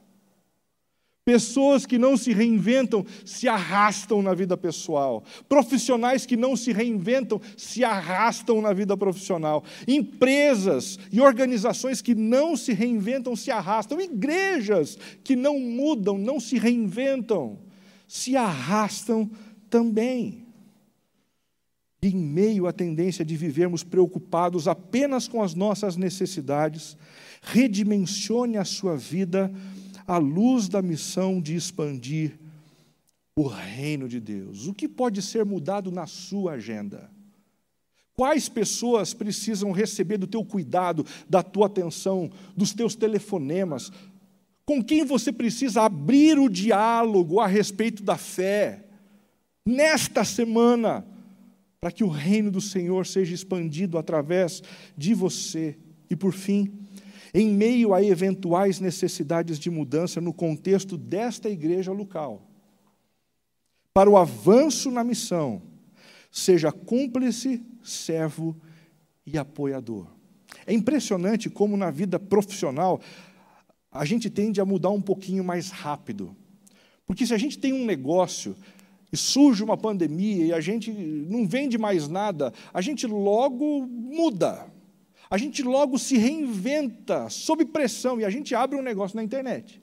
Pessoas 1.29 1.85
que 1.85 1.99
não 1.99 2.17
se 2.17 2.33
reinventam 2.33 3.05
se 3.23 3.47
arrastam 3.47 4.19
na 4.19 4.33
vida 4.33 4.57
pessoal. 4.57 5.23
Profissionais 5.47 6.25
que 6.25 6.35
não 6.35 6.55
se 6.55 6.73
reinventam 6.73 7.39
se 7.55 7.83
arrastam 7.83 8.59
na 8.63 8.73
vida 8.73 8.97
profissional. 8.97 9.63
Empresas 9.87 10.97
e 11.11 11.21
organizações 11.21 12.01
que 12.01 12.15
não 12.15 12.57
se 12.57 12.73
reinventam 12.73 13.35
se 13.35 13.51
arrastam. 13.51 14.01
Igrejas 14.01 14.97
que 15.23 15.35
não 15.35 15.59
mudam, 15.59 16.17
não 16.17 16.39
se 16.39 16.57
reinventam, 16.57 17.59
se 18.07 18.35
arrastam 18.35 19.29
também. 19.69 20.47
E 22.01 22.07
em 22.07 22.17
meio 22.17 22.65
à 22.65 22.73
tendência 22.73 23.23
de 23.23 23.37
vivermos 23.37 23.83
preocupados 23.83 24.67
apenas 24.67 25.27
com 25.27 25.43
as 25.43 25.53
nossas 25.53 25.95
necessidades, 25.95 26.97
redimensione 27.43 28.57
a 28.57 28.65
sua 28.65 28.97
vida 28.97 29.53
à 30.09 30.17
luz 30.17 30.67
da 30.67 30.81
missão 30.81 31.39
de 31.39 31.55
expandir 31.55 32.39
o 33.35 33.47
reino 33.47 34.07
de 34.07 34.19
Deus. 34.19 34.67
O 34.67 34.73
que 34.73 34.87
pode 34.87 35.21
ser 35.21 35.45
mudado 35.45 35.91
na 35.91 36.05
sua 36.07 36.53
agenda? 36.53 37.09
Quais 38.13 38.49
pessoas 38.49 39.13
precisam 39.13 39.71
receber 39.71 40.17
do 40.17 40.27
teu 40.27 40.43
cuidado, 40.43 41.05
da 41.29 41.41
tua 41.41 41.67
atenção, 41.67 42.29
dos 42.57 42.73
teus 42.73 42.95
telefonemas? 42.95 43.91
Com 44.65 44.83
quem 44.83 45.05
você 45.05 45.31
precisa 45.31 45.83
abrir 45.83 46.37
o 46.37 46.49
diálogo 46.49 47.39
a 47.39 47.47
respeito 47.47 48.03
da 48.03 48.17
fé? 48.17 48.89
nesta 49.69 50.23
semana, 50.23 51.05
para 51.79 51.91
que 51.91 52.03
o 52.03 52.09
reino 52.09 52.49
do 52.49 52.59
Senhor 52.59 53.05
seja 53.05 53.33
expandido 53.33 53.97
através 53.97 54.63
de 54.97 55.13
você. 55.13 55.77
E 56.09 56.15
por 56.15 56.33
fim, 56.33 56.71
em 57.33 57.49
meio 57.49 57.93
a 57.93 58.03
eventuais 58.03 58.79
necessidades 58.79 59.59
de 59.59 59.69
mudança 59.69 60.19
no 60.19 60.33
contexto 60.33 60.97
desta 60.97 61.49
igreja 61.49 61.91
local, 61.91 62.47
para 63.93 64.09
o 64.09 64.17
avanço 64.17 64.89
na 64.91 65.03
missão, 65.03 65.61
seja 66.31 66.71
cúmplice, 66.71 67.61
servo 67.83 68.55
e 69.25 69.37
apoiador. 69.37 70.07
É 70.65 70.73
impressionante 70.73 71.49
como 71.49 71.75
na 71.75 71.91
vida 71.91 72.19
profissional 72.19 73.01
a 73.91 74.05
gente 74.05 74.29
tende 74.29 74.61
a 74.61 74.65
mudar 74.65 74.91
um 74.91 75.01
pouquinho 75.01 75.43
mais 75.43 75.71
rápido. 75.71 76.35
Porque 77.05 77.25
se 77.25 77.33
a 77.33 77.37
gente 77.37 77.57
tem 77.57 77.73
um 77.73 77.85
negócio 77.85 78.55
e 79.11 79.17
surge 79.17 79.63
uma 79.63 79.75
pandemia 79.75 80.45
e 80.45 80.53
a 80.53 80.61
gente 80.61 80.91
não 80.91 81.47
vende 81.47 81.77
mais 81.77 82.07
nada, 82.07 82.53
a 82.71 82.81
gente 82.81 83.07
logo 83.07 83.87
muda. 83.87 84.67
A 85.29 85.37
gente 85.37 85.61
logo 85.61 85.99
se 85.99 86.17
reinventa 86.17 87.29
sob 87.29 87.63
pressão 87.65 88.19
e 88.19 88.25
a 88.25 88.29
gente 88.29 88.55
abre 88.55 88.77
um 88.77 88.81
negócio 88.81 89.15
na 89.15 89.23
internet. 89.23 89.81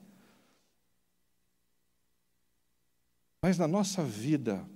Mas 3.41 3.57
na 3.57 3.67
nossa 3.67 4.03
vida 4.03 4.67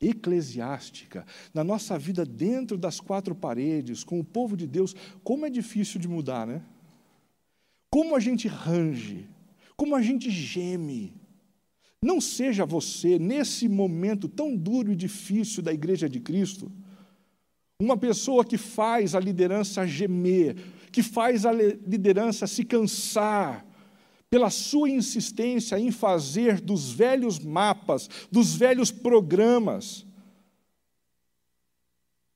eclesiástica, 0.00 1.26
na 1.52 1.64
nossa 1.64 1.98
vida 1.98 2.24
dentro 2.24 2.76
das 2.76 3.00
quatro 3.00 3.34
paredes, 3.34 4.04
com 4.04 4.20
o 4.20 4.24
povo 4.24 4.56
de 4.56 4.66
Deus, 4.66 4.94
como 5.24 5.46
é 5.46 5.50
difícil 5.50 5.98
de 5.98 6.06
mudar, 6.06 6.46
né? 6.46 6.62
Como 7.90 8.14
a 8.14 8.20
gente 8.20 8.46
range, 8.46 9.28
como 9.76 9.96
a 9.96 10.02
gente 10.02 10.30
geme. 10.30 11.14
Não 12.00 12.20
seja 12.20 12.66
você, 12.66 13.18
nesse 13.18 13.68
momento 13.68 14.28
tão 14.28 14.54
duro 14.56 14.92
e 14.92 14.96
difícil 14.96 15.62
da 15.62 15.72
igreja 15.72 16.08
de 16.08 16.20
Cristo, 16.20 16.70
uma 17.84 17.96
pessoa 17.96 18.44
que 18.44 18.56
faz 18.56 19.14
a 19.14 19.20
liderança 19.20 19.86
gemer, 19.86 20.56
que 20.90 21.02
faz 21.02 21.44
a 21.44 21.52
liderança 21.52 22.46
se 22.46 22.64
cansar, 22.64 23.64
pela 24.30 24.50
sua 24.50 24.90
insistência 24.90 25.78
em 25.78 25.92
fazer 25.92 26.60
dos 26.60 26.90
velhos 26.90 27.38
mapas, 27.38 28.08
dos 28.32 28.56
velhos 28.56 28.90
programas, 28.90 30.04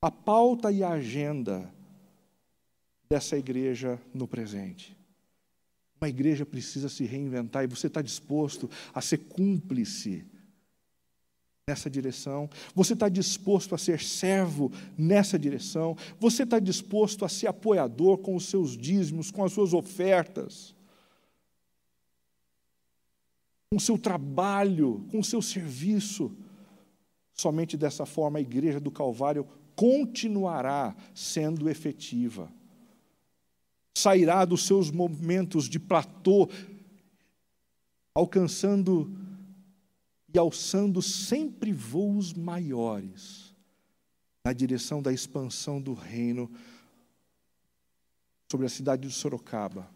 a 0.01 0.11
pauta 0.11 0.71
e 0.71 0.85
a 0.85 0.91
agenda 0.91 1.75
dessa 3.11 3.37
igreja 3.37 4.01
no 4.15 4.29
presente. 4.29 4.97
Uma 6.01 6.09
igreja 6.09 6.47
precisa 6.47 6.89
se 6.89 7.05
reinventar 7.05 7.65
e 7.65 7.67
você 7.67 7.89
está 7.89 8.01
disposto 8.01 8.71
a 8.95 9.01
ser 9.01 9.19
cúmplice 9.19 10.25
nessa 11.69 11.89
direção, 11.89 12.49
você 12.75 12.95
está 12.95 13.09
disposto 13.09 13.75
a 13.75 13.79
ser 13.79 14.01
servo 14.01 14.73
nessa 14.97 15.39
direção, 15.39 15.97
você 16.19 16.43
está 16.43 16.59
disposto 16.59 17.25
a 17.25 17.29
ser 17.29 17.47
apoiador 17.47 18.19
com 18.19 18.35
os 18.35 18.47
seus 18.47 18.77
dízimos, 18.77 19.31
com 19.31 19.45
as 19.45 19.53
suas 19.53 19.73
ofertas 19.73 20.77
com 23.71 23.77
o 23.77 23.81
seu 23.81 23.99
trabalho, 23.99 25.05
com 25.11 25.19
o 25.19 25.25
seu 25.25 25.43
serviço. 25.43 26.35
Somente 27.35 27.77
dessa 27.77 28.07
forma 28.07 28.39
a 28.39 28.43
igreja 28.43 28.81
do 28.81 28.91
Calvário 28.91 29.47
continuará 29.77 30.97
sendo 31.15 31.69
efetiva. 31.69 32.51
Sairá 33.95 34.45
dos 34.45 34.65
seus 34.67 34.91
momentos 34.91 35.69
de 35.69 35.79
platô, 35.79 36.49
alcançando 38.15 39.13
e 40.33 40.39
alçando 40.39 41.01
sempre 41.01 41.73
voos 41.73 42.35
maiores 42.35 43.55
na 44.45 44.53
direção 44.53 45.03
da 45.03 45.13
expansão 45.13 45.81
do 45.81 45.95
reino 45.95 46.51
sobre 48.51 48.67
a 48.67 48.71
cidade 48.71 49.07
de 49.07 49.13
Sorocaba, 49.13 49.91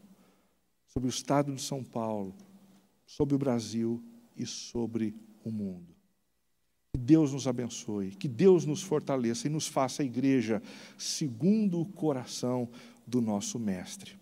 sobre 0.86 1.08
o 1.08 1.10
estado 1.10 1.54
de 1.54 1.62
São 1.62 1.82
Paulo, 1.82 2.34
sobre 3.06 3.34
o 3.34 3.38
Brasil 3.38 4.02
e 4.36 4.46
sobre 4.46 5.14
o 5.44 5.50
mundo. 5.50 5.94
Que 6.92 6.98
Deus 6.98 7.32
nos 7.32 7.46
abençoe, 7.46 8.10
que 8.10 8.28
Deus 8.28 8.66
nos 8.66 8.82
fortaleça 8.82 9.46
e 9.46 9.50
nos 9.50 9.66
faça 9.66 10.02
a 10.02 10.04
igreja 10.04 10.62
segundo 10.98 11.80
o 11.80 11.86
coração 11.86 12.68
do 13.06 13.20
nosso 13.20 13.58
Mestre. 13.58 14.21